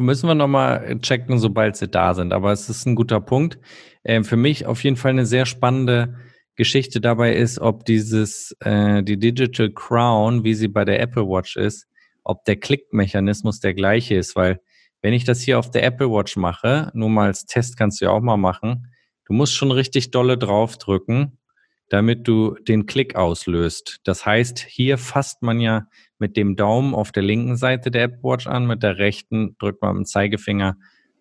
Müssen 0.00 0.28
wir 0.28 0.34
nochmal 0.34 0.98
checken, 1.02 1.38
sobald 1.38 1.76
sie 1.76 1.86
da 1.86 2.14
sind. 2.14 2.32
Aber 2.32 2.52
es 2.52 2.70
ist 2.70 2.86
ein 2.86 2.94
guter 2.94 3.20
Punkt. 3.20 3.58
Ähm, 4.02 4.24
für 4.24 4.38
mich 4.38 4.64
auf 4.64 4.82
jeden 4.82 4.96
Fall 4.96 5.10
eine 5.10 5.26
sehr 5.26 5.44
spannende 5.44 6.16
Geschichte 6.56 7.02
dabei 7.02 7.34
ist, 7.34 7.58
ob 7.58 7.84
dieses, 7.84 8.56
äh, 8.60 9.02
die 9.02 9.18
Digital 9.18 9.70
Crown, 9.70 10.42
wie 10.42 10.54
sie 10.54 10.68
bei 10.68 10.86
der 10.86 11.00
Apple 11.00 11.24
Watch 11.24 11.58
ist, 11.58 11.86
ob 12.24 12.46
der 12.46 12.56
Klickmechanismus 12.56 13.60
der 13.60 13.74
gleiche 13.74 14.14
ist. 14.14 14.36
Weil 14.36 14.60
wenn 15.02 15.12
ich 15.12 15.24
das 15.24 15.42
hier 15.42 15.58
auf 15.58 15.70
der 15.70 15.84
Apple 15.84 16.10
Watch 16.10 16.34
mache, 16.38 16.90
nur 16.94 17.10
mal 17.10 17.26
als 17.26 17.44
Test 17.44 17.76
kannst 17.76 18.00
du 18.00 18.06
ja 18.06 18.10
auch 18.10 18.22
mal 18.22 18.38
machen, 18.38 18.86
du 19.26 19.34
musst 19.34 19.54
schon 19.54 19.70
richtig 19.70 20.12
dolle 20.12 20.38
draufdrücken, 20.38 21.38
damit 21.90 22.26
du 22.26 22.54
den 22.66 22.86
Klick 22.86 23.16
auslöst. 23.16 24.00
Das 24.04 24.24
heißt, 24.24 24.60
hier 24.60 24.96
fasst 24.96 25.42
man 25.42 25.60
ja 25.60 25.88
mit 26.20 26.36
dem 26.36 26.56
Daumen 26.56 26.94
auf 26.94 27.12
der 27.12 27.22
linken 27.22 27.56
Seite 27.56 27.90
der 27.90 28.04
Apple 28.04 28.22
Watch 28.22 28.46
an, 28.46 28.66
mit 28.66 28.82
der 28.82 28.98
rechten 28.98 29.56
drückt 29.58 29.82
man 29.82 29.96
mit 29.96 30.00
dem 30.00 30.06
Zeigefinger 30.06 30.76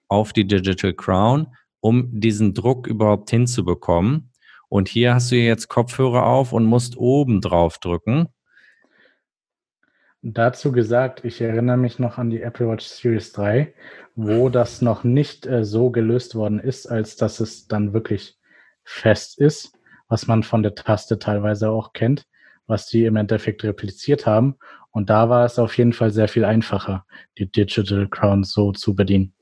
auf 0.07 0.33
die 0.33 0.45
Digital 0.45 0.93
Crown, 0.93 1.47
um 1.79 2.19
diesen 2.19 2.53
Druck 2.53 2.87
überhaupt 2.87 3.29
hinzubekommen. 3.29 4.31
Und 4.67 4.87
hier 4.87 5.15
hast 5.15 5.31
du 5.31 5.35
jetzt 5.35 5.67
Kopfhörer 5.67 6.25
auf 6.25 6.53
und 6.53 6.65
musst 6.65 6.97
oben 6.97 7.41
drauf 7.41 7.79
drücken. 7.79 8.27
Dazu 10.21 10.73
gesagt, 10.73 11.23
ich 11.23 11.39
erinnere 11.39 11.77
mich 11.77 11.97
noch 11.97 12.17
an 12.17 12.29
die 12.29 12.41
Apple 12.41 12.67
Watch 12.67 12.85
Series 12.85 13.31
3, 13.31 13.73
wo 14.15 14.49
das 14.49 14.81
noch 14.81 15.05
nicht 15.05 15.45
äh, 15.47 15.63
so 15.63 15.91
gelöst 15.91 16.35
worden 16.35 16.59
ist, 16.59 16.87
als 16.87 17.15
dass 17.15 17.39
es 17.39 17.67
dann 17.67 17.93
wirklich 17.93 18.37
fest 18.83 19.39
ist, 19.39 19.77
was 20.09 20.27
man 20.27 20.43
von 20.43 20.61
der 20.61 20.75
Taste 20.75 21.19
teilweise 21.19 21.69
auch 21.69 21.93
kennt, 21.93 22.25
was 22.67 22.85
die 22.85 23.05
im 23.05 23.15
Endeffekt 23.15 23.63
repliziert 23.63 24.25
haben. 24.25 24.57
Und 24.91 25.09
da 25.09 25.29
war 25.29 25.45
es 25.45 25.59
auf 25.59 25.77
jeden 25.77 25.93
Fall 25.93 26.11
sehr 26.11 26.27
viel 26.27 26.45
einfacher, 26.45 27.05
die 27.37 27.51
Digital 27.51 28.07
Crown 28.09 28.43
so 28.43 28.71
zu 28.71 28.95
bedienen. 28.95 29.33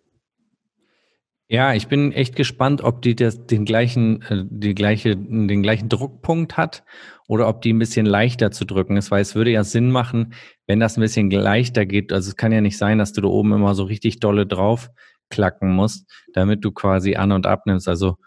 Ja, 1.50 1.74
ich 1.74 1.88
bin 1.88 2.12
echt 2.12 2.36
gespannt, 2.36 2.82
ob 2.84 3.02
die 3.02 3.16
das, 3.16 3.46
den 3.48 3.64
gleichen, 3.64 4.22
äh, 4.24 4.44
die 4.50 4.76
gleiche, 4.76 5.16
den 5.16 5.64
gleichen 5.64 5.88
Druckpunkt 5.88 6.58
hat 6.58 6.84
oder 7.30 7.48
ob 7.48 7.62
die 7.62 7.72
ein 7.72 7.80
bisschen 7.80 8.06
leichter 8.06 8.52
zu 8.52 8.66
drücken 8.66 8.98
ist, 8.98 9.12
weil 9.12 9.22
es 9.22 9.34
würde 9.34 9.52
ja 9.52 9.64
Sinn 9.64 9.90
machen, 9.90 10.34
wenn 10.66 10.82
das 10.82 10.98
ein 10.98 11.02
bisschen 11.02 11.32
leichter 11.32 11.86
geht. 11.86 12.12
Also 12.12 12.30
es 12.30 12.36
kann 12.36 12.52
ja 12.52 12.60
nicht 12.60 12.78
sein, 12.78 12.98
dass 12.98 13.14
du 13.14 13.22
da 13.22 13.30
oben 13.30 13.54
immer 13.54 13.76
so 13.76 13.84
richtig 13.86 14.20
dolle 14.20 14.46
drauf 14.46 14.90
klacken 15.30 15.72
musst, 15.74 16.12
damit 16.34 16.66
du 16.66 16.72
quasi 16.72 17.16
an 17.16 17.32
und 17.32 17.46
abnimmst. 17.46 17.88
Also 17.88 18.18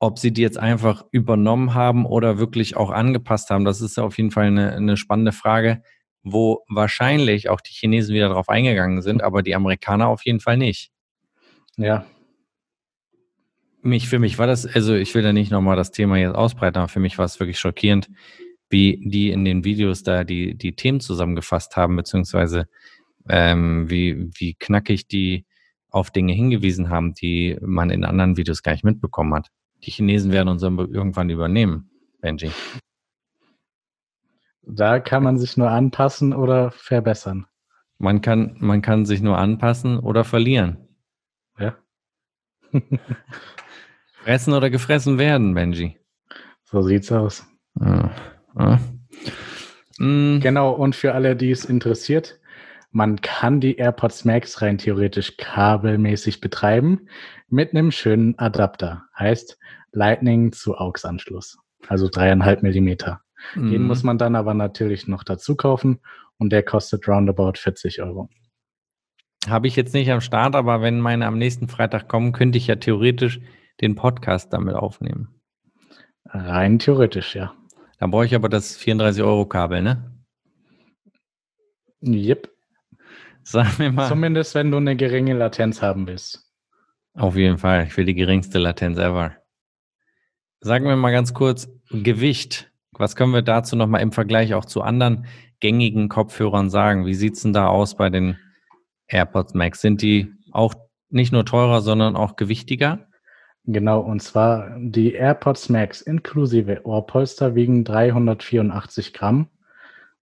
ob 0.00 0.18
sie 0.18 0.32
die 0.32 0.42
jetzt 0.42 0.58
einfach 0.58 1.04
übernommen 1.12 1.74
haben 1.74 2.06
oder 2.06 2.38
wirklich 2.38 2.76
auch 2.76 2.90
angepasst 2.90 3.50
haben, 3.50 3.64
das 3.64 3.80
ist 3.80 4.00
auf 4.00 4.16
jeden 4.16 4.32
Fall 4.32 4.46
eine, 4.46 4.72
eine 4.72 4.96
spannende 4.96 5.30
Frage, 5.30 5.82
wo 6.22 6.64
wahrscheinlich 6.68 7.48
auch 7.48 7.60
die 7.60 7.72
Chinesen 7.72 8.14
wieder 8.14 8.28
drauf 8.28 8.48
eingegangen 8.48 9.02
sind, 9.02 9.22
aber 9.22 9.42
die 9.42 9.54
Amerikaner 9.54 10.08
auf 10.08 10.24
jeden 10.24 10.40
Fall 10.40 10.56
nicht. 10.56 10.90
Ja, 11.76 12.04
Mich, 13.82 14.08
für 14.08 14.20
mich 14.20 14.38
war 14.38 14.46
das, 14.46 14.64
also 14.66 14.94
ich 14.94 15.14
will 15.14 15.22
da 15.22 15.32
nicht 15.32 15.50
nochmal 15.50 15.76
das 15.76 15.90
Thema 15.90 16.16
jetzt 16.16 16.36
ausbreiten, 16.36 16.78
aber 16.78 16.88
für 16.88 17.00
mich 17.00 17.18
war 17.18 17.24
es 17.24 17.40
wirklich 17.40 17.58
schockierend, 17.58 18.08
wie 18.70 19.00
die 19.04 19.30
in 19.30 19.44
den 19.44 19.64
Videos 19.64 20.02
da 20.04 20.22
die, 20.24 20.54
die 20.54 20.74
Themen 20.76 21.00
zusammengefasst 21.00 21.76
haben, 21.76 21.96
beziehungsweise 21.96 22.68
ähm, 23.28 23.90
wie, 23.90 24.30
wie 24.38 24.54
knackig 24.54 25.08
die 25.08 25.46
auf 25.90 26.10
Dinge 26.10 26.32
hingewiesen 26.32 26.90
haben, 26.90 27.14
die 27.14 27.56
man 27.60 27.90
in 27.90 28.04
anderen 28.04 28.36
Videos 28.36 28.62
gar 28.62 28.72
nicht 28.72 28.84
mitbekommen 28.84 29.34
hat. 29.34 29.48
Die 29.84 29.90
Chinesen 29.90 30.32
werden 30.32 30.48
uns 30.48 30.62
irgendwann 30.62 31.28
übernehmen, 31.30 31.90
Benji. 32.20 32.52
Da 34.62 35.00
kann 35.00 35.22
man 35.22 35.38
sich 35.38 35.56
nur 35.56 35.70
anpassen 35.70 36.32
oder 36.32 36.70
verbessern. 36.70 37.46
Man 37.98 38.20
kann, 38.20 38.56
man 38.58 38.82
kann 38.82 39.04
sich 39.06 39.20
nur 39.22 39.38
anpassen 39.38 39.98
oder 39.98 40.24
verlieren. 40.24 40.78
Ja, 41.58 41.76
Fressen 44.24 44.52
oder 44.54 44.70
gefressen 44.70 45.18
werden, 45.18 45.54
Benji. 45.54 45.98
so 46.64 46.82
sieht's 46.82 47.10
aus. 47.12 47.46
Ja. 47.78 48.10
Ja. 48.58 48.80
Mm, 49.98 50.40
Genau, 50.40 50.70
und 50.72 50.94
für 50.96 51.14
alle, 51.14 51.36
die 51.36 51.50
es 51.50 51.64
interessiert, 51.64 52.38
man 52.90 53.20
kann 53.20 53.60
die 53.60 53.76
AirPods 53.76 54.24
Max 54.24 54.60
rein 54.62 54.78
theoretisch 54.78 55.36
kabelmäßig 55.38 56.40
betreiben 56.40 57.08
mit 57.48 57.70
einem 57.72 57.90
schönen 57.90 58.38
Adapter. 58.38 59.04
Heißt 59.18 59.58
Lightning 59.92 60.52
zu 60.52 60.76
AUX-Anschluss. 60.76 61.58
Also 61.88 62.08
dreieinhalb 62.08 62.62
Millimeter. 62.62 63.20
Den 63.54 63.82
mm. 63.82 63.86
muss 63.86 64.02
man 64.02 64.18
dann 64.18 64.36
aber 64.36 64.54
natürlich 64.54 65.08
noch 65.08 65.24
dazu 65.24 65.56
kaufen 65.56 66.00
und 66.38 66.50
der 66.50 66.62
kostet 66.62 67.06
roundabout 67.08 67.54
40 67.56 68.02
Euro. 68.02 68.28
Habe 69.48 69.66
ich 69.66 69.76
jetzt 69.76 69.94
nicht 69.94 70.10
am 70.10 70.20
Start, 70.20 70.54
aber 70.54 70.82
wenn 70.82 71.00
meine 71.00 71.26
am 71.26 71.38
nächsten 71.38 71.68
Freitag 71.68 72.08
kommen, 72.08 72.32
könnte 72.32 72.58
ich 72.58 72.68
ja 72.68 72.76
theoretisch 72.76 73.40
den 73.80 73.94
Podcast 73.96 74.52
damit 74.52 74.74
aufnehmen. 74.74 75.40
Rein 76.26 76.78
theoretisch, 76.78 77.34
ja. 77.34 77.54
Da 77.98 78.06
brauche 78.06 78.26
ich 78.26 78.34
aber 78.34 78.48
das 78.48 78.78
34-Euro-Kabel, 78.78 79.82
ne? 79.82 80.12
Yep. 82.02 82.50
Sag 83.42 83.78
mir 83.78 83.92
mal. 83.92 84.08
Zumindest 84.08 84.54
wenn 84.54 84.70
du 84.70 84.76
eine 84.76 84.96
geringe 84.96 85.34
Latenz 85.34 85.82
haben 85.82 86.06
willst. 86.06 86.52
Auf 87.14 87.36
jeden 87.36 87.58
Fall. 87.58 87.86
Ich 87.86 87.96
will 87.96 88.04
die 88.04 88.14
geringste 88.14 88.58
Latenz 88.58 88.98
ever. 88.98 89.36
Sagen 90.60 90.86
wir 90.86 90.96
mal 90.96 91.10
ganz 91.10 91.34
kurz, 91.34 91.68
Gewicht. 91.90 92.71
Was 92.98 93.16
können 93.16 93.32
wir 93.32 93.42
dazu 93.42 93.74
nochmal 93.76 94.02
im 94.02 94.12
Vergleich 94.12 94.54
auch 94.54 94.64
zu 94.64 94.82
anderen 94.82 95.26
gängigen 95.60 96.08
Kopfhörern 96.08 96.70
sagen? 96.70 97.06
Wie 97.06 97.14
sieht's 97.14 97.42
denn 97.42 97.52
da 97.52 97.68
aus 97.68 97.96
bei 97.96 98.10
den 98.10 98.36
AirPods 99.08 99.54
Max? 99.54 99.80
Sind 99.80 100.02
die 100.02 100.32
auch 100.52 100.74
nicht 101.08 101.32
nur 101.32 101.44
teurer, 101.44 101.80
sondern 101.80 102.16
auch 102.16 102.36
gewichtiger? 102.36 103.08
Genau, 103.64 104.00
und 104.00 104.20
zwar 104.20 104.76
die 104.78 105.12
AirPods 105.12 105.68
Max 105.68 106.02
inklusive 106.02 106.84
Ohrpolster 106.84 107.54
wiegen 107.54 107.84
384 107.84 109.14
Gramm 109.14 109.48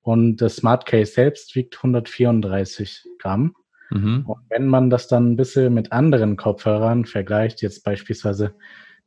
und 0.03 0.37
das 0.37 0.57
Smart 0.57 0.87
Case 0.87 1.13
selbst 1.13 1.55
wiegt 1.57 1.77
134 1.77 3.07
Gramm. 3.19 3.55
Mhm. 3.91 4.25
Und 4.27 4.41
wenn 4.51 4.67
man 4.69 4.91
das 4.91 5.09
dann 5.09 5.33
ein 5.33 5.37
bisschen 5.37 5.73
mit 5.73 5.91
anderen 5.91 6.37
Kopfhörern 6.37 7.07
vergleicht, 7.07 7.63
jetzt 7.63 7.83
beispielsweise 7.83 8.55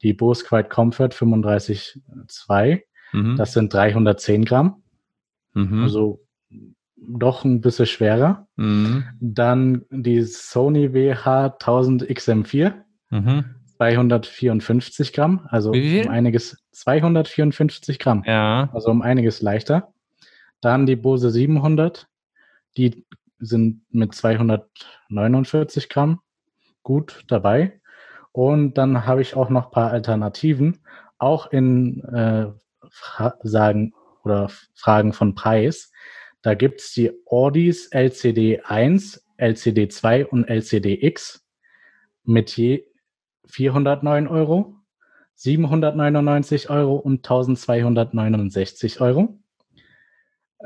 die 0.01 0.13
Bose 0.13 0.43
Quiet 0.43 0.69
Comfort 0.69 1.09
35.2, 1.13 2.81
Mhm. 3.13 3.37
das 3.37 3.53
sind 3.53 3.73
310 3.73 4.43
Gramm, 4.45 4.83
mhm. 5.53 5.83
also 5.83 6.19
doch 6.97 7.43
ein 7.45 7.61
bisschen 7.61 7.85
schwerer. 7.85 8.47
mhm. 8.55 9.03
Dann 9.19 9.85
die 9.91 10.21
Sony 10.21 10.93
WH 10.93 11.57
1000 11.59 12.03
XM4, 12.09 12.73
Mhm. 13.09 13.45
254 13.77 15.13
Gramm, 15.13 15.47
also 15.49 15.71
um 15.71 16.09
einiges, 16.09 16.57
254 16.71 17.99
Gramm, 17.99 18.23
Ja. 18.25 18.69
also 18.73 18.89
um 18.89 19.01
einiges 19.01 19.41
leichter. 19.41 19.93
Dann 20.61 20.85
die 20.85 20.95
Bose 20.95 21.29
700, 21.29 22.07
die 22.77 23.05
sind 23.39 23.81
mit 23.91 24.15
249 24.15 25.89
Gramm 25.89 26.19
gut 26.83 27.23
dabei. 27.27 27.79
Und 28.31 28.77
dann 28.77 29.05
habe 29.05 29.21
ich 29.21 29.35
auch 29.35 29.49
noch 29.49 29.65
ein 29.65 29.71
paar 29.71 29.91
Alternativen, 29.91 30.79
auch 31.19 31.51
in 31.51 32.01
äh, 32.05 32.47
Fra 32.93 33.37
Sagen 33.41 33.93
oder 34.23 34.49
Fragen 34.75 35.13
von 35.13 35.33
Preis. 35.35 35.91
Da 36.43 36.53
gibt 36.53 36.81
es 36.81 36.93
die 36.93 37.11
Audis 37.25 37.87
LCD 37.87 38.61
1, 38.63 39.25
LCD 39.37 39.87
2 39.87 40.27
und 40.27 40.45
LCD 40.47 41.05
X 41.05 41.43
mit 42.23 42.55
je 42.55 42.85
409 43.47 44.27
Euro, 44.27 44.75
799 45.35 46.69
Euro 46.69 46.95
und 46.95 47.17
1269 47.17 49.01
Euro. 49.01 49.39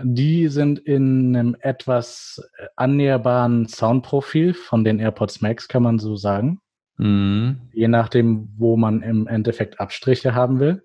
Die 0.04 0.48
sind 0.48 0.80
in 0.80 1.36
einem 1.36 1.56
etwas 1.60 2.44
äh, 2.60 2.68
annäherbaren 2.76 3.68
Soundprofil 3.68 4.54
von 4.54 4.84
den 4.84 5.00
AirPods 5.00 5.42
Max, 5.42 5.68
kann 5.68 5.82
man 5.82 5.98
so 5.98 6.16
sagen. 6.16 6.60
Mhm. 6.98 7.62
Je 7.74 7.88
nachdem, 7.88 8.50
wo 8.58 8.78
man 8.78 9.02
im 9.02 9.28
Endeffekt 9.28 9.80
Abstriche 9.80 10.36
haben 10.36 10.60
will. 10.60 10.84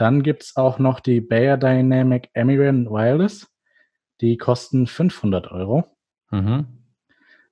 Dann 0.00 0.22
gibt 0.22 0.44
es 0.44 0.56
auch 0.56 0.78
noch 0.78 0.98
die 1.00 1.20
Bayer 1.20 1.58
Dynamic 1.58 2.30
Amiran 2.34 2.86
Wireless. 2.86 3.46
Die 4.22 4.38
kosten 4.38 4.86
500 4.86 5.52
Euro. 5.52 5.84
Mhm. 6.30 6.66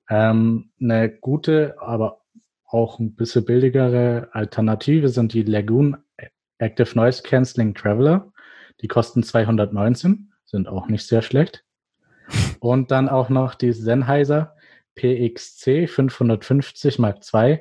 Ähm, 0.09 0.71
eine 0.81 1.11
gute, 1.11 1.75
aber 1.79 2.21
auch 2.65 2.97
ein 2.97 3.13
bisschen 3.13 3.45
billigere 3.45 4.29
Alternative 4.31 5.09
sind 5.09 5.33
die 5.33 5.43
Lagoon 5.43 5.97
Active 6.57 6.95
Noise 6.95 7.21
Cancelling 7.21 7.75
Traveler. 7.75 8.33
Die 8.81 8.87
kosten 8.87 9.21
219, 9.21 10.33
sind 10.45 10.67
auch 10.67 10.87
nicht 10.87 11.05
sehr 11.05 11.21
schlecht. 11.21 11.63
Und 12.59 12.89
dann 12.89 13.09
auch 13.09 13.29
noch 13.29 13.53
die 13.53 13.73
Sennheiser 13.73 14.55
PXC 14.95 15.87
550 15.87 16.97
Mark 16.97 17.19
II 17.31 17.59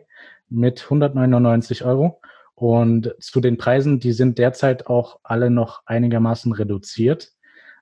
mit 0.49 0.83
199 0.85 1.85
Euro. 1.85 2.23
Und 2.59 3.15
zu 3.21 3.41
den 3.41 3.57
Preisen, 3.57 4.01
die 4.01 4.13
sind 4.13 4.37
derzeit 4.37 4.89
auch 4.89 5.21
alle 5.23 5.49
noch 5.49 5.83
einigermaßen 5.87 6.53
reduziert, 6.53 7.31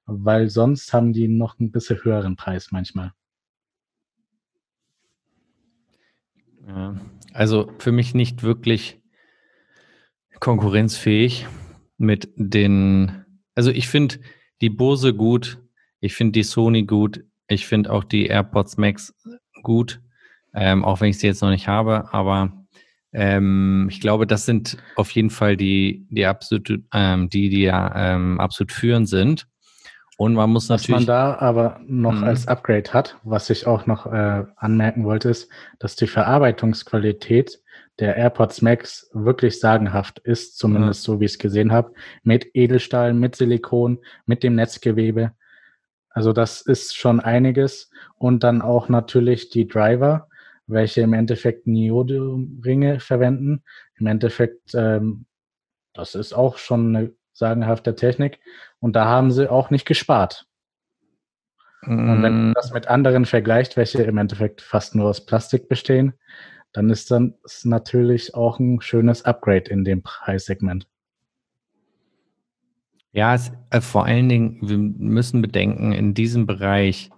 weil 0.05 0.51
sonst 0.51 0.93
haben 0.93 1.14
die 1.14 1.29
noch 1.29 1.59
ein 1.59 1.70
bisschen 1.70 2.05
höheren 2.05 2.37
Preis 2.37 2.72
manchmal. 2.72 3.12
Also 7.33 7.72
für 7.79 7.91
mich 7.91 8.12
nicht 8.12 8.43
wirklich 8.43 9.01
konkurrenzfähig 10.41 11.47
mit 11.97 12.29
den, 12.37 13.24
also 13.55 13.70
ich 13.70 13.89
finde 13.89 14.18
die 14.61 14.68
Bose 14.68 15.14
gut, 15.14 15.59
ich 16.01 16.14
finde 16.14 16.33
die 16.33 16.43
Sony 16.43 16.83
gut, 16.83 17.24
ich 17.49 17.66
finde 17.66 17.91
auch 17.91 18.05
die 18.05 18.27
AirPods 18.27 18.77
Max 18.77 19.14
gut, 19.62 20.03
ähm, 20.53 20.85
auch 20.85 21.01
wenn 21.01 21.09
ich 21.09 21.18
sie 21.18 21.29
jetzt 21.29 21.41
noch 21.41 21.49
nicht 21.49 21.66
habe, 21.66 22.12
aber 22.12 22.66
ähm, 23.17 23.89
ich 23.91 24.03
glaube, 24.03 24.27
das 24.27 24.45
sind 24.45 24.77
auf 24.95 25.11
jeden 25.11 25.31
Fall 25.31 25.57
die, 25.57 26.07
die 26.11 26.27
absolut, 26.27 26.71
ähm, 26.93 27.31
die, 27.31 27.49
die 27.49 27.62
ja 27.62 28.14
ähm, 28.14 28.39
absolut 28.39 28.73
führend 28.73 29.09
sind. 29.09 29.47
Und 30.19 30.35
man 30.35 30.51
muss 30.51 30.69
natürlich. 30.69 30.91
Was 30.91 31.01
man 31.01 31.07
da 31.07 31.39
aber 31.39 31.81
noch 31.87 32.12
mhm. 32.12 32.25
als 32.25 32.47
Upgrade 32.47 32.93
hat, 32.93 33.17
was 33.25 33.49
ich 33.49 33.67
auch 33.67 33.87
noch 33.87 34.07
äh, 34.07 34.45
anmerken 34.57 35.05
wollte, 35.05 35.31
ist, 35.31 35.51
dass 35.79 35.97
die 35.97 36.07
Verarbeitungsqualität 36.07 37.59
der 37.99 38.17
AirPods 38.17 38.61
Max 38.61 39.11
wirklich 39.14 39.61
sagenhaft 39.61 40.19
ist, 40.19 40.59
zumindest 40.59 41.07
ja. 41.07 41.14
so 41.14 41.21
wie 41.21 41.25
ich 41.25 41.33
es 41.33 41.39
gesehen 41.39 41.73
habe, 41.73 41.93
mit 42.23 42.55
Edelstahl, 42.55 43.14
mit 43.14 43.35
Silikon, 43.35 43.99
mit 44.27 44.43
dem 44.43 44.57
Netzgewebe. 44.57 45.33
Also 46.11 46.35
das 46.35 46.61
ist 46.61 46.95
schon 46.95 47.21
einiges. 47.21 47.91
Und 48.19 48.43
dann 48.45 48.61
auch 48.61 48.91
natürlich 48.91 49.49
die 49.49 49.67
Driver, 49.67 50.29
welche 50.67 51.03
im 51.03 51.12
Endeffekt 51.12 51.67
Niode-Ringe 51.67 53.01
verwenden. 53.01 53.62
Im 53.99 54.07
Endeffekt, 54.07 54.75
ähm, 54.75 55.27
das 55.95 56.14
ist 56.14 56.33
auch 56.33 56.59
schon 56.59 56.95
eine 56.95 57.12
sagenhafte 57.33 57.95
Technik. 57.95 58.41
Und 58.81 58.97
da 58.97 59.05
haben 59.05 59.31
sie 59.31 59.51
auch 59.51 59.71
nicht 59.71 59.87
gespart. 59.87 60.47
Mm. 61.83 62.11
Und 62.11 62.23
wenn 62.23 62.33
man 62.33 62.55
das 62.55 62.73
mit 62.73 62.89
anderen 62.89 63.27
vergleicht, 63.27 63.77
welche 63.77 64.03
im 64.03 64.19
Endeffekt 64.19 64.61
fast 64.61 64.95
nur 64.95 65.09
aus 65.09 65.25
Plastik 65.25 65.69
bestehen, 65.69 66.14
dann 66.73 66.91
ist 66.91 67.11
das 67.11 67.64
natürlich 67.64 68.35
auch 68.35 68.59
ein 68.59 68.81
schönes 68.81 69.25
Upgrade 69.25 69.71
in 69.71 69.85
dem 69.85 70.03
Preissegment. 70.03 70.87
Ja, 73.12 73.35
es, 73.35 73.51
äh, 73.71 73.81
vor 73.81 74.05
allen 74.05 74.29
Dingen, 74.29 74.59
wir 74.61 74.77
müssen 74.77 75.41
bedenken, 75.41 75.93
in 75.93 76.12
diesem 76.12 76.45
Bereich 76.47 77.11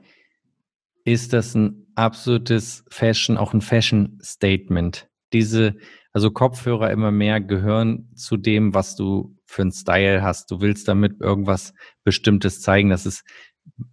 ist 1.05 1.33
das 1.33 1.57
ein 1.57 1.88
absolutes 1.99 2.85
Fashion, 2.89 3.37
auch 3.37 3.53
ein 3.53 3.61
Fashion-Statement. 3.61 5.09
Diese, 5.33 5.77
also 6.13 6.31
Kopfhörer 6.31 6.91
immer 6.91 7.11
mehr 7.11 7.41
gehören 7.41 8.11
zu 8.15 8.37
dem, 8.37 8.73
was 8.73 8.97
du 8.97 9.37
für 9.45 9.63
einen 9.63 9.73
Style 9.73 10.23
hast. 10.23 10.51
Du 10.51 10.61
willst 10.61 10.89
damit 10.89 11.21
irgendwas 11.21 11.75
Bestimmtes 12.05 12.63
zeigen. 12.63 12.91
Das 12.91 13.05
ist, 13.05 13.25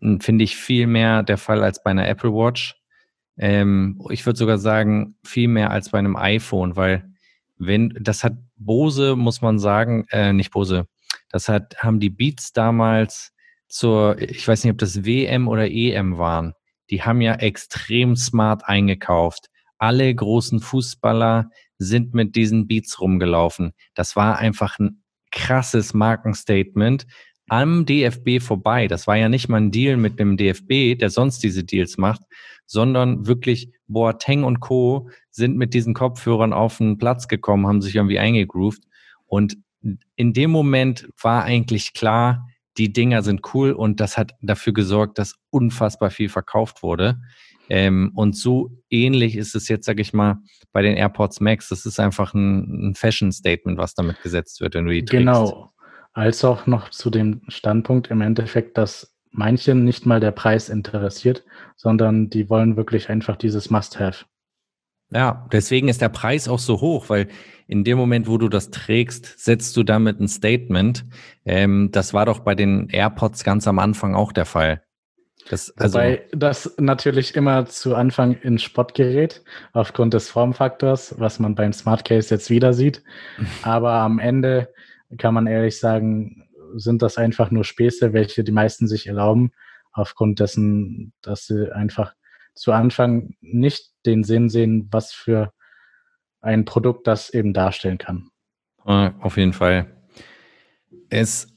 hm, 0.01 0.21
finde 0.21 0.43
ich, 0.43 0.55
viel 0.55 0.87
mehr 0.87 1.23
der 1.23 1.37
Fall 1.37 1.63
als 1.63 1.81
bei 1.83 1.91
einer 1.91 2.07
Apple 2.07 2.31
Watch. 2.31 2.75
Ähm, 3.37 3.99
ich 4.11 4.25
würde 4.25 4.37
sogar 4.37 4.59
sagen, 4.59 5.17
viel 5.23 5.47
mehr 5.47 5.71
als 5.71 5.89
bei 5.89 5.99
einem 5.99 6.15
iPhone, 6.15 6.75
weil 6.75 7.09
wenn, 7.57 7.97
das 7.99 8.23
hat 8.23 8.37
Bose, 8.55 9.15
muss 9.15 9.41
man 9.41 9.59
sagen, 9.59 10.05
äh, 10.11 10.31
nicht 10.31 10.51
Bose, 10.51 10.87
das 11.29 11.49
hat, 11.49 11.77
haben 11.79 11.99
die 11.99 12.09
Beats 12.09 12.53
damals 12.53 13.33
zur, 13.67 14.21
ich 14.21 14.47
weiß 14.47 14.63
nicht, 14.63 14.71
ob 14.71 14.77
das 14.77 15.05
WM 15.05 15.47
oder 15.47 15.69
EM 15.69 16.17
waren. 16.17 16.53
Die 16.89 17.03
haben 17.03 17.21
ja 17.21 17.35
extrem 17.35 18.15
smart 18.15 18.65
eingekauft. 18.65 19.49
Alle 19.77 20.13
großen 20.13 20.59
Fußballer 20.59 21.49
sind 21.77 22.13
mit 22.13 22.35
diesen 22.35 22.67
Beats 22.67 22.99
rumgelaufen. 23.01 23.73
Das 23.93 24.15
war 24.15 24.37
einfach 24.37 24.79
ein 24.79 25.03
krasses 25.31 25.93
Markenstatement 25.93 27.05
am 27.47 27.85
DFB 27.85 28.41
vorbei. 28.41 28.87
Das 28.87 29.07
war 29.07 29.17
ja 29.17 29.29
nicht 29.29 29.49
mal 29.49 29.57
ein 29.57 29.71
Deal 29.71 29.97
mit 29.97 30.19
dem 30.19 30.37
DFB, 30.37 30.97
der 30.97 31.09
sonst 31.09 31.43
diese 31.43 31.63
Deals 31.63 31.97
macht, 31.97 32.21
sondern 32.65 33.27
wirklich 33.27 33.71
Boateng 33.87 34.43
und 34.43 34.59
Co. 34.59 35.09
sind 35.29 35.57
mit 35.57 35.73
diesen 35.73 35.93
Kopfhörern 35.93 36.53
auf 36.53 36.77
den 36.77 36.97
Platz 36.97 37.27
gekommen, 37.27 37.67
haben 37.67 37.81
sich 37.81 37.95
irgendwie 37.95 38.19
eingegroovt. 38.19 38.83
Und 39.27 39.57
in 40.15 40.33
dem 40.33 40.49
Moment 40.49 41.07
war 41.21 41.43
eigentlich 41.43 41.93
klar, 41.93 42.47
die 42.77 42.91
Dinger 42.91 43.21
sind 43.21 43.41
cool 43.53 43.71
und 43.71 43.99
das 43.99 44.17
hat 44.17 44.33
dafür 44.41 44.73
gesorgt, 44.73 45.17
dass 45.17 45.35
unfassbar 45.49 46.09
viel 46.09 46.29
verkauft 46.29 46.83
wurde. 46.83 47.19
Ähm, 47.69 48.11
und 48.15 48.35
so 48.35 48.71
ähnlich 48.89 49.35
ist 49.35 49.55
es 49.55 49.67
jetzt, 49.67 49.85
sag 49.85 49.99
ich 49.99 50.13
mal, 50.13 50.37
bei 50.71 50.81
den 50.81 50.95
AirPods 50.97 51.39
Max. 51.39 51.69
Das 51.69 51.85
ist 51.85 51.99
einfach 51.99 52.33
ein, 52.33 52.89
ein 52.89 52.95
Fashion-Statement, 52.95 53.77
was 53.77 53.95
damit 53.95 54.21
gesetzt 54.21 54.61
wird, 54.61 54.75
wenn 54.75 54.85
du 54.85 54.91
die 54.91 55.05
trägst. 55.05 55.19
Genau. 55.19 55.71
Als 56.13 56.45
auch 56.45 56.65
noch 56.67 56.89
zu 56.89 57.09
dem 57.09 57.41
Standpunkt 57.47 58.09
im 58.09 58.21
Endeffekt, 58.21 58.77
dass 58.77 59.13
manchen 59.31 59.83
nicht 59.83 60.05
mal 60.05 60.19
der 60.19 60.31
Preis 60.31 60.69
interessiert, 60.69 61.43
sondern 61.75 62.29
die 62.29 62.49
wollen 62.49 62.77
wirklich 62.77 63.09
einfach 63.09 63.35
dieses 63.35 63.69
Must-Have. 63.69 64.25
Ja, 65.11 65.47
deswegen 65.51 65.87
ist 65.87 66.01
der 66.01 66.09
Preis 66.09 66.47
auch 66.47 66.59
so 66.59 66.81
hoch, 66.81 67.09
weil 67.09 67.27
in 67.67 67.83
dem 67.83 67.97
Moment, 67.97 68.27
wo 68.27 68.37
du 68.37 68.49
das 68.49 68.69
trägst, 68.69 69.39
setzt 69.39 69.75
du 69.77 69.83
damit 69.83 70.19
ein 70.19 70.27
Statement. 70.27 71.05
Ähm, 71.45 71.89
das 71.91 72.13
war 72.13 72.25
doch 72.25 72.39
bei 72.39 72.55
den 72.55 72.89
AirPods 72.89 73.43
ganz 73.43 73.67
am 73.67 73.79
Anfang 73.79 74.15
auch 74.15 74.31
der 74.31 74.45
Fall. 74.45 74.81
Das, 75.49 75.75
also 75.77 75.99
Wobei 75.99 76.27
das 76.31 76.75
natürlich 76.79 77.35
immer 77.35 77.67
zu 77.67 77.95
Anfang 77.95 78.33
in 78.33 78.57
Spott 78.57 78.95
gerät, 78.95 79.43
aufgrund 79.73 80.15
des 80.15 80.29
Formfaktors, 80.29 81.19
was 81.19 81.39
man 81.39 81.53
beim 81.53 81.71
Smart 81.71 82.03
Case 82.03 82.33
jetzt 82.33 82.49
wieder 82.49 82.73
sieht. 82.73 83.03
Aber 83.61 83.93
am 83.93 84.19
Ende 84.19 84.73
kann 85.17 85.35
man 85.35 85.45
ehrlich 85.45 85.79
sagen, 85.79 86.47
sind 86.75 87.01
das 87.01 87.17
einfach 87.17 87.51
nur 87.51 87.63
Späße, 87.63 88.11
welche 88.13 88.43
die 88.43 88.51
meisten 88.51 88.87
sich 88.87 89.07
erlauben, 89.07 89.51
aufgrund 89.91 90.39
dessen, 90.39 91.13
dass 91.21 91.45
sie 91.45 91.73
einfach 91.73 92.15
zu 92.55 92.71
Anfang 92.71 93.35
nicht 93.41 93.91
den 94.05 94.23
Sinn 94.23 94.49
sehen, 94.49 94.87
was 94.91 95.11
für 95.11 95.53
ein 96.41 96.65
Produkt 96.65 97.07
das 97.07 97.33
eben 97.33 97.53
darstellen 97.53 97.97
kann. 97.97 98.29
Auf 98.85 99.37
jeden 99.37 99.53
Fall. 99.53 100.07
Es 101.09 101.47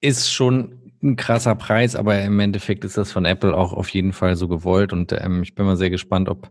ist 0.00 0.30
schon 0.30 0.92
ein 1.02 1.16
krasser 1.16 1.54
Preis, 1.54 1.96
aber 1.96 2.20
im 2.22 2.38
Endeffekt 2.40 2.84
ist 2.84 2.96
das 2.96 3.12
von 3.12 3.24
Apple 3.24 3.56
auch 3.56 3.72
auf 3.72 3.88
jeden 3.90 4.12
Fall 4.12 4.36
so 4.36 4.48
gewollt 4.48 4.92
und 4.92 5.12
ähm, 5.12 5.42
ich 5.42 5.54
bin 5.54 5.64
mal 5.64 5.76
sehr 5.76 5.90
gespannt, 5.90 6.28
ob 6.28 6.50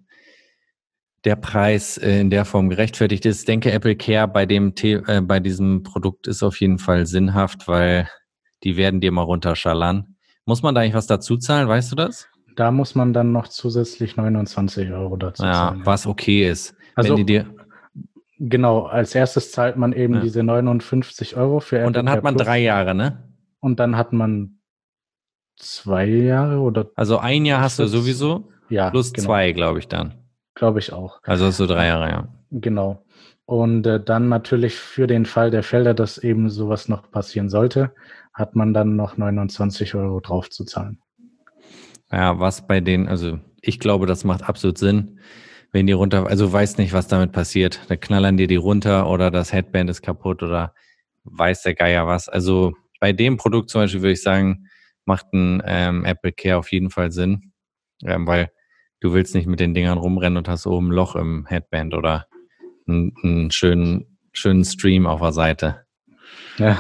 der 1.24 1.36
Preis 1.36 1.98
äh, 1.98 2.22
in 2.22 2.30
der 2.30 2.46
Form 2.46 2.70
gerechtfertigt 2.70 3.26
ist. 3.26 3.40
Ich 3.40 3.46
denke, 3.46 3.72
Apple 3.72 3.96
Care 3.96 4.28
bei 4.28 4.46
dem 4.46 4.74
äh, 4.82 5.22
bei 5.22 5.40
diesem 5.40 5.84
Produkt 5.84 6.28
ist 6.28 6.44
auf 6.44 6.60
jeden 6.62 6.80
Fall 6.80 7.06
sinnhaft, 7.06 7.68
weil 7.68 8.10
die 8.64 8.78
werden 8.78 9.02
dir 9.02 9.12
mal 9.12 9.24
runterschallern. 9.24 10.16
Muss 10.46 10.64
man 10.64 10.74
da 10.74 10.82
eigentlich 10.82 10.94
was 10.94 11.08
dazu 11.08 11.38
zahlen? 11.38 11.68
Weißt 11.68 11.92
du 11.92 11.96
das? 11.96 12.30
Da 12.58 12.72
muss 12.72 12.96
man 12.96 13.14
dann 13.14 13.32
noch 13.32 13.48
zusätzlich 13.48 14.18
29 14.18 14.92
Euro 14.92 15.16
dazu 15.16 15.44
ja, 15.44 15.54
zahlen. 15.54 15.82
Was 15.86 16.08
okay 16.08 16.50
ist. 16.50 16.76
Also, 16.96 17.12
wenn 17.12 17.18
die 17.18 17.26
dir 17.26 17.46
genau, 18.40 18.86
als 18.86 19.16
erstes 19.16 19.52
zahlt 19.52 19.78
man 19.78 19.94
eben 19.94 20.16
ja. 20.16 20.20
diese 20.22 20.44
59 20.44 21.38
Euro 21.38 21.60
für 21.60 21.86
Und 21.86 21.96
dann 21.96 22.10
hat 22.10 22.24
man 22.24 22.36
Plus. 22.36 22.46
drei 22.46 22.60
Jahre, 22.60 22.96
ne? 22.96 23.24
Und 23.60 23.80
dann 23.80 23.96
hat 23.96 24.14
man 24.14 24.60
zwei 25.56 26.06
Jahre 26.06 26.60
oder. 26.60 26.88
Also 26.96 27.18
ein 27.20 27.46
Jahr 27.46 27.62
hast 27.62 27.80
du 27.80 27.88
sowieso. 27.88 28.50
Ja. 28.70 28.90
Plus 28.90 29.14
genau. 29.14 29.28
zwei, 29.28 29.52
glaube 29.52 29.80
ich 29.80 29.88
dann. 29.88 30.16
Glaube 30.56 30.80
ich 30.80 30.92
auch. 30.92 31.20
Also 31.24 31.46
hast 31.46 31.60
du 31.60 31.66
drei 31.66 31.88
Jahre, 31.88 32.10
ja. 32.10 32.28
Genau. 32.52 33.04
Und 33.46 33.88
äh, 33.88 34.04
dann 34.04 34.30
natürlich 34.30 34.76
für 34.76 35.08
den 35.08 35.26
Fall 35.26 35.52
der 35.52 35.64
Fälle, 35.64 35.96
dass 35.96 36.18
eben 36.18 36.50
sowas 36.50 36.90
noch 36.90 37.10
passieren 37.12 37.50
sollte, 37.50 37.94
hat 38.34 38.56
man 38.56 38.74
dann 38.74 38.96
noch 38.96 39.18
29 39.18 39.96
Euro 39.96 40.20
drauf 40.20 40.50
zu 40.50 40.66
zahlen. 40.66 41.00
Ja, 42.12 42.40
was 42.40 42.68
bei 42.68 42.80
denen, 42.80 43.08
also 43.08 43.40
ich 43.62 43.80
glaube, 43.80 44.06
das 44.06 44.24
macht 44.24 44.44
absolut 44.44 44.78
Sinn, 44.78 45.20
wenn 45.72 45.88
die 45.88 45.94
runter, 45.94 46.28
also 46.28 46.52
weiß 46.52 46.78
nicht, 46.78 46.94
was 46.94 47.08
damit 47.08 47.34
passiert. 47.34 47.82
Da 47.90 47.98
knallern 47.98 48.38
dir 48.38 48.48
die 48.48 48.56
runter 48.56 49.10
oder 49.10 49.32
das 49.32 49.52
Headband 49.52 49.90
ist 49.90 50.02
kaputt 50.02 50.42
oder 50.42 50.74
weiß 51.26 51.64
der 51.64 51.76
Geier 51.76 52.08
was. 52.08 52.30
Also 52.30 52.74
bei 53.00 53.12
dem 53.12 53.38
Produkt 53.38 53.70
zum 53.70 53.82
Beispiel 53.82 54.02
würde 54.02 54.14
ich 54.14 54.22
sagen, 54.22 54.70
macht 55.06 55.34
ein 55.34 55.62
ähm, 55.66 56.06
Apple 56.06 56.32
Care 56.32 56.58
auf 56.58 56.72
jeden 56.72 56.90
Fall 56.90 57.12
Sinn, 57.12 57.52
ähm, 58.06 58.26
weil 58.26 58.52
du 59.00 59.14
willst 59.14 59.36
nicht 59.36 59.48
mit 59.48 59.60
den 59.60 59.74
Dingern 59.74 59.98
rumrennen 59.98 60.38
und 60.38 60.48
hast 60.48 60.68
oben 60.68 60.88
ein 60.88 60.94
Loch 60.96 61.16
im 61.16 61.46
Headband 61.46 61.94
oder 61.94 62.28
einen, 62.88 63.14
einen 63.24 63.52
schönen, 63.52 64.18
schönen 64.32 64.64
Stream 64.64 65.06
auf 65.06 65.22
der 65.22 65.34
Seite. 65.34 65.86
Ja. 66.58 66.80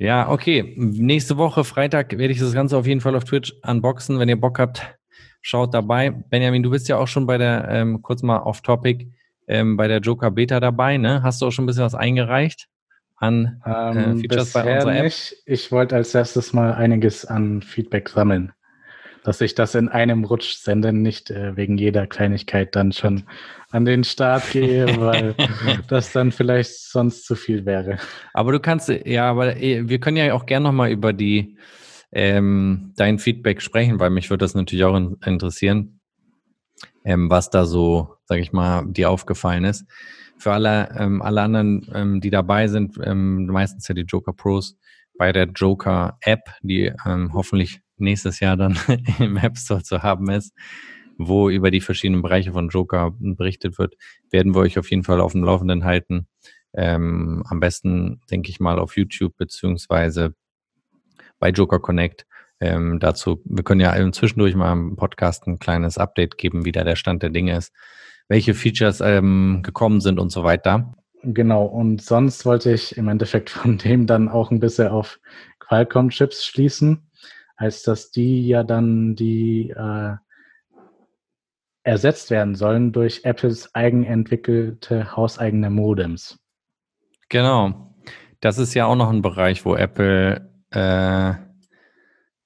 Ja, 0.00 0.30
okay. 0.30 0.72
Nächste 0.76 1.36
Woche, 1.36 1.62
Freitag, 1.62 2.16
werde 2.16 2.32
ich 2.32 2.40
das 2.40 2.54
Ganze 2.54 2.78
auf 2.78 2.86
jeden 2.86 3.02
Fall 3.02 3.14
auf 3.14 3.24
Twitch 3.24 3.52
unboxen. 3.62 4.18
Wenn 4.18 4.30
ihr 4.30 4.40
Bock 4.40 4.58
habt, 4.58 4.82
schaut 5.42 5.74
dabei. 5.74 6.08
Benjamin, 6.10 6.62
du 6.62 6.70
bist 6.70 6.88
ja 6.88 6.96
auch 6.96 7.06
schon 7.06 7.26
bei 7.26 7.36
der, 7.36 7.68
ähm, 7.68 8.00
kurz 8.00 8.22
mal 8.22 8.38
off-topic, 8.38 9.08
ähm, 9.46 9.76
bei 9.76 9.88
der 9.88 9.98
Joker 9.98 10.30
Beta 10.30 10.58
dabei, 10.58 10.96
ne? 10.96 11.22
Hast 11.22 11.42
du 11.42 11.46
auch 11.46 11.50
schon 11.50 11.64
ein 11.64 11.66
bisschen 11.66 11.84
was 11.84 11.94
eingereicht 11.94 12.68
an 13.16 13.60
äh, 13.66 13.70
ähm, 13.70 14.20
Features 14.20 14.54
bei 14.54 14.74
unserer 14.74 14.96
App? 14.96 15.04
Nicht. 15.04 15.36
Ich 15.44 15.70
wollte 15.70 15.96
als 15.96 16.14
erstes 16.14 16.54
mal 16.54 16.72
einiges 16.72 17.26
an 17.26 17.60
Feedback 17.60 18.08
sammeln. 18.08 18.52
Dass 19.22 19.40
ich 19.40 19.54
das 19.54 19.74
in 19.74 19.88
einem 19.88 20.24
Rutsch 20.24 20.56
sende, 20.56 20.92
nicht 20.92 21.30
äh, 21.30 21.56
wegen 21.56 21.78
jeder 21.78 22.06
Kleinigkeit 22.06 22.74
dann 22.74 22.92
schon 22.92 23.24
an 23.70 23.84
den 23.84 24.04
Start 24.04 24.50
gehe, 24.50 24.86
weil 25.00 25.34
das 25.88 26.12
dann 26.12 26.32
vielleicht 26.32 26.90
sonst 26.90 27.26
zu 27.26 27.36
viel 27.36 27.66
wäre. 27.66 27.98
Aber 28.32 28.52
du 28.52 28.60
kannst, 28.60 28.88
ja, 28.88 29.30
aber 29.30 29.56
äh, 29.56 29.88
wir 29.88 30.00
können 30.00 30.16
ja 30.16 30.32
auch 30.34 30.46
gerne 30.46 30.64
nochmal 30.64 30.90
über 30.90 31.12
die 31.12 31.56
ähm, 32.12 32.92
dein 32.96 33.18
Feedback 33.18 33.62
sprechen, 33.62 34.00
weil 34.00 34.10
mich 34.10 34.30
würde 34.30 34.44
das 34.44 34.54
natürlich 34.54 34.84
auch 34.84 34.96
in, 34.96 35.16
interessieren, 35.24 36.00
ähm, 37.04 37.30
was 37.30 37.50
da 37.50 37.64
so, 37.64 38.16
sag 38.24 38.38
ich 38.38 38.52
mal, 38.52 38.84
dir 38.86 39.10
aufgefallen 39.10 39.64
ist. 39.64 39.84
Für 40.38 40.52
alle, 40.52 40.88
ähm, 40.98 41.22
alle 41.22 41.42
anderen, 41.42 41.86
ähm, 41.94 42.20
die 42.20 42.30
dabei 42.30 42.66
sind, 42.66 42.98
ähm, 43.04 43.46
meistens 43.46 43.86
ja 43.86 43.94
die 43.94 44.06
Joker 44.08 44.32
Pros 44.32 44.76
bei 45.18 45.32
der 45.32 45.44
Joker 45.44 46.16
App, 46.22 46.50
die 46.62 46.92
ähm, 47.06 47.32
hoffentlich 47.34 47.80
nächstes 48.00 48.40
Jahr 48.40 48.56
dann 48.56 48.78
im 49.18 49.36
App 49.36 49.56
Store 49.58 49.82
zu 49.82 50.02
haben 50.02 50.30
ist, 50.30 50.54
wo 51.18 51.50
über 51.50 51.70
die 51.70 51.80
verschiedenen 51.80 52.22
Bereiche 52.22 52.52
von 52.52 52.68
Joker 52.68 53.14
berichtet 53.18 53.78
wird, 53.78 53.96
werden 54.30 54.54
wir 54.54 54.60
euch 54.60 54.78
auf 54.78 54.90
jeden 54.90 55.04
Fall 55.04 55.20
auf 55.20 55.32
dem 55.32 55.44
Laufenden 55.44 55.84
halten. 55.84 56.26
Ähm, 56.72 57.42
am 57.48 57.60
besten, 57.60 58.20
denke 58.30 58.50
ich 58.50 58.60
mal, 58.60 58.78
auf 58.78 58.96
YouTube 58.96 59.36
beziehungsweise 59.36 60.34
bei 61.38 61.50
Joker 61.50 61.80
Connect. 61.80 62.26
Ähm, 62.60 63.00
dazu, 63.00 63.40
wir 63.44 63.64
können 63.64 63.80
ja 63.80 64.12
zwischendurch 64.12 64.54
mal 64.54 64.72
im 64.72 64.96
Podcast 64.96 65.46
ein 65.46 65.58
kleines 65.58 65.98
Update 65.98 66.38
geben, 66.38 66.64
wie 66.64 66.72
da 66.72 66.84
der 66.84 66.96
Stand 66.96 67.22
der 67.22 67.30
Dinge 67.30 67.56
ist, 67.56 67.72
welche 68.28 68.54
Features 68.54 69.00
ähm, 69.00 69.60
gekommen 69.62 70.00
sind 70.00 70.18
und 70.18 70.30
so 70.30 70.44
weiter. 70.44 70.94
Genau, 71.22 71.64
und 71.64 72.02
sonst 72.02 72.46
wollte 72.46 72.72
ich 72.72 72.96
im 72.96 73.08
Endeffekt 73.08 73.50
von 73.50 73.78
dem 73.78 74.06
dann 74.06 74.28
auch 74.28 74.50
ein 74.50 74.60
bisschen 74.60 74.88
auf 74.88 75.20
Qualcomm-Chips 75.58 76.44
schließen 76.44 77.09
als 77.60 77.82
dass 77.82 78.10
die 78.10 78.48
ja 78.48 78.64
dann 78.64 79.14
die 79.14 79.68
äh, 79.70 80.14
ersetzt 81.82 82.30
werden 82.30 82.54
sollen 82.54 82.90
durch 82.90 83.24
Apples 83.24 83.74
eigenentwickelte 83.74 85.14
hauseigene 85.14 85.68
Modems. 85.68 86.38
Genau. 87.28 87.94
Das 88.40 88.56
ist 88.56 88.72
ja 88.72 88.86
auch 88.86 88.96
noch 88.96 89.10
ein 89.10 89.20
Bereich, 89.20 89.66
wo 89.66 89.74
Apple 89.76 90.50
äh, 90.70 91.34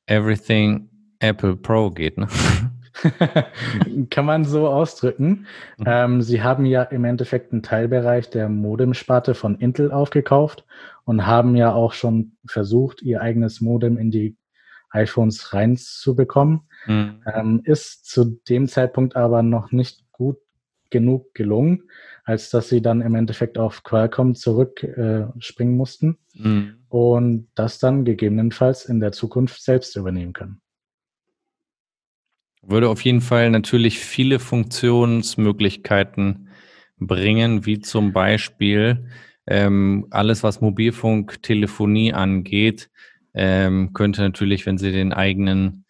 Everything 0.07 0.91
Apple 1.21 1.57
Pro 1.57 1.91
geht, 1.91 2.19
ne? 2.19 2.27
Kann 4.11 4.25
man 4.25 4.45
so 4.45 4.69
ausdrücken. 4.69 5.47
Mhm. 5.79 5.85
Ähm, 5.87 6.23
sie 6.23 6.43
haben 6.43 6.65
ja 6.65 6.83
im 6.83 7.05
Endeffekt 7.05 7.53
einen 7.53 7.63
Teilbereich 7.63 8.31
der 8.31 8.49
Modem-Sparte 8.49 9.35
von 9.35 9.61
Intel 9.61 9.93
aufgekauft 9.93 10.65
und 11.05 11.25
haben 11.25 11.55
ja 11.55 11.73
auch 11.73 11.93
schon 11.93 12.33
versucht, 12.47 13.03
ihr 13.03 13.21
eigenes 13.21 13.61
Modem 13.61 13.97
in 13.97 14.11
die 14.11 14.37
iPhones 14.95 15.53
reinzubekommen. 15.53 16.63
Mhm. 16.87 17.23
Ähm, 17.33 17.61
ist 17.65 18.07
zu 18.07 18.41
dem 18.49 18.69
Zeitpunkt 18.69 19.17
aber 19.17 19.43
noch 19.43 19.73
nicht 19.73 20.11
gut 20.13 20.39
genug 20.91 21.35
gelungen, 21.35 21.91
als 22.25 22.51
dass 22.51 22.69
sie 22.69 22.81
dann 22.81 23.01
im 23.01 23.15
Endeffekt 23.15 23.59
auf 23.59 23.83
Qualcomm 23.83 24.35
zurückspringen 24.35 25.75
äh, 25.75 25.77
mussten 25.77 26.19
mhm. 26.35 26.77
und 26.89 27.49
das 27.55 27.79
dann 27.79 28.05
gegebenenfalls 28.05 28.85
in 28.85 29.01
der 29.01 29.13
Zukunft 29.13 29.63
selbst 29.63 29.97
übernehmen 29.97 30.33
können. 30.33 30.61
Würde 32.63 32.89
auf 32.89 33.03
jeden 33.03 33.21
Fall 33.21 33.51
natürlich 33.51 33.99
viele 33.99 34.39
Funktionsmöglichkeiten 34.39 36.49
bringen, 36.97 37.67
wie 37.67 37.81
zum 37.81 38.13
Beispiel 38.13 39.09
ähm, 39.47 40.07
alles, 40.11 40.43
was 40.43 40.63
Mobilfunk, 40.63 41.43
Telefonie 41.43 42.15
angeht, 42.15 42.89
ähm, 43.35 43.93
könnte 43.93 44.23
natürlich, 44.23 44.65
wenn 44.65 44.79
sie 44.79 44.93
den 44.93 45.13
eigenen 45.13 45.85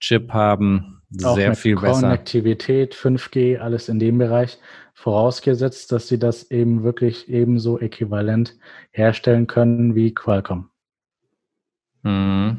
Chip 0.00 0.32
haben, 0.32 1.00
Auch 1.22 1.34
sehr 1.34 1.54
viel 1.54 1.76
besser. 1.76 2.02
Konnektivität, 2.02 2.94
5G, 2.94 3.58
alles 3.58 3.88
in 3.88 3.98
dem 3.98 4.18
Bereich, 4.18 4.58
vorausgesetzt, 4.94 5.92
dass 5.92 6.08
sie 6.08 6.18
das 6.18 6.50
eben 6.50 6.82
wirklich 6.82 7.28
ebenso 7.28 7.78
äquivalent 7.78 8.56
herstellen 8.90 9.46
können 9.46 9.94
wie 9.94 10.12
Qualcomm. 10.12 10.70
Mhm. 12.02 12.58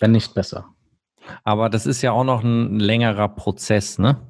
Wenn 0.00 0.12
nicht 0.12 0.34
besser. 0.34 0.68
Aber 1.42 1.70
das 1.70 1.86
ist 1.86 2.02
ja 2.02 2.12
auch 2.12 2.24
noch 2.24 2.44
ein 2.44 2.78
längerer 2.78 3.28
Prozess, 3.28 3.98
ne? 3.98 4.20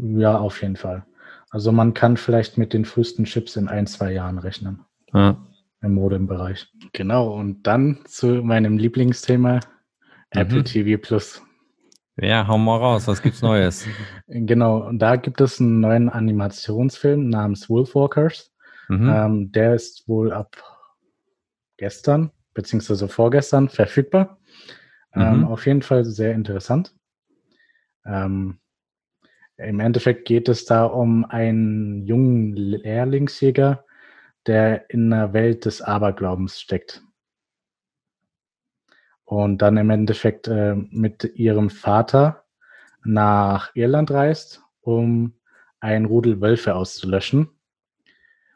Ja, 0.00 0.38
auf 0.38 0.62
jeden 0.62 0.76
Fall. 0.76 1.04
Also 1.50 1.72
man 1.72 1.92
kann 1.92 2.16
vielleicht 2.16 2.56
mit 2.56 2.72
den 2.72 2.86
frühesten 2.86 3.24
Chips 3.24 3.56
in 3.56 3.68
ein, 3.68 3.86
zwei 3.86 4.12
Jahren 4.12 4.38
rechnen. 4.38 4.80
Ja 5.12 5.36
im 5.82 5.94
Modem-Bereich. 5.94 6.68
Genau, 6.92 7.34
und 7.34 7.66
dann 7.66 8.00
zu 8.06 8.42
meinem 8.42 8.78
Lieblingsthema, 8.78 9.54
mhm. 9.54 9.60
Apple 10.30 10.64
TV 10.64 11.00
Plus. 11.00 11.42
Ja, 12.18 12.46
hau 12.46 12.56
mal 12.56 12.78
raus, 12.78 13.06
was 13.08 13.20
gibt's 13.20 13.42
Neues? 13.42 13.86
genau, 14.26 14.86
und 14.86 14.98
da 14.98 15.16
gibt 15.16 15.40
es 15.40 15.60
einen 15.60 15.80
neuen 15.80 16.08
Animationsfilm 16.08 17.28
namens 17.28 17.68
Wolfwalkers. 17.68 18.52
Mhm. 18.88 19.08
Ähm, 19.08 19.52
der 19.52 19.74
ist 19.74 20.08
wohl 20.08 20.32
ab 20.32 20.56
gestern, 21.76 22.30
beziehungsweise 22.54 23.08
vorgestern 23.08 23.68
verfügbar. 23.68 24.38
Ähm, 25.14 25.38
mhm. 25.38 25.44
auf 25.46 25.66
jeden 25.66 25.82
Fall 25.82 26.04
sehr 26.04 26.34
interessant. 26.34 26.94
Ähm, 28.04 28.58
Im 29.56 29.80
Endeffekt 29.80 30.26
geht 30.26 30.48
es 30.48 30.66
da 30.66 30.84
um 30.84 31.24
einen 31.24 32.02
jungen 32.02 32.54
Lehrlingsjäger, 32.54 33.85
der 34.46 34.90
in 34.90 35.12
einer 35.12 35.32
Welt 35.32 35.64
des 35.64 35.82
Aberglaubens 35.82 36.60
steckt. 36.60 37.02
Und 39.24 39.58
dann 39.58 39.76
im 39.76 39.90
Endeffekt 39.90 40.46
äh, 40.46 40.74
mit 40.74 41.24
ihrem 41.34 41.68
Vater 41.70 42.44
nach 43.04 43.74
Irland 43.74 44.10
reist, 44.10 44.62
um 44.80 45.34
ein 45.80 46.04
Rudel 46.04 46.40
Wölfe 46.40 46.74
auszulöschen. 46.74 47.48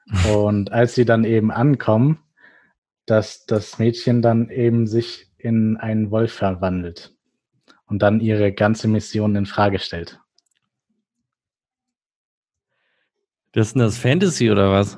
Und 0.33 0.73
als 0.73 0.95
sie 0.95 1.05
dann 1.05 1.25
eben 1.25 1.51
ankommen, 1.51 2.23
dass 3.07 3.45
das 3.47 3.79
Mädchen 3.79 4.23
dann 4.23 4.51
eben 4.51 4.87
sich 4.87 5.33
in 5.37 5.77
einen 5.77 6.11
Wolf 6.11 6.33
verwandelt 6.33 7.17
und 7.87 8.03
dann 8.03 8.21
ihre 8.21 8.53
ganze 8.53 8.87
Mission 8.87 9.35
in 9.35 9.47
Frage 9.47 9.81
stellt. 9.81 10.21
Das 13.53 13.69
ist 13.69 13.77
das 13.77 13.99
Fantasy 13.99 14.49
oder 14.51 14.71
was? 14.71 14.97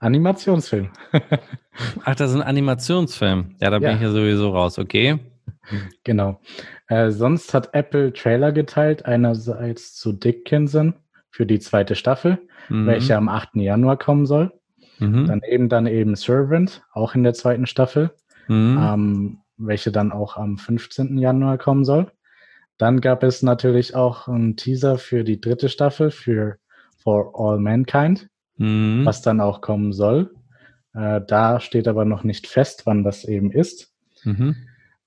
Animationsfilm. 0.00 0.90
Ach, 2.04 2.14
das 2.14 2.30
ist 2.30 2.36
ein 2.36 2.42
Animationsfilm. 2.42 3.56
Ja, 3.60 3.70
da 3.70 3.78
bin 3.78 3.88
ja. 3.88 3.94
ich 3.94 4.02
ja 4.02 4.10
sowieso 4.10 4.50
raus, 4.50 4.78
okay. 4.78 5.20
Genau. 6.04 6.40
Äh, 6.88 7.10
sonst 7.10 7.54
hat 7.54 7.74
Apple 7.74 8.12
Trailer 8.12 8.52
geteilt, 8.52 9.04
einerseits 9.04 9.94
zu 9.94 10.12
Dickinson 10.12 10.94
für 11.30 11.46
die 11.46 11.60
zweite 11.60 11.94
Staffel, 11.94 12.38
mhm. 12.68 12.86
welche 12.86 13.16
am 13.16 13.28
8. 13.28 13.56
Januar 13.56 13.98
kommen 13.98 14.26
soll. 14.26 14.52
Mhm. 14.98 15.26
Daneben 15.26 15.68
dann 15.68 15.86
eben 15.86 16.16
Servant, 16.16 16.82
auch 16.92 17.14
in 17.14 17.22
der 17.22 17.34
zweiten 17.34 17.66
Staffel, 17.66 18.10
mhm. 18.48 18.78
ähm, 18.80 19.38
welche 19.58 19.92
dann 19.92 20.12
auch 20.12 20.36
am 20.36 20.56
15. 20.58 21.18
Januar 21.18 21.58
kommen 21.58 21.84
soll. 21.84 22.10
Dann 22.78 23.02
gab 23.02 23.22
es 23.22 23.42
natürlich 23.42 23.94
auch 23.94 24.28
einen 24.28 24.56
Teaser 24.56 24.96
für 24.96 25.24
die 25.24 25.40
dritte 25.40 25.68
Staffel 25.68 26.10
für 26.10 26.56
For 26.96 27.32
All 27.38 27.58
Mankind 27.58 28.30
mhm. 28.60 29.04
was 29.04 29.22
dann 29.22 29.40
auch 29.40 29.60
kommen 29.60 29.92
soll. 29.92 30.34
Äh, 30.94 31.20
da 31.26 31.60
steht 31.60 31.88
aber 31.88 32.04
noch 32.04 32.24
nicht 32.24 32.46
fest, 32.46 32.82
wann 32.84 33.02
das 33.02 33.24
eben 33.24 33.50
ist. 33.50 33.92
Mhm. 34.24 34.56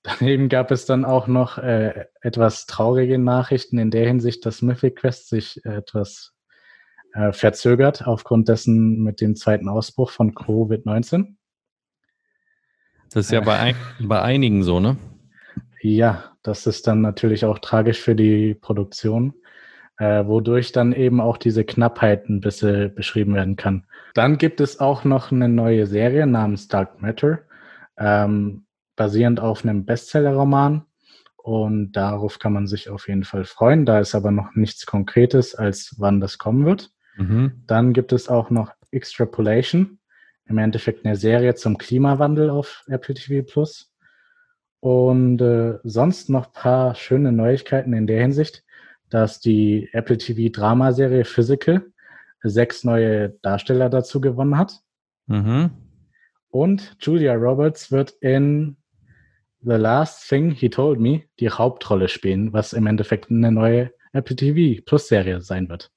Daneben 0.02 0.48
gab 0.50 0.70
es 0.70 0.84
dann 0.84 1.04
auch 1.04 1.28
noch 1.28 1.56
äh, 1.56 2.06
etwas 2.20 2.66
traurige 2.66 3.18
Nachrichten 3.18 3.78
in 3.78 3.90
der 3.90 4.06
Hinsicht, 4.06 4.44
dass 4.44 4.60
Mythic 4.60 4.96
Quest 4.96 5.28
sich 5.28 5.64
etwas 5.64 6.34
äh, 7.14 7.32
verzögert 7.32 8.06
aufgrund 8.06 8.48
dessen 8.48 9.02
mit 9.02 9.20
dem 9.20 9.36
zweiten 9.36 9.68
Ausbruch 9.68 10.10
von 10.10 10.34
Covid-19. 10.34 11.36
Das 13.12 13.26
ist 13.26 13.30
ja 13.30 13.40
bei, 13.40 13.58
ein, 13.58 13.76
bei 14.00 14.20
einigen 14.20 14.62
so, 14.62 14.80
ne? 14.80 14.96
Ja, 15.80 16.32
das 16.42 16.66
ist 16.66 16.86
dann 16.86 17.00
natürlich 17.02 17.44
auch 17.44 17.58
tragisch 17.60 18.00
für 18.00 18.14
die 18.14 18.54
Produktion 18.54 19.34
äh, 19.98 20.26
wodurch 20.26 20.72
dann 20.72 20.92
eben 20.92 21.20
auch 21.20 21.36
diese 21.36 21.64
Knappheit 21.64 22.28
ein 22.28 22.40
bisschen 22.40 22.94
beschrieben 22.94 23.34
werden 23.34 23.56
kann. 23.56 23.86
Dann 24.14 24.38
gibt 24.38 24.60
es 24.60 24.80
auch 24.80 25.04
noch 25.04 25.32
eine 25.32 25.48
neue 25.48 25.86
Serie 25.86 26.26
namens 26.26 26.68
Dark 26.68 27.00
Matter, 27.00 27.40
ähm, 27.96 28.66
basierend 28.96 29.40
auf 29.40 29.64
einem 29.64 29.84
Bestseller-Roman. 29.84 30.84
Und 31.36 31.92
darauf 31.92 32.38
kann 32.38 32.54
man 32.54 32.66
sich 32.66 32.88
auf 32.88 33.06
jeden 33.06 33.24
Fall 33.24 33.44
freuen. 33.44 33.84
Da 33.84 34.00
ist 34.00 34.14
aber 34.14 34.30
noch 34.30 34.54
nichts 34.54 34.86
Konkretes, 34.86 35.54
als 35.54 35.94
wann 35.98 36.20
das 36.20 36.38
kommen 36.38 36.64
wird. 36.64 36.90
Mhm. 37.16 37.62
Dann 37.66 37.92
gibt 37.92 38.12
es 38.12 38.28
auch 38.28 38.50
noch 38.50 38.72
Extrapolation, 38.90 39.98
im 40.46 40.58
Endeffekt 40.58 41.04
eine 41.04 41.16
Serie 41.16 41.54
zum 41.54 41.76
Klimawandel 41.76 42.50
auf 42.50 42.84
Apple 42.88 43.14
TV 43.14 43.46
Plus. 43.46 43.92
Und 44.80 45.40
äh, 45.40 45.78
sonst 45.82 46.30
noch 46.30 46.52
paar 46.52 46.94
schöne 46.94 47.32
Neuigkeiten 47.32 47.92
in 47.92 48.06
der 48.06 48.20
Hinsicht 48.20 48.64
dass 49.10 49.40
die 49.40 49.88
Apple 49.92 50.18
TV 50.18 50.52
Dramaserie 50.52 51.24
Physical 51.24 51.84
sechs 52.42 52.84
neue 52.84 53.30
Darsteller 53.42 53.88
dazu 53.88 54.20
gewonnen 54.20 54.58
hat. 54.58 54.80
Mhm. 55.26 55.70
Und 56.50 56.96
Julia 57.00 57.34
Roberts 57.34 57.90
wird 57.90 58.12
in 58.20 58.76
The 59.60 59.76
Last 59.76 60.28
Thing 60.28 60.50
He 60.50 60.68
Told 60.68 61.00
Me 61.00 61.22
die 61.40 61.50
Hauptrolle 61.50 62.08
spielen, 62.08 62.52
was 62.52 62.72
im 62.72 62.86
Endeffekt 62.86 63.30
eine 63.30 63.50
neue 63.50 63.92
Apple 64.12 64.36
TV 64.36 64.82
Plus 64.84 65.08
Serie 65.08 65.40
sein 65.40 65.68
wird. 65.68 65.90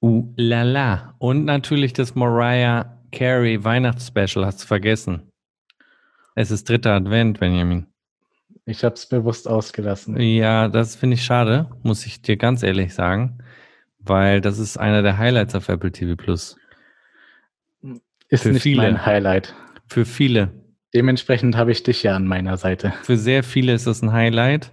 Uh, 0.00 0.32
la 0.36 0.62
la. 0.62 1.14
Und 1.18 1.44
natürlich 1.44 1.92
das 1.92 2.14
Mariah 2.14 2.98
Carey 3.12 3.62
Weihnachtsspecial, 3.62 4.46
hast 4.46 4.62
du 4.62 4.66
vergessen. 4.66 5.30
Es 6.34 6.50
ist 6.50 6.68
dritter 6.68 6.92
Advent, 6.92 7.38
Benjamin. 7.40 7.91
Ich 8.64 8.84
habe 8.84 8.94
es 8.94 9.06
bewusst 9.06 9.48
ausgelassen. 9.48 10.18
Ja, 10.20 10.68
das 10.68 10.94
finde 10.94 11.14
ich 11.14 11.24
schade, 11.24 11.68
muss 11.82 12.06
ich 12.06 12.22
dir 12.22 12.36
ganz 12.36 12.62
ehrlich 12.62 12.94
sagen, 12.94 13.38
weil 13.98 14.40
das 14.40 14.58
ist 14.58 14.76
einer 14.76 15.02
der 15.02 15.18
Highlights 15.18 15.54
auf 15.54 15.68
Apple 15.68 15.90
TV 15.90 16.14
Plus. 16.16 16.56
Ist 18.28 18.44
Für 18.44 18.52
nicht 18.52 18.62
viele. 18.62 18.82
mein 18.82 19.04
Highlight. 19.04 19.54
Für 19.88 20.04
viele. 20.04 20.52
Dementsprechend 20.94 21.56
habe 21.56 21.72
ich 21.72 21.82
dich 21.82 22.02
ja 22.02 22.14
an 22.14 22.26
meiner 22.26 22.56
Seite. 22.56 22.92
Für 23.02 23.16
sehr 23.16 23.42
viele 23.42 23.72
ist 23.74 23.86
das 23.86 24.02
ein 24.02 24.12
Highlight. 24.12 24.72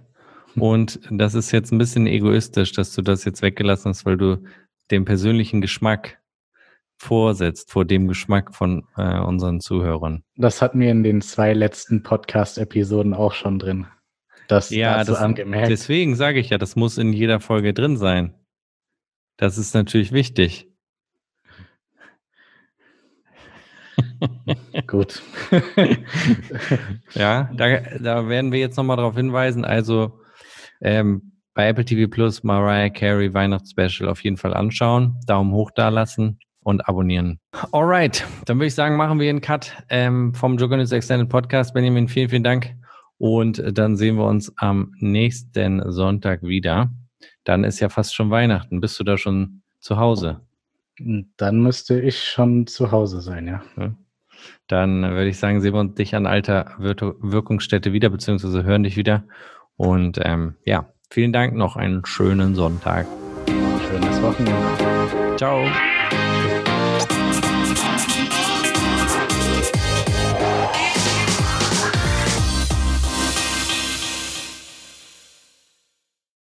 Und 0.56 1.00
das 1.10 1.34
ist 1.34 1.52
jetzt 1.52 1.72
ein 1.72 1.78
bisschen 1.78 2.06
egoistisch, 2.06 2.72
dass 2.72 2.94
du 2.94 3.02
das 3.02 3.24
jetzt 3.24 3.42
weggelassen 3.42 3.90
hast, 3.90 4.04
weil 4.06 4.16
du 4.16 4.42
dem 4.90 5.04
persönlichen 5.04 5.60
Geschmack 5.60 6.19
vorsetzt, 7.00 7.72
vor 7.72 7.86
dem 7.86 8.08
Geschmack 8.08 8.54
von 8.54 8.84
äh, 8.96 9.18
unseren 9.20 9.60
Zuhörern. 9.60 10.22
Das 10.36 10.60
hatten 10.60 10.80
wir 10.80 10.90
in 10.90 11.02
den 11.02 11.22
zwei 11.22 11.54
letzten 11.54 12.02
Podcast-Episoden 12.02 13.14
auch 13.14 13.32
schon 13.32 13.58
drin. 13.58 13.86
Das 14.48 14.68
ja, 14.70 15.02
das, 15.02 15.16
angemerkt. 15.16 15.70
deswegen 15.70 16.14
sage 16.14 16.40
ich 16.40 16.50
ja, 16.50 16.58
das 16.58 16.76
muss 16.76 16.98
in 16.98 17.12
jeder 17.12 17.40
Folge 17.40 17.72
drin 17.72 17.96
sein. 17.96 18.34
Das 19.38 19.56
ist 19.56 19.74
natürlich 19.74 20.12
wichtig. 20.12 20.68
Gut. 24.86 25.22
ja, 27.14 27.50
da, 27.54 27.80
da 27.98 28.28
werden 28.28 28.52
wir 28.52 28.58
jetzt 28.58 28.76
nochmal 28.76 28.98
darauf 28.98 29.16
hinweisen. 29.16 29.64
Also 29.64 30.20
ähm, 30.82 31.32
bei 31.54 31.68
Apple 31.68 31.86
TV 31.86 32.10
Plus 32.10 32.42
Mariah 32.42 32.90
Carey 32.90 33.32
Weihnachtsspecial 33.32 34.08
auf 34.10 34.22
jeden 34.22 34.36
Fall 34.36 34.52
anschauen. 34.52 35.18
Daumen 35.26 35.52
hoch 35.52 35.70
da 35.74 35.88
lassen 35.88 36.38
und 36.62 36.88
abonnieren. 36.88 37.40
Alright, 37.72 38.26
dann 38.46 38.58
würde 38.58 38.66
ich 38.66 38.74
sagen, 38.74 38.96
machen 38.96 39.18
wir 39.18 39.30
einen 39.30 39.40
Cut 39.40 39.72
ähm, 39.88 40.34
vom 40.34 40.56
Journalist 40.56 40.92
Extended 40.92 41.28
Podcast. 41.28 41.74
Benjamin, 41.74 42.08
vielen, 42.08 42.28
vielen 42.28 42.44
Dank. 42.44 42.74
Und 43.18 43.62
dann 43.76 43.96
sehen 43.96 44.16
wir 44.16 44.24
uns 44.24 44.52
am 44.56 44.94
nächsten 44.98 45.82
Sonntag 45.92 46.42
wieder. 46.42 46.90
Dann 47.44 47.64
ist 47.64 47.80
ja 47.80 47.88
fast 47.88 48.14
schon 48.14 48.30
Weihnachten. 48.30 48.80
Bist 48.80 48.98
du 48.98 49.04
da 49.04 49.18
schon 49.18 49.62
zu 49.78 49.98
Hause? 49.98 50.40
Dann 50.98 51.62
müsste 51.62 52.00
ich 52.00 52.22
schon 52.22 52.66
zu 52.66 52.92
Hause 52.92 53.20
sein, 53.20 53.46
ja. 53.46 53.62
ja. 53.76 53.94
Dann 54.66 55.02
würde 55.02 55.28
ich 55.28 55.38
sagen, 55.38 55.60
sehen 55.60 55.74
wir 55.74 55.80
uns 55.80 55.94
dich 55.94 56.14
an 56.14 56.26
alter 56.26 56.74
Wirkungsstätte 56.78 57.92
wieder, 57.92 58.10
beziehungsweise 58.10 58.64
hören 58.64 58.82
dich 58.82 58.96
wieder. 58.96 59.24
Und 59.76 60.18
ähm, 60.22 60.56
ja, 60.64 60.92
vielen 61.10 61.32
Dank, 61.32 61.54
noch 61.54 61.76
einen 61.76 62.04
schönen 62.04 62.54
Sonntag. 62.54 63.06
Schönes 63.90 64.22
Wochenende. 64.22 65.36
Ciao. 65.36 65.64